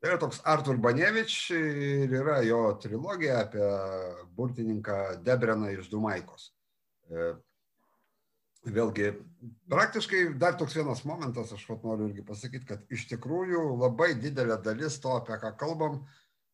Tai 0.00 0.10
yra 0.10 0.18
toks 0.18 0.40
Artur 0.48 0.80
Banevič 0.82 1.36
ir 1.54 2.16
yra 2.22 2.40
jo 2.42 2.62
trilogija 2.82 3.44
apie 3.44 3.68
burtininką 4.34 4.96
Debreną 5.22 5.68
iš 5.76 5.92
Dumaikos. 5.92 6.48
Vėlgi, 8.62 9.08
praktiškai 9.72 10.20
dar 10.38 10.54
toks 10.54 10.76
vienas 10.78 11.00
momentas, 11.08 11.50
aš 11.50 11.64
noriu 11.82 12.06
irgi 12.06 12.22
pasakyti, 12.22 12.68
kad 12.68 12.92
iš 12.94 13.08
tikrųjų 13.10 13.62
labai 13.80 14.12
didelė 14.14 14.60
dalis 14.62 15.00
to, 15.02 15.16
apie 15.18 15.34
ką 15.42 15.50
kalbam, 15.58 16.04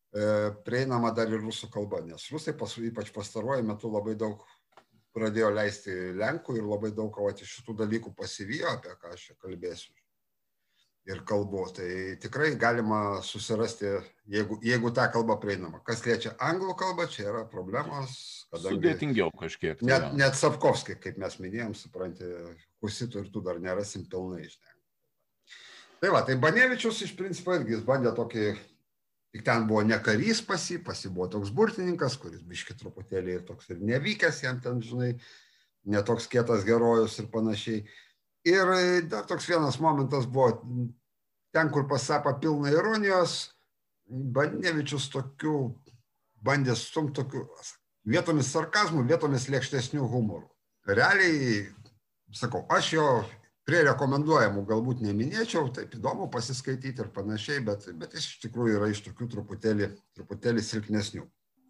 E, 0.09 0.21
prieinama 0.65 1.11
dar 1.13 1.29
ir 1.29 1.43
rusų 1.43 1.67
kalba, 1.69 1.99
nes 2.01 2.23
rusai 2.33 2.55
pas, 2.57 2.71
ypač 2.81 3.11
pastaruoju 3.13 3.65
metu 3.67 3.91
labai 3.93 4.15
daug 4.17 4.41
pradėjo 5.13 5.51
leisti 5.53 5.93
lenkų 6.17 6.55
ir 6.57 6.65
labai 6.65 6.89
daug 6.97 7.13
vat, 7.21 7.43
iš 7.45 7.59
šitų 7.59 7.75
dalykų 7.83 8.13
pasivijo, 8.17 8.71
apie 8.73 8.95
ką 8.97 9.13
aš 9.13 9.27
čia 9.27 9.35
kalbėsiu. 9.43 9.93
Ir 11.07 11.21
kalbu, 11.25 11.63
tai 11.73 12.17
tikrai 12.21 12.51
galima 12.59 13.21
susirasti, 13.25 13.95
jeigu, 14.29 14.59
jeigu 14.61 14.91
ta 14.93 15.07
kalba 15.09 15.39
prieinama. 15.41 15.79
Kas 15.87 16.03
liečia 16.05 16.35
anglų 16.43 16.75
kalbą, 16.77 17.07
čia 17.09 17.29
yra 17.31 17.45
problemos. 17.49 18.17
Sudėtingiau 18.53 19.31
kažkiek. 19.39 19.79
Tai 19.79 19.87
net, 19.89 20.09
net 20.19 20.37
Sapkovskai, 20.37 20.99
kaip 21.01 21.17
mes 21.21 21.39
minėjom, 21.41 21.73
supranti, 21.77 22.27
kusitų 22.83 23.23
ir 23.23 23.31
tu 23.33 23.41
dar 23.45 23.57
nerasim 23.63 24.05
pilnai 24.11 24.43
išnekti. 24.43 24.75
Tai 26.03 26.11
va, 26.13 26.21
tai 26.27 26.37
Banevičius 26.39 27.01
iš 27.07 27.15
principo 27.17 27.55
irgi 27.57 27.77
jis 27.77 27.87
bandė 27.87 28.13
tokį 28.15 28.51
Tik 29.29 29.45
ten 29.45 29.67
buvo 29.69 29.83
ne 29.85 29.97
karys 30.01 30.41
pasi, 30.41 30.79
pasi 30.81 31.09
buvo 31.13 31.27
toks 31.29 31.51
burtininkas, 31.53 32.15
kuris 32.17 32.41
biški 32.49 32.73
truputėlį 32.79 33.35
ir 33.37 33.43
toks 33.45 33.69
ir 33.69 33.81
nevykęs, 33.85 34.41
jam 34.41 34.57
ten, 34.63 34.79
žinai, 34.81 35.11
netoks 35.85 36.25
kietas 36.31 36.65
herojus 36.65 37.19
ir 37.21 37.27
panašiai. 37.33 37.83
Ir 38.47 38.71
dar 39.11 39.25
toks 39.27 39.47
vienas 39.49 39.79
momentas 39.83 40.25
buvo, 40.25 40.61
ten, 41.51 41.71
kur 41.73 41.87
pasapa 41.89 42.37
pilna 42.39 42.71
ironijos, 42.71 43.49
Banevičius 44.09 45.09
tokių 45.13 45.55
bandė 46.41 46.73
stumti 46.77 47.19
tokių 47.19 47.43
vietomis 48.09 48.49
sarkazmų, 48.53 49.03
vietomis 49.09 49.49
lėkštesnių 49.51 50.07
humorų. 50.09 50.47
Realiai, 50.89 51.67
sakau, 52.33 52.63
aš 52.73 52.93
jo 52.95 53.05
prie 53.69 53.83
rekomenduojamų 53.85 54.63
galbūt 54.65 55.03
neminėčiau, 55.05 55.67
taip 55.75 55.93
įdomu 55.93 56.29
pasiskaityti 56.33 57.03
ir 57.03 57.11
panašiai, 57.13 57.61
bet, 57.65 57.85
bet 58.01 58.15
jis 58.17 58.31
iš 58.31 58.39
tikrųjų 58.47 58.79
yra 58.79 58.89
iš 58.89 59.03
tokių 59.05 59.27
truputėlį, 59.35 59.91
truputėlį 60.17 60.63
silpnesnių. 60.65 61.27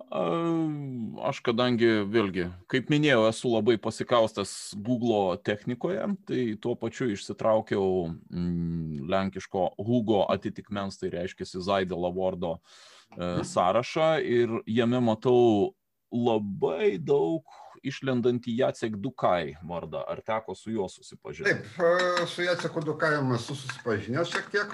Aš 0.10 1.40
kadangi, 1.46 1.90
vėlgi, 2.10 2.48
kaip 2.72 2.88
minėjau, 2.90 3.28
esu 3.30 3.52
labai 3.52 3.76
pasikaustas 3.78 4.74
Google 4.74 5.38
technikoje, 5.46 6.02
tai 6.26 6.46
tuo 6.62 6.74
pačiu 6.80 7.12
išsitraukiau 7.14 8.08
mm, 8.10 9.06
lenkiško 9.12 9.68
Hugo 9.78 10.24
atitikmens, 10.34 10.98
tai 10.98 11.12
reiškia 11.14 11.62
Zaidė 11.62 12.00
Lavordo 12.00 12.56
e, 12.58 13.44
sąrašą 13.46 14.10
ir 14.26 14.56
jame 14.66 14.98
matau 14.98 15.76
labai 16.10 16.98
daug 16.98 17.46
išlendantį 17.86 18.56
Jacek 18.64 18.98
Dukai 18.98 19.60
vardą. 19.62 20.02
Ar 20.10 20.24
teko 20.26 20.58
su 20.58 20.74
juo 20.74 20.90
susipažinti? 20.90 21.54
Taip, 21.54 22.26
su 22.34 22.48
Jaceku 22.48 22.82
Dukajem 22.82 23.30
esu 23.38 23.54
susipažinęs 23.62 24.34
šiek 24.34 24.50
tiek, 24.58 24.74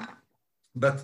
bet 0.72 1.04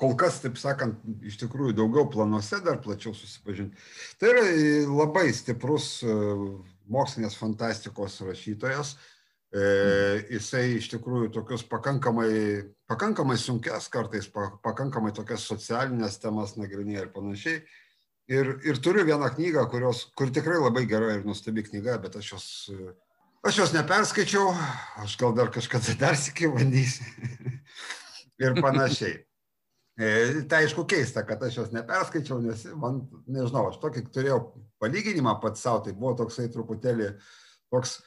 kol 0.00 0.16
kas, 0.16 0.40
taip 0.40 0.56
sakant, 0.60 1.00
iš 1.26 1.36
tikrųjų 1.42 1.74
daugiau 1.76 2.08
planuose 2.10 2.62
dar 2.64 2.80
plačiau 2.80 3.12
susipažinti. 3.16 3.76
Tai 4.20 4.30
yra 4.32 4.44
labai 4.88 5.28
stiprus 5.36 5.98
mokslinės 6.90 7.36
fantastikos 7.38 8.20
rašytojas. 8.24 8.94
E, 9.50 9.62
jisai 10.30 10.76
iš 10.76 10.88
tikrųjų 10.92 11.32
tokius 11.34 11.64
pakankamai, 11.66 12.30
pakankamai 12.90 13.34
sunkias 13.40 13.88
kartais, 13.90 14.28
pakankamai 14.62 15.10
tokias 15.14 15.44
socialinės 15.50 16.20
temas 16.22 16.54
nagrinėja 16.58 17.08
ir 17.08 17.14
panašiai. 17.14 17.62
Ir, 18.30 18.52
ir 18.62 18.78
turiu 18.78 19.02
vieną 19.08 19.32
knygą, 19.34 19.64
kurios, 19.72 20.04
kur 20.14 20.30
tikrai 20.30 20.60
labai 20.60 20.84
gera 20.86 21.16
ir 21.16 21.24
nuostabi 21.26 21.64
knyga, 21.66 21.96
bet 21.98 22.20
aš 22.20 22.28
jos, 22.36 22.46
aš 23.42 23.64
jos 23.64 23.74
neperskaičiau, 23.74 24.52
aš 25.02 25.16
gal 25.18 25.34
dar 25.34 25.50
kažkada 25.50 25.96
dar 25.98 26.14
sėkiu 26.14 26.52
bandysiu. 26.54 27.10
ir 28.46 28.54
panašiai. 28.62 29.18
E, 30.00 30.42
tai 30.48 30.64
aišku 30.64 30.86
keista, 30.88 31.20
kad 31.28 31.42
aš 31.44 31.58
jos 31.58 31.72
neperskaičiau, 31.74 32.38
nes 32.40 32.62
man, 32.80 33.02
nežinau, 33.28 33.66
aš 33.68 33.76
tokį 33.82 34.06
turėjau 34.14 34.38
palyginimą 34.80 35.34
pats 35.42 35.60
savo, 35.66 35.82
tai 35.84 35.92
buvo 35.92 36.14
toksai 36.22 36.46
truputėlį 36.52 37.10
toks 37.72 37.98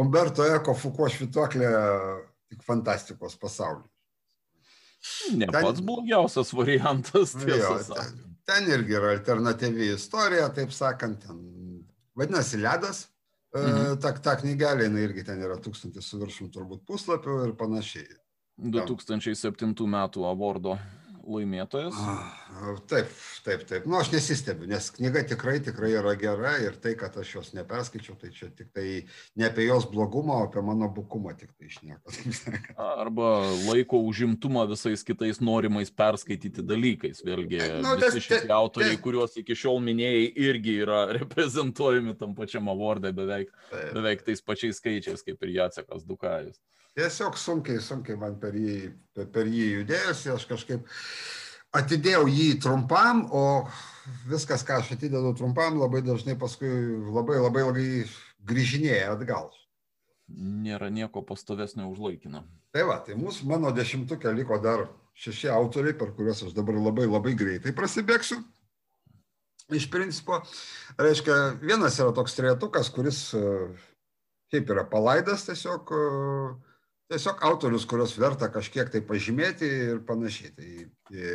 Umberto 0.00 0.46
Eko 0.48 0.72
Fuko 0.78 1.10
švituoklė 1.12 1.72
tik 2.48 2.64
fantastikos 2.64 3.36
pasaulyje. 3.40 3.84
Ne 5.36 5.48
ten, 5.50 5.66
pats 5.66 5.82
blogiausias 5.84 6.54
variantas. 6.56 7.34
Jo, 7.44 7.74
ten, 7.90 8.16
ten 8.48 8.72
irgi 8.72 8.96
yra 8.96 9.12
alternatyvi 9.18 9.90
istorija, 9.92 10.48
taip 10.56 10.72
sakant, 10.72 11.26
ten 11.26 11.44
vadinasi 12.16 12.62
Ledas. 12.62 13.04
E, 13.52 13.60
mhm. 13.60 14.00
Ta, 14.00 14.14
ta 14.24 14.38
knygelė, 14.40 14.88
jinai 14.88 15.04
irgi 15.04 15.26
ten 15.28 15.44
yra 15.44 15.60
tūkstantis 15.60 16.08
su 16.08 16.22
viršum 16.22 16.48
turbūt 16.54 16.86
puslapių 16.88 17.42
ir 17.50 17.54
panašiai. 17.60 18.08
2007 18.72 19.76
metų 19.92 20.24
abordo 20.28 20.78
laimėtojas? 21.26 21.96
Taip, 22.90 23.10
taip, 23.46 23.64
taip. 23.68 23.86
Nu, 23.88 23.96
aš 24.00 24.12
nesistebiu, 24.14 24.66
nes 24.70 24.88
knyga 24.96 25.22
tikrai, 25.30 25.56
tikrai 25.64 25.92
yra 25.98 26.14
gera 26.20 26.54
ir 26.62 26.76
tai, 26.82 26.94
kad 26.98 27.16
aš 27.20 27.34
jos 27.36 27.52
neperskaičiau, 27.56 28.16
tai 28.20 28.32
čia 28.34 28.50
tik 28.54 28.72
tai 28.74 28.86
ne 29.38 29.46
apie 29.48 29.66
jos 29.68 29.86
blogumą, 29.90 30.40
o 30.40 30.48
apie 30.48 30.64
mano 30.64 30.88
bukumą 30.92 31.34
tik 31.38 31.52
tai 31.56 31.70
išneka. 31.70 32.76
Arba 32.76 33.30
laiko 33.68 34.02
užimtumą 34.08 34.66
visais 34.72 35.04
kitais 35.06 35.40
norimais 35.44 35.92
perskaityti 35.94 36.64
dalykais. 36.66 37.22
Vėlgi, 37.26 37.62
nu, 37.84 37.94
visi 38.02 38.24
šitie 38.26 38.52
autoriai, 38.54 38.98
kuriuos 39.02 39.38
iki 39.40 39.56
šiol 39.58 39.80
minėjai, 39.84 40.28
irgi 40.48 40.76
yra 40.84 41.04
reprezentuojami 41.20 42.18
tam 42.20 42.36
pačiam 42.38 42.70
avordė 42.72 43.14
beveik, 43.16 43.54
beveik 43.94 44.26
tais 44.26 44.44
pačiais 44.44 44.82
skaičiais, 44.82 45.24
kaip 45.26 45.42
ir 45.46 45.56
Jacekas 45.60 46.06
Dukajus 46.08 46.60
tiesiog 46.98 47.38
sunkiai, 47.38 47.80
sunkiai 47.82 48.18
man 48.20 48.36
per 48.40 48.56
jį, 48.56 48.76
per, 49.32 49.48
jį 49.48 49.68
judėjusi, 49.78 50.32
aš 50.34 50.46
kažkaip 50.50 50.86
atidėjau 51.76 52.26
jį 52.28 52.48
trumpam, 52.62 53.24
o 53.32 53.44
viskas, 54.28 54.64
ką 54.66 54.80
aš 54.82 54.94
atidedu 54.96 55.32
trumpam, 55.38 55.78
labai 55.80 56.02
dažnai 56.04 56.36
paskui 56.38 56.70
labai 57.08 57.38
labai 57.40 57.66
labai 57.68 57.86
grįžinėja 58.48 59.12
atgal. 59.14 59.50
Nėra 60.32 60.88
nieko 60.92 61.22
pastovesnio 61.26 61.88
už 61.90 62.00
laikiną. 62.06 62.42
Tai 62.72 62.86
va, 62.88 62.98
tai 63.04 63.16
mūsų 63.20 63.48
mano 63.50 63.72
dešimtukė 63.74 64.32
liko 64.36 64.56
dar 64.62 64.86
šeši 65.18 65.50
autoriai, 65.52 65.96
per 65.96 66.12
kuriuos 66.16 66.44
aš 66.46 66.56
dabar 66.56 66.78
labai 66.80 67.06
labai 67.08 67.34
greitai 67.36 67.74
prasibėgsiu. 67.76 68.40
Iš 69.72 69.86
principo, 69.92 70.40
reiškia, 71.00 71.56
vienas 71.62 71.96
yra 72.00 72.12
toks 72.16 72.34
trejetukas, 72.36 72.90
kuris 72.92 73.20
šiaip 74.52 74.72
yra 74.74 74.84
palaidas 74.88 75.46
tiesiog 75.46 75.92
uh, 75.96 76.71
tiesiog 77.12 77.42
autorius, 77.44 77.84
kurios 77.88 78.14
verta 78.18 78.48
kažkiek 78.52 78.90
tai 78.92 79.02
pažymėti 79.04 79.68
ir 79.92 80.00
panašiai. 80.08 80.52
Tai 80.56 80.68
e, 81.12 81.32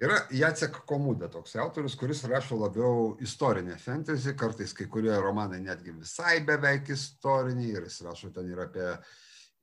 yra 0.00 0.20
Jacek 0.34 0.80
Komuda 0.88 1.28
toks 1.32 1.56
autorius, 1.60 1.96
kuris 2.00 2.22
rašo 2.30 2.58
labiau 2.60 3.16
istorinę 3.22 3.76
fantasy, 3.80 4.34
kartais 4.38 4.72
kai 4.76 4.88
kurie 4.92 5.12
romanai 5.20 5.60
netgi 5.64 5.92
visai 5.96 6.38
beveik 6.46 6.88
istoriniai 6.94 7.74
ir 7.76 7.88
jis 7.88 8.00
rašo 8.06 8.32
ten 8.36 8.48
ir 8.48 8.62
apie, 8.64 8.88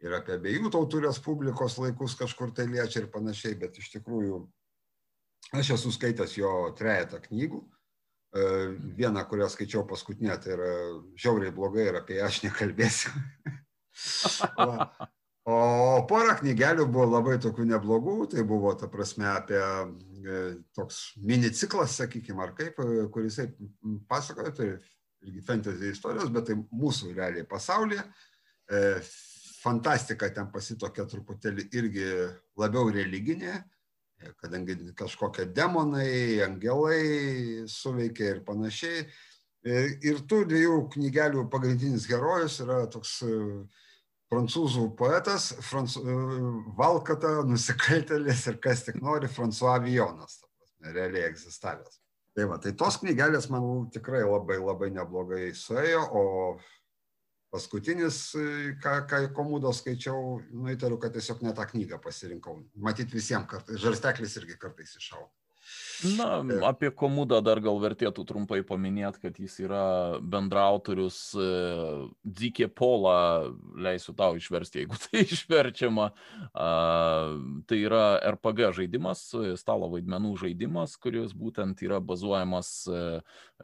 ir 0.05 0.19
apie 0.19 0.37
abiejų 0.37 0.73
tautų 0.75 1.07
respublikos 1.07 1.79
laikus 1.81 2.17
kažkur 2.19 2.53
tai 2.53 2.69
liečia 2.69 3.01
ir 3.03 3.09
panašiai, 3.13 3.57
bet 3.57 3.81
iš 3.81 3.89
tikrųjų 3.97 4.43
aš 5.57 5.73
esu 5.79 5.95
skaitęs 5.95 6.37
jo 6.37 6.53
trejetą 6.77 7.23
knygų. 7.25 7.65
E, 8.37 8.47
vieną, 8.99 9.23
kurią 9.25 9.47
skaičiau 9.49 9.85
paskutinę, 9.89 10.35
tai 10.43 10.57
yra 10.57 10.71
žiauriai 11.17 11.53
blogai 11.55 11.87
ir 11.87 12.01
apie 12.01 12.19
ją 12.19 12.27
aš 12.27 12.41
nekalbėsiu. 12.45 13.13
Va. 14.59 14.91
O 15.47 16.03
pora 16.09 16.33
knygelių 16.35 16.89
buvo 16.91 17.05
labai 17.07 17.37
tokių 17.39 17.69
neblogų, 17.69 18.15
tai 18.33 18.43
buvo, 18.43 18.73
ta 18.75 18.89
prasme, 18.91 19.29
apie 19.31 19.61
e, 19.61 20.39
toks 20.75 21.13
mini 21.23 21.53
ciklas, 21.55 21.93
sakykime, 22.01 22.41
ar 22.43 22.51
kaip, 22.57 22.81
e, 22.83 23.05
kuris 23.13 23.39
pasakoja, 24.11 24.51
tai 24.57 24.67
irgi 25.23 25.45
fantasy 25.47 25.93
istorijos, 25.93 26.33
bet 26.35 26.49
tai 26.49 26.57
mūsų 26.59 27.13
realiai 27.15 27.47
pasaulyje. 27.47 28.03
E, 28.67 28.81
fantastika 29.61 30.27
ten 30.35 30.51
pasitokia 30.51 31.07
truputėlį 31.07 31.69
irgi 31.79 32.11
labiau 32.59 32.91
religinė, 32.91 33.55
kadangi 34.43 34.75
kažkokie 34.99 35.47
demonai, 35.55 36.43
angelai 36.43 37.01
suveikia 37.71 38.33
ir 38.33 38.43
panašiai. 38.43 39.07
Ir 40.03 40.23
tų 40.27 40.43
dviejų 40.51 40.77
knygelių 40.91 41.47
pagrindinis 41.51 42.05
herojus 42.11 42.59
yra 42.63 42.83
toks 42.91 43.21
prancūzų 44.31 44.89
poetas, 44.99 45.51
Francu, 45.63 46.01
Valkata, 46.77 47.39
nusikaltėlis 47.47 48.47
ir 48.51 48.59
kas 48.63 48.83
tik 48.87 48.99
nori, 49.03 49.29
François 49.31 49.79
Vijonas, 49.83 50.41
realiai 50.83 51.29
egzistavęs. 51.29 52.01
Tai 52.37 52.45
va, 52.51 52.59
tai 52.61 52.75
tos 52.77 52.99
knygelės 53.01 53.47
man 53.49 53.87
tikrai 53.93 54.21
labai 54.21 54.59
labai 54.61 54.91
neblogai 54.93 55.47
suėjo, 55.57 56.03
o 56.13 56.23
paskutinis, 57.53 58.19
ką, 58.83 58.99
ką 59.09 59.23
komudo 59.33 59.71
skaičiau, 59.73 60.37
nu 60.51 60.69
įtariu, 60.69 60.99
kad 61.01 61.15
tiesiog 61.15 61.41
ne 61.41 61.55
tą 61.57 61.65
knygą 61.71 61.97
pasirinkau. 62.03 62.59
Matyt 62.75 63.15
visiems 63.15 63.49
kartais, 63.49 63.79
žarsteklis 63.81 64.37
irgi 64.41 64.59
kartais 64.61 64.93
iššaukia. 64.99 65.46
Na, 66.03 66.43
apie 66.69 66.91
Komudą 66.93 67.39
dar 67.41 67.59
gal 67.63 67.79
vertėtų 67.81 68.25
trumpai 68.29 68.59
paminėti, 68.65 69.21
kad 69.23 69.37
jis 69.41 69.55
yra 69.63 69.85
bendrautorius 70.21 71.17
e, 71.33 71.47
Dzikė 72.21 72.67
Pola, 72.69 73.47
leisiu 73.73 74.13
tau 74.17 74.37
išversti, 74.37 74.83
jeigu 74.83 74.99
tai 75.03 75.23
išverčiama. 75.25 76.09
Tai 76.53 77.79
yra 77.79 78.03
RPG 78.33 78.69
žaidimas, 78.77 79.23
stalo 79.57 79.89
vaidmenų 79.95 80.35
žaidimas, 80.43 80.97
kuris 81.01 81.33
būtent 81.37 81.81
yra 81.85 81.97
bazuojamas 82.03 82.69
e, 82.91 83.01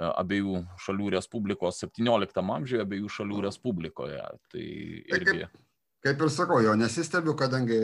abiejų 0.10 0.64
šalių 0.82 1.14
Respublikos 1.18 1.84
17 1.86 2.42
amžiuje, 2.42 2.82
abiejų 2.88 3.14
šalių 3.20 3.46
Respublikoje. 3.46 4.26
Tai 4.50 4.66
irgi... 4.66 5.46
Kaip, 5.46 5.62
kaip 6.08 6.26
ir 6.26 6.34
sakau, 6.34 6.64
jo 6.66 6.74
nesistebiu, 6.80 7.38
kadangi 7.38 7.80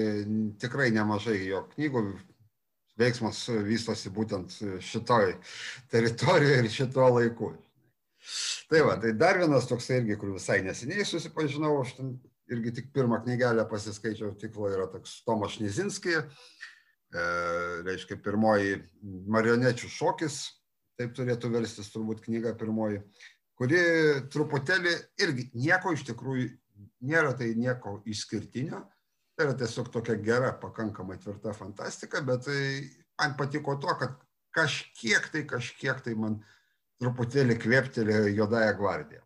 tikrai 0.61 0.89
nemažai 0.95 1.37
jo 1.45 1.67
knygų 1.75 2.05
veiksmas 2.99 3.45
vystosi 3.65 4.11
būtent 4.13 4.59
šitoj 4.83 5.33
teritorijoje 5.91 6.61
ir 6.63 6.69
šituo 6.73 7.07
laiku. 7.17 7.53
Tai 8.69 8.81
va, 8.85 8.97
tai 9.01 9.13
dar 9.17 9.39
vienas 9.39 9.67
toks 9.69 9.87
irgi, 9.95 10.17
kur 10.19 10.35
visai 10.35 10.59
neseniai 10.65 11.05
susipažinau, 11.07 11.79
aš 11.81 11.95
ten 11.97 12.13
irgi 12.51 12.73
tik 12.79 12.91
pirmą 12.93 13.21
knygelę 13.23 13.65
pasiskaičiau, 13.69 14.35
tiklo 14.41 14.69
yra 14.73 14.87
toks 14.91 15.19
Tomas 15.25 15.55
Šnizinski, 15.55 16.15
e, 16.19 17.25
reiškia 17.87 18.19
pirmoji 18.25 18.79
marionečių 19.31 19.89
šokis, 19.95 20.39
taip 20.99 21.15
turėtų 21.17 21.51
verstis 21.53 21.91
turbūt 21.93 22.23
knyga 22.25 22.55
pirmoji, 22.59 23.03
kuri 23.59 23.81
truputėlį 24.33 24.95
irgi 25.23 25.49
nieko 25.55 25.93
iš 25.95 26.05
tikrųjų 26.11 26.49
nėra 27.09 27.33
tai 27.39 27.53
nieko 27.55 27.99
išskirtinio, 28.09 28.83
Tai 29.39 29.45
yra 29.47 29.55
tiesiog 29.55 29.87
tokia 29.87 30.17
gera, 30.19 30.49
pakankamai 30.59 31.15
tvirta 31.23 31.53
fantastika, 31.55 32.19
bet 32.27 32.41
tai 32.43 32.63
man 33.21 33.37
patiko 33.39 33.77
to, 33.79 33.93
kad 34.01 34.17
kažkiek 34.51 35.29
tai, 35.31 35.45
kažkiek 35.47 36.01
tai 36.03 36.15
man 36.19 36.41
truputėlį 36.99 37.55
kvėptelėjo 37.63 38.33
juodąją 38.33 38.73
gvardiją. 38.81 39.23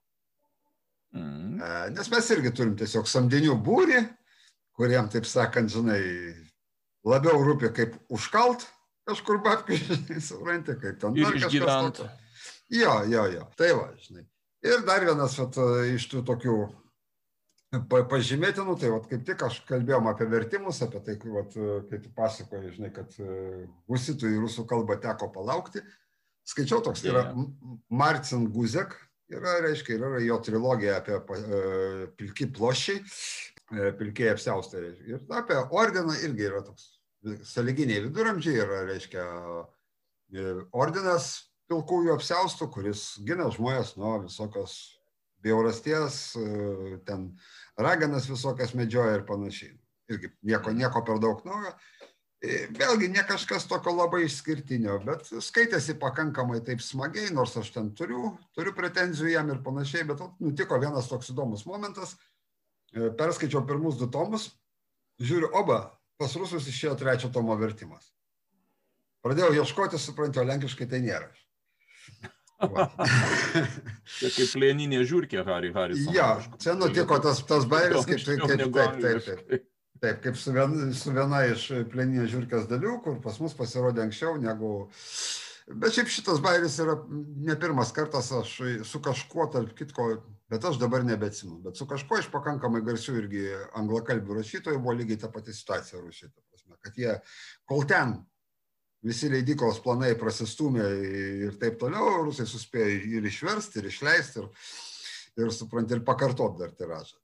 Mm. 1.18 1.64
Nes 1.96 2.12
mes 2.14 2.30
irgi 2.36 2.52
turim 2.54 2.76
tiesiog 2.78 3.10
samdinių 3.10 3.58
būrį, 3.66 4.04
kuriem, 4.78 5.10
taip 5.10 5.26
sakant, 5.26 5.74
žinai, 5.74 5.98
labiau 7.10 7.42
rūpi 7.50 7.74
kaip 7.74 7.98
užkalt 8.14 8.68
kažkur 9.10 9.42
babkai, 9.42 9.82
suprantate, 10.30 10.78
kaip 10.78 11.02
ten 11.02 11.18
dar 11.18 11.42
kažkas. 11.42 12.06
Jo, 12.70 13.00
jo, 13.10 13.26
jo. 13.34 13.50
Tai 13.58 13.74
va, 13.82 13.90
žinai. 14.06 14.28
Ir 14.62 14.86
dar 14.86 15.10
vienas 15.10 15.42
vat, 15.42 15.58
iš 15.90 16.06
tų 16.14 16.22
tokių 16.30 16.62
pažymėtinų, 17.90 18.76
tai 18.82 18.92
vat, 18.94 19.08
kaip 19.10 19.26
tik 19.28 19.44
aš 19.48 19.60
kalbėjom 19.70 20.10
apie 20.12 20.28
vertimus, 20.30 20.82
apie 20.86 21.02
tai, 21.06 21.18
vat, 21.34 21.56
kai 21.90 22.00
tu 22.04 22.12
pasakoji, 22.16 22.74
žinai, 22.78 22.92
kad 22.94 23.16
husitų 23.90 24.30
į 24.30 24.42
rusų 24.44 24.68
kalbą 24.70 25.00
teko 25.02 25.32
palaukti. 25.34 25.82
Skaičiau 26.48 26.84
toks, 26.84 27.02
tai 27.02 27.14
yra 27.14 27.24
Marcin 27.90 28.50
Guzek, 28.52 28.98
yra, 29.32 29.60
reiškia, 29.64 29.96
yra 29.96 30.20
jo 30.24 30.38
trilogija 30.44 30.98
apie 31.00 31.16
uh, 31.18 32.04
pilki 32.20 32.50
plošiai, 32.52 33.00
uh, 33.00 33.88
pilkiai 34.00 34.34
apsiaustai. 34.34 34.90
Ir 35.08 35.24
apie 35.34 35.62
ordiną 35.72 36.18
irgi 36.20 36.50
yra 36.50 36.62
toks 36.68 36.92
saliginiai 37.48 38.04
viduramžiai, 38.04 38.60
yra, 38.60 38.84
reiškia, 38.90 39.24
ordinas 40.76 41.30
pilkųjų 41.72 42.18
apsiaustų, 42.18 42.68
kuris 42.74 43.06
gina 43.26 43.48
žmonės 43.54 43.96
nuo 44.00 44.18
visokios 44.26 44.76
bjaurasties, 45.44 46.20
ten 47.08 47.30
raganas 47.80 48.30
visokias 48.30 48.74
medžioja 48.78 49.20
ir 49.20 49.26
panašiai. 49.28 49.76
Irgi 50.12 50.32
nieko, 50.44 50.74
nieko 50.76 51.04
per 51.06 51.22
daug 51.24 51.44
naujo. 51.48 51.74
E, 52.44 52.66
vėlgi 52.76 53.08
ne 53.08 53.22
kažkas 53.24 53.64
tokio 53.72 53.94
labai 53.96 54.26
išskirtinio, 54.26 54.98
bet 55.06 55.30
skaitėsi 55.46 55.96
pakankamai 56.00 56.60
taip 56.68 56.82
smagiai, 56.84 57.32
nors 57.32 57.56
aš 57.60 57.70
ten 57.72 57.94
turiu, 57.96 58.34
turiu 58.58 58.74
pretenzijų 58.76 59.32
jam 59.32 59.52
ir 59.54 59.62
panašiai, 59.64 60.04
bet 60.10 60.26
nutiko 60.44 60.80
vienas 60.82 61.08
toks 61.08 61.32
įdomus 61.32 61.64
momentas. 61.70 62.18
E, 62.92 63.14
perskaičiau 63.20 63.64
pirmus 63.70 63.96
du 64.02 64.10
tomus, 64.12 64.50
žiūriu, 65.24 65.54
oba, 65.56 65.80
pas 66.20 66.36
rusus 66.36 66.68
išėjo 66.68 66.98
trečio 67.00 67.32
tomo 67.32 67.56
vertimas. 67.60 68.12
Pradėjau 69.24 69.56
ieškoti, 69.62 70.02
suprantu, 70.02 70.44
lenkiškai 70.44 70.90
tai 70.92 71.00
nėra. 71.06 71.32
čia 74.18 74.32
kaip 74.32 74.54
plėninė 74.56 75.04
žiūrkė, 75.10 75.44
Harry 75.48 75.72
Harris. 75.76 76.08
Ja, 76.14 76.36
čia 76.62 76.76
nutiko 76.80 77.20
tas, 77.24 77.44
tas 77.48 77.68
bairis, 77.70 78.06
kaip, 78.08 78.24
kaip, 78.24 78.44
kaip 78.48 78.74
taip, 78.74 79.00
taip, 79.04 79.46
taip. 79.50 79.70
Taip, 80.04 80.20
kaip 80.20 80.36
su 80.36 80.52
viena, 80.52 80.90
su 81.00 81.14
viena 81.16 81.46
iš 81.48 81.70
plėninės 81.94 82.28
žiūrkės 82.34 82.68
dalių, 82.68 82.98
kur 83.06 83.22
pas 83.24 83.38
mus 83.40 83.56
pasirodė 83.56 84.04
anksčiau 84.04 84.36
negu... 84.42 84.74
Bet 85.80 85.96
šiaip 85.96 86.10
šitas 86.12 86.42
bairis 86.44 86.76
yra 86.84 86.98
ne 87.08 87.56
pirmas 87.56 87.94
kartas, 87.96 88.34
aš 88.36 88.58
su 88.84 89.00
kažkuo, 89.00 89.46
tarp 89.54 89.72
kitko, 89.78 90.10
bet 90.52 90.68
aš 90.68 90.82
dabar 90.82 91.06
nebeatsinu, 91.08 91.62
bet 91.64 91.80
su 91.80 91.88
kažkuo 91.88 92.20
iš 92.20 92.28
pakankamai 92.34 92.84
garsių 92.84 93.16
irgi 93.22 93.46
anglakalbių 93.80 94.42
rašytojų 94.42 94.82
buvo 94.84 94.98
lygiai 95.00 95.22
ta 95.24 95.32
pati 95.32 95.56
situacija 95.56 96.04
Rusijoje. 96.04 96.36
Kad 96.84 97.00
jie, 97.00 97.16
kol 97.70 97.88
ten 97.88 98.18
visi 99.04 99.30
leidyklos 99.32 99.82
planai 99.84 100.14
prasistumė 100.20 100.86
ir 101.48 101.58
taip 101.62 101.78
toliau, 101.82 102.24
rusai 102.24 102.48
suspėjo 102.50 103.18
ir 103.18 103.28
išversti, 103.28 103.82
ir 103.82 103.90
išleisti, 103.92 104.44
ir, 104.44 104.72
ir 105.44 105.54
supranti, 105.56 105.98
ir 105.98 106.06
pakartoti 106.08 106.64
dar 106.64 106.74
tiražą. 106.78 107.20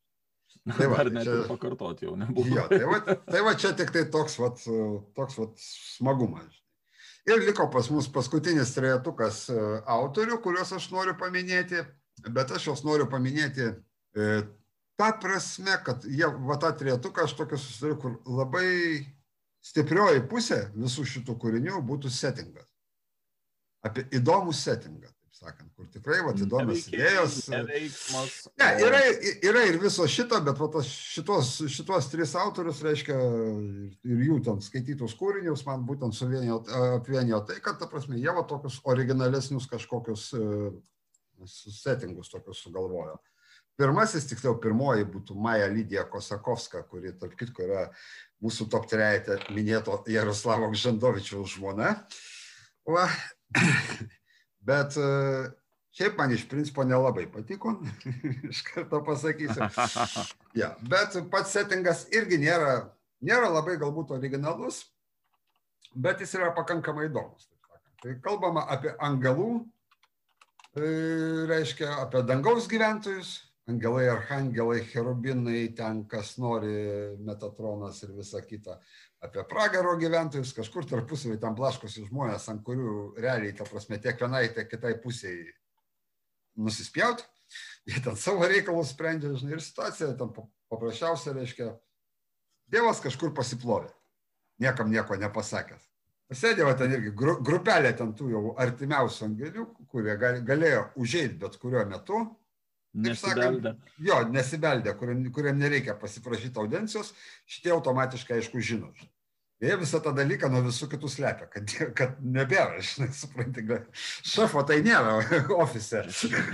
Tai 0.78 0.90
va, 0.92 1.00
dar 1.00 1.12
net 1.14 1.26
čia, 1.26 1.38
pakartoti 1.50 2.06
jau 2.06 2.16
nebuvo. 2.20 2.50
Jo, 2.52 2.66
tai, 2.70 2.82
va, 2.86 3.00
tai 3.32 3.44
va 3.46 3.54
čia 3.58 3.72
tik 3.78 3.94
tai 3.96 4.04
toks, 4.12 4.36
va, 4.42 4.52
toks 5.18 5.38
va, 5.40 5.48
smagumas. 5.64 6.60
Ir 7.30 7.42
liko 7.46 7.68
pas 7.72 7.88
mus 7.94 8.10
paskutinis 8.12 8.74
trejetukas 8.76 9.44
e, 9.54 9.58
autorių, 9.92 10.40
kuriuos 10.44 10.72
aš 10.76 10.90
noriu 10.94 11.16
paminėti, 11.20 11.82
bet 12.28 12.54
aš 12.56 12.70
juos 12.70 12.84
noriu 12.86 13.08
paminėti 13.12 13.66
e, 13.70 14.28
tą 15.00 15.10
prasme, 15.22 15.78
kad 15.86 16.06
jie, 16.06 16.28
va 16.50 16.58
tą 16.62 16.72
trejetuką 16.80 17.26
aš 17.26 17.36
tokį 17.40 17.60
susidariu, 17.60 18.00
kur 18.02 18.18
labai 18.40 18.70
stiprioji 19.70 20.26
pusė 20.30 20.66
visų 20.76 21.06
šitų 21.14 21.38
kūrinių 21.40 21.80
būtų 21.86 22.12
settingas. 22.14 22.68
Apie 23.86 24.04
įdomų 24.18 24.52
settingą, 24.58 25.08
taip 25.08 25.38
sakant, 25.38 25.70
kur 25.78 25.88
tikrai 25.94 26.18
va, 26.26 26.34
įdomios 26.36 26.90
idėjos. 26.90 27.38
Ne, 28.60 28.70
yra, 28.84 29.00
yra 29.46 29.64
ir 29.70 29.80
viso 29.80 30.08
šito, 30.10 30.42
bet 30.44 30.60
va, 30.60 30.84
šitos, 30.84 31.54
šitos 31.72 32.10
tris 32.12 32.36
autorius, 32.40 32.82
reiškia, 32.84 33.16
ir 34.10 34.26
jų 34.28 34.42
ten 34.50 34.60
skaitytus 34.66 35.16
kūrinius 35.20 35.64
man 35.70 35.88
būtent 35.88 36.18
apvienijo 36.20 37.40
tai, 37.48 37.62
kad, 37.64 37.80
ta 37.80 37.88
prasme, 37.88 38.20
jie 38.20 38.36
va 38.36 38.44
tokius 38.50 38.82
originalesnius 38.92 39.70
kažkokius 39.72 40.28
uh, 40.36 40.74
settingus 41.48 42.30
tokius 42.34 42.66
sugalvojo. 42.66 43.16
Pirmasis, 43.80 44.26
tiksliau, 44.28 44.58
pirmoji 44.60 45.06
būtų 45.08 45.38
Maja 45.40 45.70
Lydija 45.72 46.04
Kosakovska, 46.12 46.82
kuri, 46.92 47.14
tarp 47.16 47.38
kitko, 47.40 47.64
yra 47.64 47.86
mūsų 48.44 48.68
top 48.72 48.90
trejetė 48.92 49.38
minėto 49.56 50.02
Jaroslavo 50.12 50.68
Gžandovičiaus 50.74 51.56
žmona. 51.56 51.94
Va. 52.90 53.08
Bet 54.70 55.00
e, 55.00 55.08
šiaip 55.96 56.20
man 56.20 56.36
iš 56.36 56.44
principo 56.52 56.84
nelabai 56.84 57.26
patiko, 57.32 57.78
iš 58.52 58.62
karto 58.68 59.04
pasakysiu. 59.08 59.70
Ja, 60.58 60.74
bet 60.82 61.14
pats 61.30 61.52
settingas 61.54 62.08
irgi 62.10 62.40
nėra, 62.42 62.90
nėra 63.22 63.52
labai 63.54 63.76
galbūt 63.80 64.10
originalus, 64.16 64.80
bet 65.94 66.24
jis 66.24 66.34
yra 66.40 66.50
pakankamai 66.58 67.06
įdomus. 67.06 67.46
Tai 68.02 68.16
kalbama 68.26 68.64
apie 68.74 68.96
angelų, 69.06 69.52
e, 70.74 70.90
reiškia 71.52 71.92
apie 72.02 72.24
dangaus 72.26 72.66
gyventojus, 72.72 73.36
angelai, 73.70 74.08
arhangelai, 74.12 74.82
cherubinai, 74.90 75.70
ten 75.78 76.04
kas 76.10 76.36
nori, 76.42 76.74
Metatronas 77.26 78.02
ir 78.04 78.14
visa 78.18 78.42
kita. 78.46 78.80
Apie 79.24 79.44
pragaro 79.50 79.96
gyventojus, 80.00 80.54
kažkur 80.58 80.88
tarpusavį 80.90 81.40
ten 81.42 81.58
blaškosi 81.58 82.08
žmonės, 82.08 82.48
ant 82.52 82.64
kurių 82.66 83.16
realiai, 83.20 83.56
ta 83.56 83.68
prasme, 83.68 84.00
tiek 84.02 84.20
vienai, 84.20 84.48
tiek 84.56 84.70
kitai 84.72 84.96
pusiai 85.04 85.44
nusispjauti. 86.60 87.28
Jie 87.90 88.02
ten 88.06 88.18
savo 88.20 88.48
reikalus 88.48 88.94
sprendžia, 88.94 89.34
žinai, 89.40 89.58
ir 89.58 89.64
situacija 89.66 90.16
ten 90.18 90.34
paprasčiausia 90.70 91.34
reiškia, 91.38 91.74
Dievas 92.70 93.00
kažkur 93.02 93.32
pasiplovė, 93.34 93.90
niekam 94.62 94.92
nieko 94.94 95.18
nepasakęs. 95.18 95.88
Sėdėjo 96.30 96.76
ten 96.78 96.92
irgi 96.94 97.12
grupelė 97.18 97.96
ten 97.98 98.12
tų 98.14 98.28
jau 98.30 98.42
artimiausių 98.62 99.24
angelių, 99.26 99.64
kurie 99.90 100.14
galėjo 100.22 100.84
užeiti 101.02 101.40
bet 101.42 101.58
kuriuo 101.58 101.88
metu, 101.90 102.20
Nesibeldė. 102.98 103.76
Sakant, 103.76 103.96
jo, 104.02 104.18
nesibeldė, 104.34 104.96
kuriam, 104.98 105.22
kuriam 105.34 105.60
nereikia 105.62 105.94
pasiprašyti 106.00 106.58
audencijos, 106.58 107.14
šitie 107.46 107.74
automatiškai 107.76 108.40
aišku 108.40 108.62
žino. 108.66 108.90
Jie 109.60 109.76
visą 109.76 110.00
tą 110.00 110.14
dalyką 110.16 110.48
nuo 110.50 110.62
visų 110.64 110.88
kitų 110.94 111.10
slepia, 111.12 111.46
kad, 111.52 111.72
kad 111.98 112.16
nebėra, 112.24 112.80
žinai, 112.80 113.10
supranti, 113.14 113.66
šefo 114.24 114.64
tai 114.68 114.80
nėra 114.86 115.18
ofise. 115.64 116.06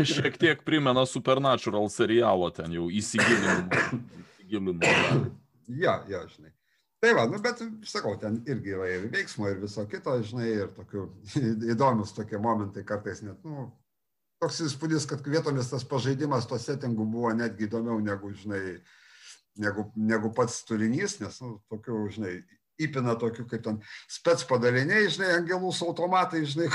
Šiek 0.01 0.39
tiek 0.41 0.65
primena 0.65 1.05
Supernatural 1.07 1.85
serialo 1.93 2.49
ten 2.55 2.73
jau 2.73 2.89
įsigilinimą. 2.89 3.85
ja, 5.69 5.99
ja, 6.09 6.25
žinai. 6.33 6.49
Tai 7.05 7.11
va, 7.13 7.27
nu, 7.29 7.37
bet 7.45 7.61
sakau, 7.85 8.15
ten 8.17 8.39
irgi 8.49 8.73
yra 8.73 8.89
ir 8.89 9.07
veiksmo, 9.13 9.51
ir 9.51 9.61
viso 9.61 9.85
kito, 9.89 10.15
žinai, 10.25 10.49
ir 10.63 10.73
tokių 10.73 11.05
įdomius 11.75 12.15
tokie 12.17 12.41
momentai 12.41 12.81
kartais 12.87 13.21
net, 13.21 13.37
nu, 13.45 13.67
toks 14.43 14.61
įspūdis, 14.65 15.07
kad 15.09 15.25
vietomis 15.27 15.71
tas 15.71 15.85
pažaidimas 15.87 16.47
to 16.49 16.59
settingų 16.61 17.07
buvo 17.09 17.31
netgi 17.37 17.67
įdomiau 17.69 18.01
negu, 18.03 18.31
žinai, 18.35 18.77
negu, 19.61 19.89
negu 19.95 20.31
pats 20.35 20.61
turinys, 20.67 21.19
nes, 21.21 21.39
nu, 21.43 21.57
tokių, 21.71 22.01
žinai, 22.15 22.35
įpina 22.81 23.15
tokių 23.19 23.45
kaip 23.49 23.63
ten 23.63 23.77
spets 24.11 24.43
padaliniai, 24.47 25.07
žinai, 25.11 25.31
angelų 25.39 25.71
su 25.75 25.87
automatai, 25.87 26.43
žinai, 26.49 26.67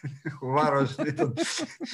varo, 0.56 0.82
žinai, 0.90 1.14
ten, 1.20 1.32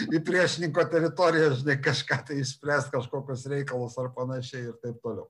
į 0.09 0.23
priešininko 0.27 0.87
teritoriją, 0.93 1.53
žinai, 1.61 1.77
kažką 1.85 2.23
tai 2.31 2.41
išspręsti, 2.41 2.95
kažkokius 2.97 3.47
reikalus 3.53 3.99
ar 4.01 4.11
panašiai 4.17 4.71
ir 4.71 4.81
taip 4.81 5.01
toliau. 5.05 5.29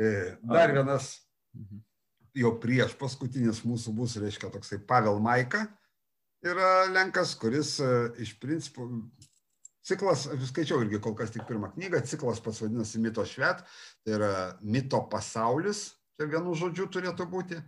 E, 0.00 0.08
dar 0.48 0.72
vienas, 0.72 1.14
mhm. 1.56 1.84
jau 2.40 2.56
prieš 2.62 2.96
paskutinis 2.98 3.60
mūsų 3.68 3.92
bus, 3.96 4.16
reiškia, 4.20 4.50
toksai 4.54 4.80
Pavel 4.88 5.20
Maika, 5.22 5.66
yra 6.42 6.70
Lenkas, 6.90 7.34
kuris 7.38 7.76
e, 7.80 7.90
iš 8.22 8.34
principo 8.40 8.88
ciklas, 9.86 10.26
aš 10.30 10.48
skaičiau 10.50 10.82
irgi 10.82 11.00
kol 11.02 11.14
kas 11.18 11.32
tik 11.34 11.46
pirmą 11.48 11.72
knygą, 11.74 12.02
ciklas 12.06 12.42
pats 12.42 12.62
vadinasi 12.62 13.02
Mito 13.02 13.24
švet, 13.26 13.62
tai 14.04 14.16
yra 14.18 14.32
mito 14.62 15.02
pasaulis, 15.10 15.92
čia 16.16 16.28
vienu 16.30 16.54
žodžiu 16.58 16.88
turėtų 16.90 17.28
būti. 17.30 17.60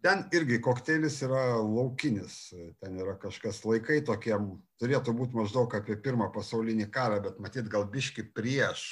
Ten 0.00 0.22
irgi 0.32 0.56
kokteilis 0.64 1.18
yra 1.26 1.58
laukinis, 1.60 2.54
ten 2.80 2.96
yra 2.96 3.18
kažkas 3.20 3.60
laikai 3.68 3.98
tokiem, 4.04 4.54
turėtų 4.80 5.12
būti 5.16 5.36
maždaug 5.36 5.74
apie 5.76 5.98
pirmą 6.00 6.30
pasaulinį 6.32 6.86
karą, 6.92 7.18
bet 7.26 7.40
matyt 7.40 7.68
gal 7.68 7.84
biški 7.84 8.24
prieš, 8.32 8.86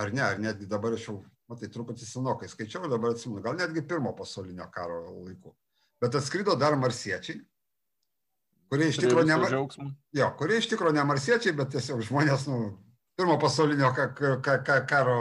ar 0.00 0.12
ne, 0.16 0.24
ar 0.24 0.40
netgi 0.40 0.68
dabar 0.68 0.96
aš 0.96 1.10
jau, 1.10 1.18
matai, 1.52 1.68
truputį 1.68 2.08
senokai 2.08 2.48
skaičiau, 2.48 2.88
dabar 2.88 3.12
atsimenu, 3.12 3.42
gal 3.44 3.58
netgi 3.60 3.84
pirmo 3.84 4.14
pasaulinio 4.16 4.70
karo 4.72 5.02
laikų. 5.18 5.52
Bet 6.00 6.16
atskrido 6.16 6.56
dar 6.56 6.78
marsiečiai, 6.80 7.42
kurie 8.70 8.90
iš 8.90 9.00
tikrųjų 9.02 9.26
ne, 9.26 9.90
jo, 10.20 10.28
kurie 10.38 10.60
iš 10.60 10.70
tikrųjų 10.70 10.96
ne 10.96 11.04
marsiečiai, 11.08 11.56
bet 11.58 11.72
tiesiog 11.74 12.04
žmonės, 12.06 12.46
nu, 12.50 12.60
pirmo 13.18 13.36
pasaulinio 13.42 13.90
ka, 13.96 14.06
ka, 14.16 14.58
ka, 14.64 14.78
karo 14.88 15.16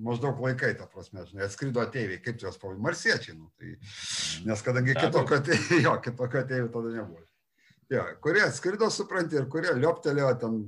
maždaug 0.00 0.38
laikai, 0.40 0.72
ta 0.78 0.86
prasme, 0.88 1.26
žinai, 1.28 1.48
atskrido 1.48 1.82
ateiviai, 1.82 2.22
kaip 2.22 2.40
juos 2.40 2.56
pavadinti, 2.60 2.86
marsiečiai, 2.86 3.36
nu, 3.36 3.50
tai, 3.58 3.74
nes 4.46 4.64
kadangi 4.64 4.96
kitokio 4.96 5.40
ateivių, 5.42 5.96
kitokio 6.06 6.44
ateivių 6.46 6.70
tada 6.72 6.94
nebuvo. 7.00 7.26
Jo, 7.92 8.06
kurie 8.24 8.46
atskrido, 8.46 8.88
supranti, 8.88 9.36
ir 9.36 9.50
kurie 9.52 9.74
lioptelėjo 9.76 10.30
ten 10.40 10.62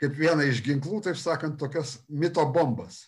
kaip 0.00 0.16
vieną 0.16 0.48
iš 0.48 0.62
ginklų, 0.64 1.02
taip 1.04 1.18
sakant, 1.20 1.58
tokias 1.60 1.98
mito 2.08 2.42
bombas, 2.54 3.04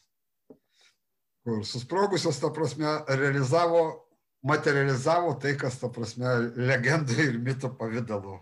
kur 1.42 1.64
susprogusios, 1.66 2.38
ta 2.38 2.52
prasme, 2.54 3.00
realizavo 3.08 4.01
materializavo 4.42 5.34
tai, 5.42 5.56
kas, 5.58 5.78
ta 5.80 5.90
prasme, 5.92 6.30
legendų 6.58 7.18
ir 7.28 7.42
mitų 7.42 7.74
pavydalu 7.78 8.40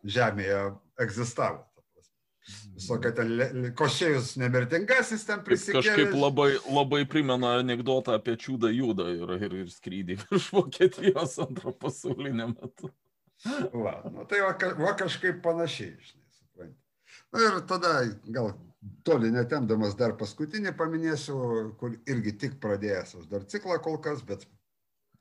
Žemėje 0.00 0.60
egzistavo. 1.04 1.66
Visokia 2.72 3.10
ten 3.14 3.66
košėjus 3.76 4.32
nemirtingasis 4.40 5.26
ten 5.28 5.42
prisikėlė. 5.44 5.82
kažkaip 5.84 6.14
labai, 6.16 6.48
labai 6.72 7.02
primena 7.08 7.52
anegdotą 7.60 8.14
apie 8.16 8.34
čiūdą 8.40 8.70
judą 8.72 9.10
ir, 9.12 9.34
ir, 9.36 9.56
ir 9.64 9.68
skrydį 9.70 10.16
virš 10.22 10.48
Vokietijos 10.56 11.36
antro 11.44 11.74
pasaulinio 11.76 12.48
metu. 12.54 12.90
Va, 13.72 13.94
nu, 14.08 14.24
tai 14.28 14.40
va, 14.44 14.54
va 14.80 14.94
kažkaip 15.00 15.38
panašiai, 15.44 15.92
žinai, 15.92 16.32
supranti. 16.38 16.80
Na 17.32 17.44
ir 17.44 17.60
tada 17.68 17.92
gal 18.32 18.50
toli 19.04 19.30
netemdamas 19.32 19.94
dar 20.00 20.16
paskutinį 20.20 20.72
paminėsiu, 20.80 21.36
kur 21.80 21.94
irgi 22.08 22.34
tik 22.44 22.56
pradėjęs 22.64 23.18
aš 23.20 23.28
dar 23.30 23.44
ciklą 23.52 23.78
kol 23.84 24.00
kas, 24.04 24.24
bet 24.24 24.48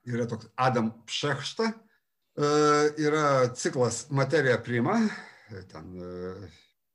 yra 0.10 0.28
toks 0.30 0.49
Adam 0.57 0.91
Pšechšta, 1.07 1.70
e, 1.70 2.49
yra 3.05 3.26
ciklas 3.55 4.07
Materija 4.10 4.57
Prima, 4.64 4.97
ten 5.72 5.93
e, 5.97 6.49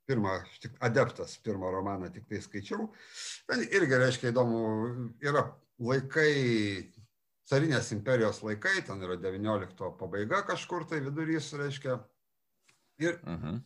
pirmą, 0.06 0.38
tik 0.60 0.76
adeptas, 0.84 1.38
pirmą 1.44 1.70
romaną 1.72 2.10
tik 2.12 2.26
tai 2.28 2.40
skaičiau. 2.44 2.88
Ten 3.48 3.64
irgi 3.64 4.00
reiškia 4.00 4.32
įdomu, 4.32 4.64
yra 5.24 5.46
laikai, 5.80 6.90
carinės 7.50 7.92
imperijos 7.96 8.42
laikai, 8.44 8.82
ten 8.86 9.02
yra 9.04 9.16
19 9.20 9.92
pabaiga 10.00 10.42
kažkur 10.48 10.86
tai 10.88 11.00
vidurys, 11.04 11.52
reiškia. 11.56 11.98
Ir, 13.02 13.18
Mhm. 13.26 13.56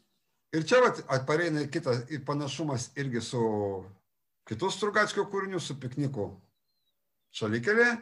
ir 0.57 0.62
čia 0.64 0.80
vat, 0.80 1.03
pareina 1.26 1.61
į 1.61 2.24
panašumas 2.24 2.90
irgi 2.96 3.20
su 3.20 3.40
kitų 4.49 4.70
Strugatskio 4.72 5.26
kūrinių, 5.28 5.61
su 5.61 5.74
pikniku 5.76 6.30
šalikelė, 7.34 8.01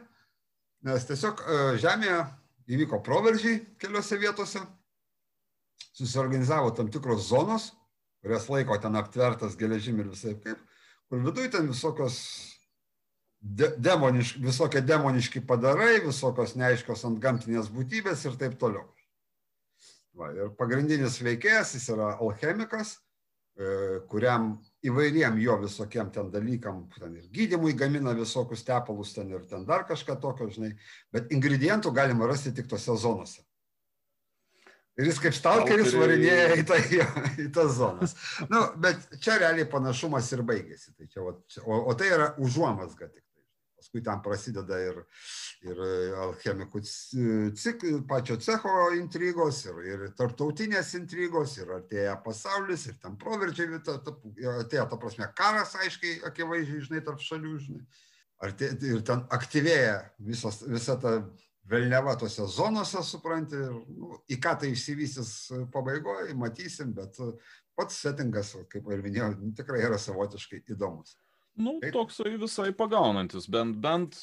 nes 0.85 1.07
tiesiog 1.07 1.41
e, 1.41 1.61
žemėje 1.81 2.19
įvyko 2.67 2.99
proveržiai 3.05 3.61
keliose 3.81 4.19
vietose, 4.19 4.61
susiorganizavo 5.97 6.73
tam 6.77 6.91
tikros 6.93 7.29
zonos, 7.29 7.71
kurias 8.21 8.49
laiko 8.51 8.77
ten 8.81 8.97
aptvertas 8.99 9.57
geležim 9.57 9.99
ir 10.01 10.11
visai 10.11 10.35
kaip, 10.41 10.59
kur 11.09 11.23
viduje 11.23 11.51
ten 11.53 11.69
visokios 11.71 12.19
de, 13.41 13.71
demoniški, 13.77 14.43
visokie 14.43 14.81
demoniški 14.83 15.41
padarai, 15.47 15.97
visokios 16.05 16.55
neaiškios 16.59 17.05
ant 17.09 17.19
gamtinės 17.23 17.71
būtybės 17.73 18.25
ir 18.27 18.37
taip 18.39 18.57
toliau. 18.61 18.85
Va, 20.17 20.31
ir 20.33 20.49
pagrindinis 20.57 21.19
veikėjas, 21.21 21.75
jis 21.77 21.91
yra 21.93 22.15
alchemikas, 22.17 22.97
kuriam 24.11 24.51
įvairiem 24.85 25.39
jo 25.41 25.57
visokiem 25.63 26.11
ten 26.13 26.29
dalykam, 26.31 26.83
ten 26.93 27.15
ir 27.17 27.25
gydimui 27.33 27.73
gamina 27.77 28.13
visokius 28.17 28.63
tepalus 28.67 29.15
ten 29.15 29.31
ir 29.33 29.47
ten 29.49 29.65
dar 29.65 29.87
kažką 29.89 30.19
tokio, 30.21 30.49
žinai, 30.53 30.75
bet 31.13 31.33
ingredientų 31.33 31.93
galima 31.95 32.29
rasti 32.29 32.53
tik 32.53 32.69
tose 32.69 32.93
zonose. 33.01 33.41
Ir 34.97 35.05
jis 35.11 35.19
kaip 35.21 35.35
stalkeris 35.37 35.93
varinėja 35.93 36.55
į, 36.57 36.63
tai, 36.65 36.79
į 37.43 37.51
tas 37.53 37.75
zonas. 37.77 38.15
Nu, 38.49 38.63
bet 38.81 39.03
čia 39.21 39.37
realiai 39.37 39.67
panašumas 39.69 40.29
ir 40.33 40.41
baigėsi. 40.45 40.95
Tai 40.97 41.05
čia, 41.11 41.21
o, 41.21 41.77
o 41.77 41.93
tai 41.97 42.09
yra 42.15 42.31
užuomasga 42.41 43.11
tik. 43.11 43.21
Paskui 43.77 44.01
ten 44.01 44.21
prasideda 44.25 44.79
ir, 44.81 44.95
ir 45.61 45.81
alchemikų 46.23 46.79
cik, 46.81 47.83
pačio 48.09 48.39
cecho 48.41 48.71
intrigos, 48.97 49.59
ir, 49.69 49.81
ir 49.85 50.05
tarptautinės 50.17 50.95
intrigos, 50.97 51.53
ir 51.61 51.75
artėja 51.75 52.15
pasaulis, 52.25 52.87
ir 52.89 52.97
ten 53.03 53.19
proveržiai, 53.21 53.77
ta, 53.85 53.99
ta, 54.01 54.15
atėjo, 54.63 54.87
ta 54.89 54.97
prasme, 54.97 55.27
karas 55.37 55.75
aiškiai, 55.83 56.23
akivaizdžiai, 56.31 56.85
žinai, 56.87 57.03
tarp 57.05 57.21
šalių, 57.21 57.53
žinai. 57.67 57.85
Artė, 58.47 58.71
ir 58.85 59.05
ten 59.05 59.21
aktyvėja 59.33 59.99
visos, 60.25 60.63
visa 60.69 60.97
ta 61.01 61.13
velneva 61.69 62.17
tose 62.17 62.49
zonose, 62.49 63.05
supranti, 63.05 63.61
ir, 63.61 63.77
nu, 63.93 64.17
į 64.29 64.39
ką 64.41 64.55
tai 64.61 64.73
išsivystys 64.73 65.35
pabaigoje, 65.73 66.33
matysim, 66.37 66.97
bet 66.97 67.17
pats 67.77 68.01
settingas, 68.01 68.55
kaip 68.71 68.89
ir 68.89 69.05
minėjau, 69.05 69.31
tikrai 69.57 69.85
yra 69.85 70.01
savotiškai 70.01 70.63
įdomus. 70.73 71.13
Nu, 71.57 71.79
toksai 71.93 72.35
visai 72.37 72.69
pagaunantis, 72.77 73.47
bent, 73.49 73.79
bent 73.81 74.17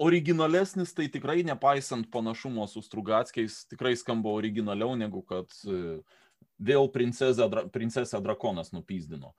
originalesnis, 0.00 0.94
tai 0.96 1.08
tikrai 1.12 1.42
nepaisant 1.44 2.06
panašumo 2.12 2.66
su 2.70 2.80
Strugatskiais, 2.82 3.64
tikrai 3.68 3.96
skamba 3.96 4.30
originaliau 4.32 4.94
negu 4.96 5.20
kad 5.26 5.52
e, 5.66 5.98
vėl 6.62 6.88
princesę, 6.94 7.48
princesę 7.74 8.20
drakonas 8.24 8.72
nupyzdino. 8.72 9.34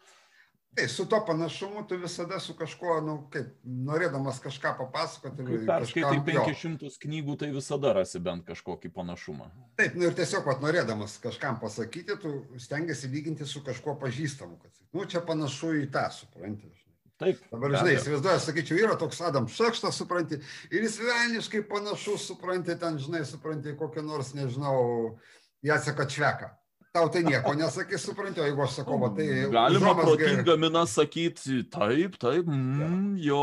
Tai 0.78 0.86
su 0.88 1.06
to 1.10 1.18
panašumu 1.26 1.88
tu 1.90 1.98
visada 1.98 2.38
su 2.40 2.54
kažkuo, 2.54 3.00
nu, 3.02 3.14
kaip, 3.34 3.48
norėdamas 3.66 4.38
kažką 4.44 4.76
papasakoti. 4.78 5.46
Perskaitai 5.66 6.20
kažkam- 6.20 6.34
jo. 6.36 6.44
500 6.46 7.00
knygų, 7.02 7.38
tai 7.42 7.50
visada 7.56 7.94
rasi 7.98 8.20
bent 8.22 8.46
kažkokį 8.46 8.92
panašumą. 8.94 9.48
Taip, 9.80 9.96
nu 9.98 10.06
ir 10.06 10.14
tiesiog, 10.14 10.46
vat, 10.46 10.62
norėdamas 10.62 11.18
kažkam 11.24 11.58
pasakyti, 11.60 12.20
tu 12.22 12.46
stengiasi 12.62 13.10
lyginti 13.10 13.48
su 13.50 13.64
kažkuo 13.66 13.96
pažįstamu, 14.00 14.60
kad, 14.62 14.72
nu, 14.94 15.06
čia 15.06 15.22
panašu 15.26 15.74
į 15.82 15.90
tą, 15.90 16.12
supranti. 16.14 16.70
Taip. 17.18 17.42
Dabar, 17.52 17.72
žinai, 17.74 17.96
įsivaizduoju, 17.98 18.40
sakyčiau, 18.46 18.78
yra 18.78 18.96
toks 19.02 19.22
Adam 19.26 19.48
Šekštas, 19.50 19.98
supranti, 19.98 20.38
ir 20.70 20.84
jis 20.86 21.00
velniškai 21.02 21.64
panašus, 21.66 22.28
supranti, 22.30 22.78
ten, 22.78 23.00
žinai, 23.02 23.26
supranti, 23.26 23.74
kokią 23.74 24.06
nors, 24.06 24.36
nežinau, 24.38 25.18
Jaceką 25.66 26.06
Čveką. 26.06 26.52
Tau 26.98 27.10
tai 27.14 27.22
nieko 27.28 27.54
nesakys, 27.54 28.02
supranti, 28.08 28.42
o 28.42 28.46
jeigu 28.48 28.64
aš 28.66 28.80
sakau, 28.80 28.98
va, 29.02 29.12
tai... 29.14 29.26
Galima 29.54 29.92
užuomazga- 29.92 30.16
protinga 30.18 30.56
mina 30.58 30.82
sakyti, 30.90 31.60
taip, 31.74 32.18
taip, 32.18 32.48
mm, 32.50 33.12
jo, 33.22 33.42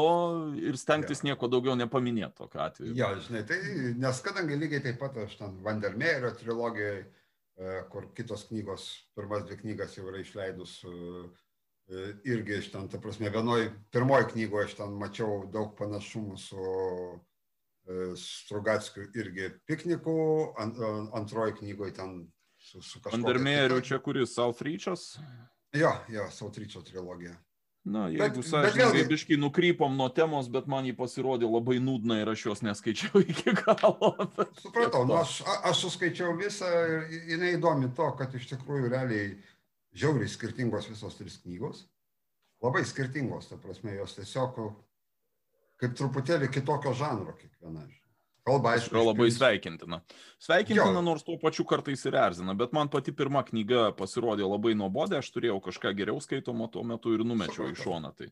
ir 0.59 0.79
stengtis 0.81 1.23
nieko 1.23 1.47
daugiau 1.53 1.77
nepaminėti 1.79 2.35
tokiu 2.41 2.65
atveju. 2.65 2.95
Jo, 2.99 3.13
žinai, 3.23 3.45
tai 3.47 3.61
nes 4.03 4.23
kadangi 4.27 4.59
lygiai 4.59 4.83
taip 4.89 4.99
pat 4.99 5.21
aš 5.23 5.37
ten 5.39 5.55
Vandermeerio 5.63 6.33
trilogijoje, 6.41 7.05
kur 7.93 8.11
kitos 8.15 8.49
knygos, 8.51 8.89
pirmas 9.15 9.47
dvi 9.47 9.61
knygas 9.63 9.95
jau 9.95 10.09
yra 10.11 10.19
išleidus, 10.25 10.75
e, 10.91 11.23
e, 11.95 12.07
irgi 12.35 12.59
iš 12.59 12.73
ten, 12.75 12.89
ta 12.91 12.99
prasme, 12.99 13.31
vienoj, 13.31 13.69
pirmoji 13.95 14.33
knygoje 14.33 14.71
aš 14.73 14.79
ten 14.81 14.99
mačiau 14.99 15.45
daug 15.55 15.77
panašumų 15.79 16.39
su 16.43 16.65
e, 17.87 18.15
Strugatskiu 18.19 19.07
irgi 19.15 19.53
pikniku, 19.71 20.17
ant, 20.59 20.81
antroji 21.15 21.61
knygoje 21.61 21.95
ten 22.01 22.17
su, 22.65 22.81
su 22.83 23.01
Vandermeeriu 23.05 23.77
kita- 23.81 23.87
čia 23.87 23.99
kuris, 23.99 24.39
Alfryčias? 24.39 25.19
Jo, 25.75 25.91
jo, 26.09 26.29
Sautryčio 26.31 26.83
trilogija. 26.87 27.35
Na, 27.85 28.07
jeigu 28.09 28.41
sąžininkai 28.43 29.03
vėlgi- 29.03 29.09
biškai 29.11 29.37
nukrypom 29.37 29.97
nuo 29.97 30.09
temos, 30.09 30.47
bet 30.49 30.67
man 30.67 30.87
jį 30.89 30.95
pasirodė 30.97 31.45
labai 31.45 31.77
nūdna 31.85 32.17
ir 32.23 32.31
aš 32.33 32.45
jos 32.47 32.62
neskaičiau 32.65 33.21
iki 33.29 33.53
galo. 33.59 34.15
Supratau, 34.62 35.03
nu, 35.05 35.19
aš, 35.21 35.43
aš 35.69 35.83
suskaičiau 35.85 36.33
visą 36.39 36.71
ir 36.89 37.05
jinai 37.35 37.51
įdomi 37.59 37.91
to, 37.95 38.07
kad 38.17 38.33
iš 38.35 38.47
tikrųjų 38.55 38.89
realiai 38.95 39.35
žiauriai 39.93 40.29
skirtingos 40.33 40.89
visos 40.89 41.19
trys 41.21 41.37
knygos. 41.45 41.85
Labai 42.65 42.85
skirtingos, 42.89 43.51
ta 43.53 43.57
prasme, 43.61 43.93
jos 43.99 44.17
tiesiog 44.17 44.57
kaip 45.77 45.93
truputėlį 45.99 46.49
kitokio 46.55 46.95
žanro 46.97 47.35
kiekviena. 47.37 47.85
Kalba, 48.45 48.75
Aišku, 48.77 48.93
iš 48.93 49.07
labai 49.09 49.31
sveikintina. 49.33 50.01
Sveikintina, 50.39 50.93
Jo. 50.93 51.03
nors 51.03 51.23
tuo 51.25 51.39
pačiu 51.41 51.65
kartais 51.65 52.03
ir 52.05 52.13
erzina, 52.15 52.53
bet 52.55 52.75
man 52.77 52.91
pati 52.93 53.13
pirma 53.13 53.41
knyga 53.43 53.95
pasirodė 53.97 54.45
labai 54.45 54.75
nuobodė, 54.77 55.17
aš 55.23 55.31
turėjau 55.33 55.63
kažką 55.65 55.95
geriau 55.97 56.21
skaitomo 56.21 56.69
tuo 56.69 56.83
metu 56.85 57.15
ir 57.17 57.25
numečiau 57.25 57.71
į 57.71 57.73
Supratau. 57.73 57.85
šoną. 57.87 58.11
Tai 58.19 58.29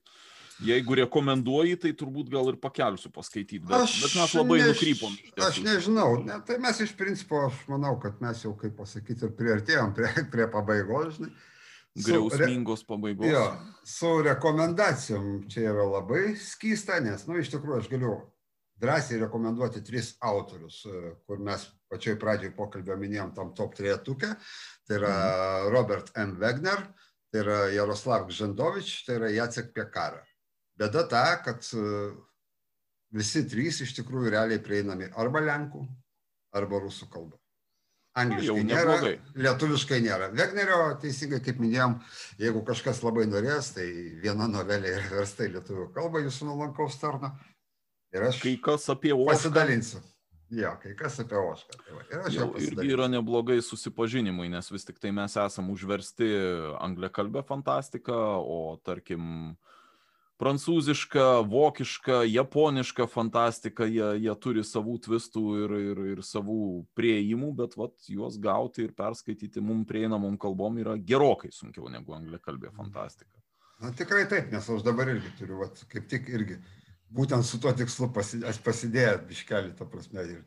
jeigu 0.69 0.95
rekomenduoji, 1.01 1.79
tai 1.81 1.93
turbūt 1.97 2.29
gal 2.29 2.51
ir 2.53 2.59
pakelsiu 2.61 3.09
paskaityti, 3.11 3.63
bet, 3.65 3.89
bet 4.03 4.13
mes 4.21 4.35
labai 4.37 4.59
než- 4.61 4.75
nukrypom. 4.75 5.17
Aš 5.49 5.63
nežinau, 5.65 6.11
ne, 6.27 6.37
tai 6.47 6.59
mes 6.59 6.81
iš 6.85 6.93
principo, 6.93 7.47
aš 7.49 7.55
manau, 7.73 7.97
kad 7.99 8.21
mes 8.21 8.45
jau, 8.45 8.53
kaip 8.55 8.77
pasakyti, 8.77 9.25
ir 9.25 9.33
priartėjom 9.33 9.95
prie, 9.97 10.13
prie 10.31 10.47
pabaigos, 10.47 11.17
žinai. 11.17 11.33
Su 11.97 12.13
re- 12.13 12.21
Griausmingos 12.21 12.85
pabaigos. 12.85 13.27
Jo, 13.33 13.57
su 13.85 14.13
rekomendacijom 14.29 15.49
čia 15.49 15.71
yra 15.73 15.89
labai 15.89 16.37
skysta, 16.37 17.01
nes, 17.01 17.25
nu, 17.27 17.41
iš 17.41 17.49
tikrųjų, 17.57 17.81
aš 17.81 17.89
galiu 17.89 18.13
drąsiai 18.81 19.21
rekomenduoti 19.21 19.83
tris 19.85 20.17
autorius, 20.21 20.83
e, 20.87 21.15
kur 21.27 21.41
mes 21.43 21.65
pačioj 21.93 22.19
pradžioj 22.21 22.55
pokalbio 22.57 22.97
minėjom 22.99 23.35
tam 23.37 23.55
top 23.55 23.77
trejetuke. 23.79 24.33
Tai 24.87 24.99
yra 24.99 25.15
Robert 25.71 26.13
M. 26.19 26.37
Wegner, 26.41 26.87
tai 27.31 27.45
yra 27.45 27.59
Jaroslav 27.75 28.27
Gžendovič, 28.31 29.03
tai 29.07 29.21
yra 29.21 29.33
Jacek 29.33 29.73
Piekara. 29.77 30.23
Bėda 30.79 31.05
ta, 31.09 31.27
kad 31.45 31.67
e, 31.77 32.11
visi 33.13 33.45
trys 33.49 33.83
iš 33.85 33.95
tikrųjų 34.01 34.33
realiai 34.35 34.63
prieinami 34.63 35.11
arba 35.21 35.45
lenkų, 35.45 35.87
arba 36.57 36.83
rusų 36.83 37.09
kalba. 37.13 37.39
Angliškai 38.13 38.65
nėra, 38.69 38.97
neblogai. 38.99 39.13
lietuviškai 39.41 39.99
nėra. 40.05 40.27
Wegnerio, 40.37 40.81
teisingai 41.01 41.39
kaip 41.45 41.61
minėjom, 41.63 41.95
jeigu 42.41 42.61
kažkas 42.69 43.01
labai 43.07 43.25
norės, 43.25 43.71
tai 43.73 43.87
viena 44.21 44.49
novelė 44.53 44.99
yra 44.99 45.07
versta 45.15 45.47
į 45.47 45.55
lietuvių 45.55 45.87
kalbą 45.95 46.21
jūsų 46.27 46.51
nuolankaus 46.51 46.99
tarno. 47.01 47.33
Ir 48.13 48.29
aš 48.29 48.41
Kai 48.43 48.57
kas 48.61 48.89
apie 48.93 49.15
Ošką 49.15 49.33
pasidalinsiu. 49.33 50.03
Jo, 50.53 50.75
kai 50.83 50.93
kas 50.97 51.17
apie 51.23 51.39
Ošką. 51.41 51.79
Tai 51.81 51.95
va, 51.97 52.03
ir 52.13 52.25
aš 52.29 52.35
jau 52.37 52.49
irgi 52.61 52.93
yra 52.93 53.09
neblogai 53.09 53.57
susipažinimui, 53.65 54.51
nes 54.53 54.69
vis 54.69 54.85
tik 54.85 54.99
tai 55.01 55.13
mes 55.17 55.37
esam 55.41 55.71
užversti 55.73 56.29
angliakalbę 56.77 57.41
fantastiką, 57.49 58.19
o 58.45 58.59
tarkim 58.85 59.55
prancūziška, 60.43 61.25
vokiška, 61.49 62.19
japoniška 62.29 63.07
fantastika, 63.09 63.87
jie, 63.89 64.11
jie 64.27 64.35
turi 64.43 64.65
savų 64.67 64.99
tvistų 65.07 65.45
ir, 65.63 65.75
ir, 65.93 66.05
ir 66.17 66.23
savų 66.27 66.59
prieimų, 66.99 67.53
bet 67.63 67.79
vat, 67.79 67.97
juos 68.11 68.37
gauti 68.43 68.85
ir 68.89 68.93
perskaityti 68.99 69.63
mums 69.65 69.89
prieinamom 69.89 70.37
kalbom 70.43 70.83
yra 70.83 70.99
gerokai 70.99 71.53
sunkiau 71.55 71.89
negu 71.93 72.17
anglikalbė 72.19 72.75
fantastika. 72.77 73.33
Na 73.83 73.95
tikrai 73.97 74.27
taip, 74.31 74.53
nes 74.53 74.69
aš 74.69 74.85
dabar 74.85 75.09
irgi 75.15 75.33
turiu, 75.39 75.63
vat, 75.63 75.81
kaip 75.91 76.11
tik 76.11 76.29
irgi 76.31 76.61
būtent 77.17 77.47
su 77.47 77.61
tuo 77.63 77.73
tikslu 77.77 78.11
pasi, 78.15 78.41
aš 78.47 78.61
pasidėjęs 78.65 79.25
biškelį, 79.29 79.73
ta 79.79 79.87
prasme, 79.89 80.25
ir, 80.25 80.43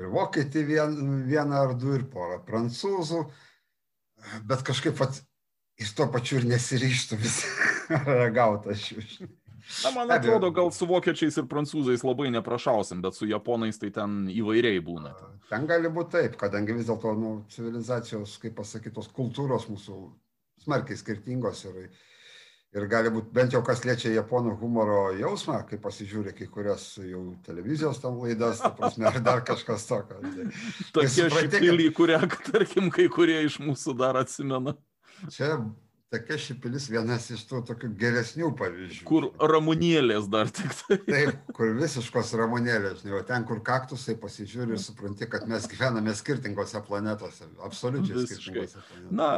ir 0.00 0.12
vokietį 0.12 0.64
vien, 0.68 0.96
vieną 1.28 1.64
ar 1.66 1.74
du, 1.78 1.94
ir 1.96 2.06
porą 2.12 2.40
prancūzų, 2.46 3.24
bet 4.50 4.64
kažkaip 4.66 4.98
vat, 5.00 5.20
jis 5.80 5.92
tuo 5.96 6.08
pačiu 6.12 6.40
ir 6.40 6.48
nesiryštų 6.50 7.20
vis 7.20 7.42
ragauti 8.22 8.74
aš 8.74 8.88
jų. 8.94 9.30
Na, 9.84 9.90
man 9.94 10.10
atrodo, 10.10 10.48
gal 10.50 10.70
su 10.74 10.86
vokiečiais 10.88 11.36
ir 11.38 11.46
prancūzais 11.50 12.02
labai 12.02 12.30
neprašausim, 12.34 13.02
bet 13.04 13.14
su 13.14 13.28
japonais 13.28 13.78
tai 13.78 13.92
ten 13.94 14.24
įvairiai 14.32 14.80
būna. 14.82 15.12
Ten 15.50 15.66
gali 15.68 15.90
būti 15.92 16.16
taip, 16.16 16.38
kadangi 16.40 16.74
vis 16.74 16.88
dėlto 16.88 17.12
nu, 17.18 17.32
civilizacijos, 17.52 18.38
kaip 18.42 18.56
pasakytos, 18.58 19.10
kultūros 19.14 19.68
mūsų 19.70 19.98
smarkiai 20.64 20.98
skirtingos 20.98 21.62
ir, 21.68 21.84
ir 22.76 22.86
gali 22.90 23.10
būti 23.12 23.32
bent 23.34 23.54
jau 23.54 23.62
kas 23.66 23.82
liečia 23.86 24.12
japonų 24.14 24.54
humoro 24.60 25.00
jausmą, 25.18 25.60
kai 25.68 25.78
pasižiūri 25.82 26.34
kai 26.36 26.46
kurias 26.52 26.86
jau 27.02 27.24
televizijos 27.46 27.98
tam 28.02 28.20
laidas, 28.22 28.62
ta 28.62 28.70
prasme, 28.76 29.08
ar 29.10 29.18
dar 29.26 29.42
kažkas 29.46 29.86
tokio. 29.88 30.20
Tai, 30.22 30.46
Tokie 30.94 31.28
šipilį, 31.34 31.90
kurią, 31.96 32.22
tarkim, 32.50 32.90
kai 32.94 33.08
kurie 33.12 33.40
iš 33.48 33.58
mūsų 33.64 33.96
dar 33.98 34.20
atsimena. 34.22 34.76
Čia 35.28 35.56
Takeši 36.10 36.56
pilis 36.58 36.88
vienas 36.90 37.28
iš 37.30 37.44
tų 37.46 37.60
tokių 37.68 37.88
geresnių 37.94 38.48
pavyzdžių. 38.58 39.04
Kur 39.06 39.28
ramunėlės 39.38 40.24
dar 40.26 40.48
tik 40.50 40.72
tai. 40.74 40.96
Taip, 41.06 41.52
kur 41.54 41.68
visiškos 41.76 42.32
ramunėlės. 42.40 43.04
O 43.14 43.20
ten, 43.28 43.44
kur 43.46 43.60
kaktusai 43.62 44.16
pasižiūri 44.18 44.74
ir 44.74 44.82
supranti, 44.82 45.28
kad 45.30 45.46
mes 45.46 45.68
gyvename 45.70 46.10
skirtingose 46.18 46.82
planetose. 46.88 47.46
Absoliučiai 47.62 48.16
Visiškai. 48.24 48.38
skirtingose 48.40 48.82
planetose. 48.88 49.14
Na, 49.20 49.28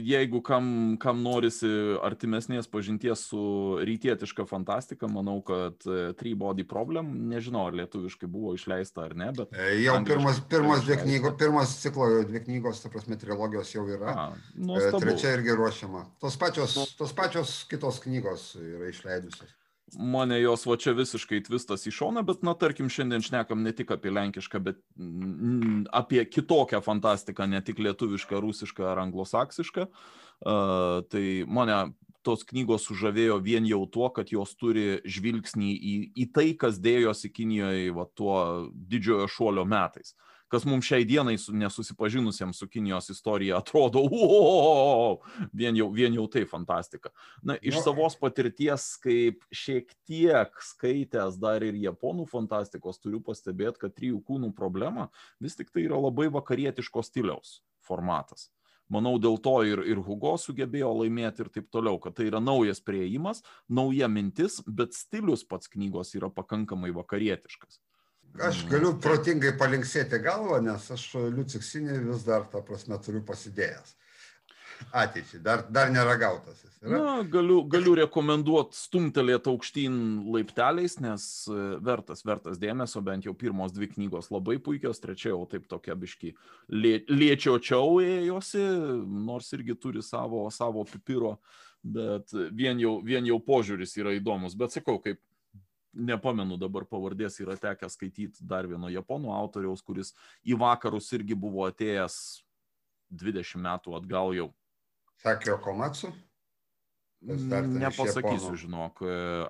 jeigu 0.00 0.40
kam, 0.46 0.70
kam 1.02 1.20
norisi 1.26 1.68
artimesnės 2.00 2.72
pažinties 2.72 3.26
su 3.28 3.42
rytietiška 3.84 4.48
fantastika, 4.48 5.12
manau, 5.12 5.42
kad 5.44 5.76
uh, 5.84 6.16
Three 6.16 6.32
Body 6.32 6.64
Problem, 6.64 7.12
nežinau, 7.34 7.66
ar 7.68 7.76
lietuviškai 7.82 8.32
buvo 8.32 8.56
išleista 8.56 9.04
ar 9.04 9.12
ne, 9.12 9.28
bet... 9.36 9.52
E, 9.52 9.76
jau 9.84 10.00
pirmas, 10.08 10.40
pirmas, 10.48 10.88
dvi 10.88 11.02
knygos, 11.04 11.36
pirmas 11.44 11.76
ciklo 11.84 12.08
dvi 12.32 12.46
knygos, 12.48 12.80
ta 12.80 12.96
prasme, 12.96 13.20
trilogijos 13.20 13.76
jau 13.76 13.84
yra. 13.92 14.16
A, 14.16 14.28
nuostabu. 14.56 15.04
Trečia 15.04 15.36
irgi 15.36 15.52
ruošiama 15.52 15.97
žinoma. 15.98 16.18
Tos 16.20 16.36
pačios, 16.36 16.96
tos 16.96 17.12
pačios 17.12 17.66
kitos 17.68 18.00
knygos 18.00 18.56
yra 18.56 18.88
išleidusios. 18.88 19.54
Mane 19.96 20.36
jos 20.42 20.66
va 20.66 20.76
čia 20.76 20.92
visiškai 20.92 21.40
tvistas 21.46 21.86
į 21.88 21.92
šoną, 21.96 22.22
bet, 22.22 22.42
na, 22.44 22.52
tarkim, 22.52 22.90
šiandien 22.92 23.22
šnekam 23.24 23.62
ne 23.62 23.72
tik 23.72 23.90
apie 23.90 24.10
lenkišką, 24.12 24.60
bet 24.60 24.82
apie 25.92 26.24
kitokią 26.28 26.82
fantastiką, 26.84 27.46
ne 27.48 27.62
tik 27.64 27.78
lietuvišką, 27.80 28.36
rusišką 28.36 28.84
ar 28.84 29.00
anglosaksišką. 29.06 29.88
Uh, 30.44 31.00
tai 31.08 31.44
mane 31.48 31.94
tos 32.22 32.44
knygos 32.44 32.84
sužavėjo 32.84 33.40
vien 33.40 33.64
jau 33.64 33.86
tuo, 33.88 34.10
kad 34.12 34.28
jos 34.28 34.52
turi 34.60 35.00
žvilgsnį 35.08 35.72
į, 35.72 35.94
į 36.20 36.28
tai, 36.36 36.52
kas 36.52 36.76
dėjosi 36.84 37.32
Kinijoje 37.32 37.88
va, 37.96 38.04
tuo 38.12 38.68
didžiojo 38.68 39.24
šuolio 39.32 39.64
metais. 39.64 40.12
Uh, 40.12 40.37
kas 40.52 40.66
mums 40.68 40.88
šiai 40.88 41.06
dienai 41.08 41.36
su, 41.38 41.52
nesusipažinusiems 41.56 42.58
su 42.58 42.68
Kinijos 42.68 43.10
istorija 43.12 43.58
atrodo, 43.58 44.02
o, 44.02 45.20
vien 45.52 45.76
jau, 45.76 45.88
vien 45.94 46.14
jau 46.16 46.26
tai 46.32 46.44
fantastika. 46.48 47.12
Na, 47.42 47.58
iš 47.62 47.78
no. 47.78 47.84
savos 47.86 48.18
patirties, 48.20 48.90
kaip 49.04 49.44
šiek 49.54 49.92
tiek 50.08 50.62
skaitęs 50.72 51.38
dar 51.40 51.64
ir 51.66 51.78
japonų 51.78 52.28
fantastikos, 52.30 53.00
turiu 53.02 53.22
pastebėti, 53.24 53.84
kad 53.86 53.96
trijų 53.96 54.22
kūnų 54.28 54.52
problema 54.56 55.08
vis 55.42 55.58
tik 55.58 55.72
tai 55.74 55.86
yra 55.88 56.00
labai 56.00 56.30
vakarietiško 56.32 57.04
stiliaus 57.04 57.60
formatas. 57.84 58.48
Manau, 58.88 59.18
dėl 59.20 59.36
to 59.44 59.52
ir, 59.68 59.82
ir 59.84 59.98
Hugo 60.00 60.32
sugebėjo 60.40 60.94
laimėti 61.02 61.44
ir 61.44 61.50
taip 61.52 61.66
toliau, 61.72 61.98
kad 62.00 62.16
tai 62.16 62.30
yra 62.30 62.40
naujas 62.40 62.80
prieimas, 62.80 63.42
nauja 63.68 64.08
mintis, 64.08 64.62
bet 64.64 64.96
stilius 64.96 65.44
pats 65.44 65.68
knygos 65.68 66.14
yra 66.16 66.30
pakankamai 66.32 66.94
vakarietiškas. 66.96 67.82
Aš 68.48 68.64
galiu 68.70 68.92
protingai 69.02 69.54
palinksėti 69.58 70.20
galvą, 70.22 70.60
nes 70.62 70.84
aš 70.94 71.06
liuciksinį 71.18 72.02
vis 72.06 72.26
dar, 72.26 72.46
ta 72.52 72.62
prasme, 72.62 72.98
turiu 73.02 73.22
pasidėjęs. 73.26 73.96
Ateičiai, 74.94 75.40
dar, 75.42 75.64
dar 75.74 75.90
neragautas 75.90 76.60
jis. 76.62 76.76
Yra. 76.84 76.98
Na, 77.02 77.14
galiu, 77.26 77.58
galiu 77.66 77.96
rekomenduoti 77.98 78.78
stumtelėti 78.78 79.50
aukštyn 79.50 79.96
laipteliais, 80.30 80.94
nes 81.02 81.24
e, 81.50 81.62
vertas, 81.82 82.22
vertas 82.26 82.60
dėmesio, 82.62 83.02
bent 83.04 83.26
jau 83.26 83.34
pirmos 83.34 83.74
dvi 83.74 83.90
knygos 83.96 84.30
labai 84.30 84.60
puikios, 84.62 85.02
trečia 85.02 85.32
jau 85.32 85.42
taip 85.50 85.66
tokia 85.70 85.96
biški 85.98 86.30
lė, 86.70 87.00
lėčiočiau 87.10 87.98
ėjosi, 88.04 88.62
nors 89.26 89.50
irgi 89.58 89.74
turi 89.82 90.04
savo, 90.06 90.44
savo 90.54 90.86
pipiro, 90.86 91.34
bet 91.82 92.30
vien 92.54 92.78
jau, 92.78 93.00
vien 93.02 93.26
jau 93.26 93.40
požiūris 93.42 93.98
yra 93.98 94.14
įdomus. 94.14 94.54
Bet 94.58 94.78
sakau, 94.78 95.00
kaip 95.02 95.18
nepamenu 95.94 96.58
dabar 96.60 96.86
pavardės, 96.88 97.40
yra 97.42 97.56
tekę 97.58 97.88
skaityti 97.90 98.44
dar 98.46 98.68
vieno 98.68 98.90
japonų 98.92 99.32
autoriaus, 99.34 99.82
kuris 99.82 100.14
į 100.44 100.58
vakarus 100.60 101.10
irgi 101.16 101.36
buvo 101.38 101.66
atėjęs 101.68 102.16
20 103.10 103.62
metų 103.64 103.96
atgal 103.98 104.34
jau. 104.36 104.48
Sakė 105.22 105.56
Komatsu? 105.64 106.12
Nepasakysiu, 107.18 108.54
žinok. 108.54 109.00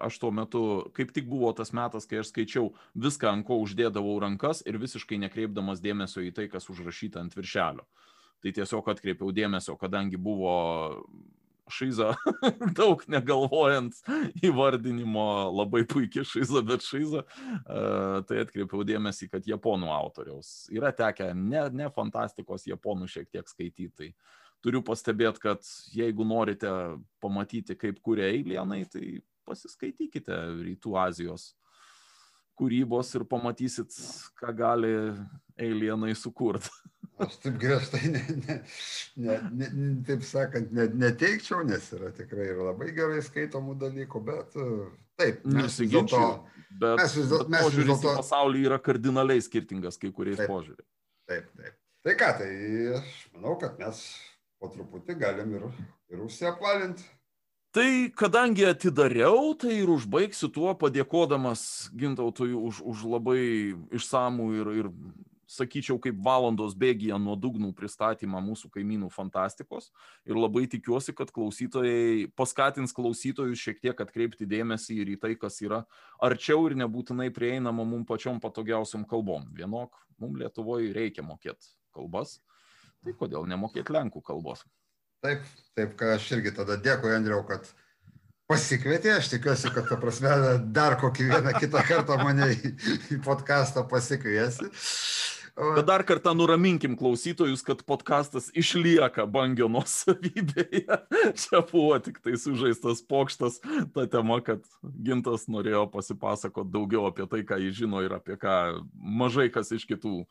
Aš 0.01 0.17
tuo 0.23 0.31
metu, 0.33 0.61
kaip 0.97 1.11
tik 1.13 1.27
buvo 1.29 1.51
tas 1.53 1.75
metas, 1.77 2.07
kai 2.09 2.23
aš 2.23 2.31
skaičiau 2.33 2.71
viską, 2.97 3.29
ant 3.29 3.45
ko 3.45 3.59
uždėdavau 3.61 4.15
rankas 4.25 4.63
ir 4.65 4.79
visiškai 4.81 5.19
nekreipdamas 5.27 5.83
dėmesio 5.85 6.25
į 6.25 6.33
tai, 6.39 6.47
kas 6.49 6.71
užrašyta 6.73 7.21
ant 7.21 7.37
viršelio. 7.37 7.85
Tai 8.41 8.55
tiesiog 8.55 8.89
atkreipiau 8.89 9.35
dėmesio, 9.37 9.77
kadangi 9.77 10.17
buvo 10.17 10.55
šaiza, 11.75 12.13
daug 12.79 13.05
negalvojant 13.11 13.97
įvardinimo, 14.45 15.27
labai 15.55 15.85
puikiai 15.89 16.27
šaiza, 16.29 16.63
bet 16.67 16.87
šaiza, 16.87 17.25
uh, 17.25 18.19
tai 18.29 18.43
atkreipiau 18.45 18.87
dėmesį, 18.89 19.31
kad 19.33 19.49
japonų 19.49 19.93
autoriaus 19.95 20.69
yra 20.75 20.93
tekę 20.97 21.31
ne, 21.37 21.67
ne 21.75 21.89
fantastikos 21.95 22.67
japonų 22.69 23.09
šiek 23.11 23.31
tiek 23.33 23.49
skaityti. 23.51 24.13
Turiu 24.65 24.83
pastebėti, 24.83 25.39
kad 25.45 25.67
jeigu 25.95 26.25
norite 26.27 26.71
pamatyti, 27.23 27.77
kaip 27.79 28.01
kuria 28.03 28.27
eilienai, 28.33 28.83
tai 28.91 29.21
pasiskaitykite 29.47 30.35
Rytų 30.65 30.97
Azijos 30.99 31.53
kūrybos 32.59 33.15
ir 33.15 33.25
pamatysit, 33.31 33.95
ką 34.39 34.53
gali 34.59 34.93
eilienai 35.59 36.15
sukurti. 36.19 36.73
Aš 37.19 37.35
taip 37.43 37.57
griežtai, 37.59 38.01
ne, 38.15 38.23
ne, 38.39 38.57
ne, 39.19 39.39
ne, 39.51 39.89
taip 40.07 40.23
sakant, 40.27 40.71
ne, 40.75 40.87
neteikčiau, 41.03 41.65
nes 41.67 41.89
yra 41.97 42.13
tikrai 42.15 42.47
ir 42.53 42.63
labai 42.63 42.93
gerai 42.95 43.19
skaitomų 43.27 43.75
dalykų, 43.81 44.23
bet 44.29 44.55
taip, 45.19 45.43
mes 45.43 45.81
vis 45.83 45.91
dėlto... 45.97 46.23
Bet, 46.79 47.01
mes 47.01 47.19
vis 47.19 47.29
dėlto... 47.33 47.51
Požiūris 47.57 47.91
dėl 47.91 48.01
to... 48.05 48.15
į 48.15 48.23
pasaulį 48.23 48.65
yra 48.71 48.79
kardinaliai 48.79 49.43
skirtingas 49.43 49.99
kai 49.99 50.13
kuriais 50.15 50.39
požiūriais. 50.45 50.87
Taip, 51.29 51.51
taip. 51.59 51.79
Tai 52.07 52.15
ką, 52.23 52.33
tai 52.39 52.51
aš 53.01 53.15
manau, 53.35 53.59
kad 53.61 53.79
mes 53.83 54.03
po 54.59 54.71
truputį 54.73 55.19
galim 55.19 55.57
ir, 55.59 55.65
ir 56.15 56.23
užsiapvalinti. 56.23 57.07
Tai 57.75 57.89
kadangi 58.17 58.65
atidariau, 58.65 59.53
tai 59.61 59.75
ir 59.83 59.91
užbaigsiu 59.93 60.49
tuo 60.55 60.71
padėkodamas 60.79 61.91
Gintautui 61.99 62.55
už, 62.57 62.81
už 62.81 63.03
labai 63.13 63.43
išsamų 63.99 64.47
ir, 64.57 64.71
ir 64.81 64.89
sakyčiau, 65.49 65.97
kaip 66.03 66.19
valandos 66.25 66.75
bėgyje 66.79 67.17
nuodugnų 67.23 67.73
pristatymą 67.77 68.41
mūsų 68.45 68.71
kaimynų 68.75 69.09
fantastikos. 69.13 69.89
Ir 70.29 70.37
labai 70.39 70.67
tikiuosi, 70.71 71.15
kad 71.17 71.33
klausytojai 71.35 72.29
paskatins 72.39 72.95
klausytojus 72.97 73.63
šiek 73.63 73.81
tiek 73.83 74.05
atkreipti 74.05 74.49
dėmesį 74.49 75.01
ir 75.03 75.15
į 75.15 75.19
tai, 75.25 75.33
kas 75.41 75.59
yra 75.65 75.83
arčiau 76.21 76.69
ir 76.69 76.77
nebūtinai 76.83 77.31
prieinama 77.35 77.87
mums 77.89 78.09
pačiom 78.09 78.43
patogiausiam 78.45 79.09
kalbom. 79.09 79.49
Vienok, 79.57 79.97
mums 80.21 80.39
Lietuvoje 80.43 80.93
reikia 80.95 81.25
mokėti 81.25 81.73
kalbas, 81.97 82.39
tai 83.03 83.17
kodėl 83.17 83.49
nemokėti 83.49 83.97
lenkų 83.97 84.23
kalbos? 84.27 84.67
Taip, 85.25 85.43
taip, 85.75 85.97
ką 85.99 86.15
aš 86.15 86.29
irgi 86.37 86.53
tada 86.55 86.77
dėkui, 86.79 87.11
Andriau, 87.11 87.41
kad 87.49 87.67
pasikvietė, 88.49 89.17
aš 89.19 89.33
tikiuosi, 89.33 89.73
kad, 89.75 89.89
ta 89.91 89.99
prasme, 90.01 90.31
dar 90.75 90.95
kokį 91.01 91.27
vieną 91.33 91.55
kitą 91.59 91.83
kartą 91.89 92.21
mane 92.21 92.53
į, 92.55 92.71
į 93.17 93.19
podcastą 93.25 93.83
pasikviesi. 93.91 94.71
Bet 95.59 95.87
dar 95.89 96.05
kartą 96.07 96.35
nuraminkim 96.39 96.95
klausytojus, 96.99 97.65
kad 97.67 97.81
podkastas 97.89 98.47
išlieka 98.55 99.25
bangio 99.27 99.67
nuosavybėje. 99.73 100.99
Čia 101.43 101.63
buvo 101.67 101.97
tik 102.03 102.21
tai 102.23 102.37
sužaistas 102.39 103.03
pokštas, 103.09 103.59
ta 103.95 104.07
tema, 104.11 104.39
kad 104.45 104.63
Gintas 105.03 105.49
norėjo 105.51 105.89
pasipasakoti 105.91 106.71
daugiau 106.75 107.09
apie 107.11 107.27
tai, 107.31 107.43
ką 107.49 107.59
jis 107.65 107.81
žino 107.81 108.05
ir 108.07 108.15
apie 108.15 108.39
ką 108.39 108.85
mažai 108.95 109.49
kas 109.55 109.73
iš 109.75 109.89
kitų 109.89 110.23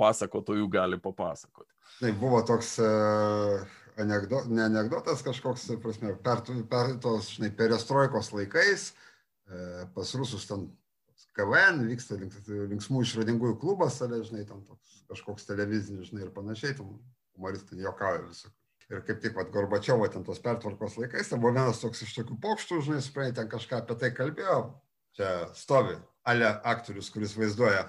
pasakotojų 0.00 0.68
gali 0.68 1.00
papasakoti. 1.00 1.70
Tai 2.02 2.12
buvo 2.20 2.42
toks 2.44 2.76
uh, 2.82 3.64
anegdo, 4.00 4.42
ne 4.50 4.66
anegdotas 4.68 5.22
kažkoks, 5.24 5.68
prasme, 5.82 6.14
per, 6.24 6.42
per 6.70 6.94
tos, 7.02 7.34
žinai, 7.36 7.52
perestroikos 7.56 8.32
laikais 8.34 8.90
e, 8.90 9.84
pas 9.94 10.14
rusus 10.18 10.46
ten 10.48 10.66
KVN 11.34 11.82
vyksta 11.88 12.18
linksmų 12.18 13.02
išradingųjų 13.04 13.56
klubas, 13.62 13.98
ale, 14.04 14.20
žinai, 14.26 14.44
ten 14.48 14.60
toks 14.68 15.00
kažkoks 15.10 15.48
televizinis, 15.48 16.10
žinai, 16.10 16.28
ir 16.28 16.34
panašiai, 16.34 16.76
tam 16.78 16.94
humoristai 17.34 17.82
jokauja 17.82 18.22
visokių. 18.28 18.56
Ir 18.92 19.00
kaip 19.08 19.20
tik, 19.22 19.32
vad, 19.38 19.48
Gorbačiovo 19.52 20.06
ten 20.12 20.24
tos 20.26 20.38
pertvarkos 20.44 20.98
laikais, 21.00 21.30
ten 21.32 21.40
buvo 21.40 21.54
vienas 21.56 21.80
toks 21.80 22.04
iš 22.04 22.12
tokių 22.18 22.36
pokštų, 22.42 22.80
žinai, 22.88 23.02
suprantate, 23.02 23.40
ten 23.40 23.50
kažką 23.50 23.80
apie 23.80 23.96
tai 24.00 24.10
kalbėjo, 24.14 24.58
čia 25.16 25.30
stovi, 25.56 25.96
ale 26.28 26.50
aktorius, 26.68 27.08
kuris 27.14 27.32
vaizduoja 27.38 27.86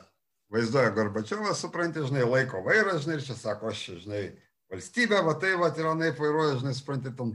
vaizduoja 0.54 0.90
Gorbačiovas, 0.96 1.60
supranti, 1.62 2.04
žinai, 2.06 2.26
laiko 2.30 2.62
vairą, 2.66 2.98
žinai, 3.02 3.20
ir 3.20 3.26
čia 3.26 3.38
sako, 3.38 3.72
aš, 3.74 3.86
žinai, 4.06 4.24
valstybė, 4.72 5.22
va 5.26 5.36
tai, 5.42 5.56
va, 5.60 5.72
ir 5.76 5.90
anaip 5.90 6.22
vairuoja, 6.22 6.60
žinai, 6.62 6.76
supranti, 6.78 7.14
tam 7.18 7.34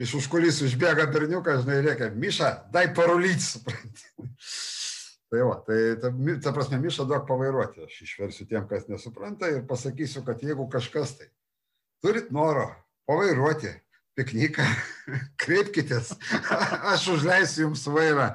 iš 0.00 0.16
užkulisų 0.22 0.70
išbėga 0.70 1.08
berniukas, 1.12 1.64
žinai, 1.66 1.80
reikia, 1.86 2.10
Miša, 2.14 2.50
dai 2.74 2.88
parulyti, 2.96 3.44
supranti. 3.44 4.10
Tai 5.32 5.42
va, 5.44 5.58
tai 5.66 5.80
ta, 6.02 6.12
ta 6.44 6.52
prasme, 6.56 6.78
Miša 6.82 7.06
duok 7.08 7.26
pavairuoti, 7.28 7.84
aš 7.88 7.98
išversiu 8.06 8.46
tiem, 8.48 8.64
kas 8.70 8.88
nesupranta 8.88 9.50
ir 9.52 9.66
pasakysiu, 9.68 10.24
kad 10.26 10.42
jeigu 10.42 10.68
kažkas 10.72 11.18
tai 11.18 11.28
turit 12.04 12.32
noro 12.34 12.70
pavairuoti, 13.08 13.74
pikniką, 14.18 14.64
kreipkitės, 15.42 16.14
aš 16.94 17.10
užleisiu 17.14 17.68
jums 17.68 17.84
vairą. 17.92 18.32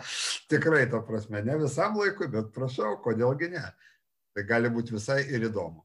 Tikrai, 0.52 0.86
to 0.92 1.02
prasme, 1.08 1.44
ne 1.46 1.58
visam 1.62 1.98
laikui, 2.00 2.30
bet 2.32 2.54
prašau, 2.56 2.96
kodėlgi 3.04 3.52
ne. 3.56 3.66
Tai 4.34 4.48
gali 4.50 4.72
būti 4.74 4.96
visai 4.96 5.22
ir 5.30 5.50
įdomu. 5.50 5.84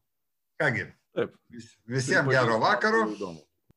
Kągi, 0.59 0.87
Taip. 1.19 1.35
Vis, 1.51 1.73
visiems 1.89 2.31
gero 2.31 2.61
vakaro. 2.63 3.05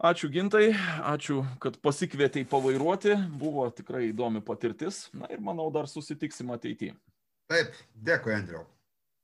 Ačiū 0.02 0.32
gintai, 0.34 0.72
ačiū, 1.06 1.44
kad 1.62 1.76
pasikvietei 1.82 2.46
pavairuoti, 2.50 3.14
buvo 3.38 3.68
tikrai 3.70 4.08
įdomi 4.10 4.42
patirtis, 4.46 5.04
na 5.14 5.30
ir 5.30 5.42
manau 5.46 5.68
dar 5.74 5.90
susitiksim 5.90 6.50
ateityje. 6.54 6.96
Taip, 7.52 7.72
dėkui 8.08 8.32
Andriau. 8.32 8.62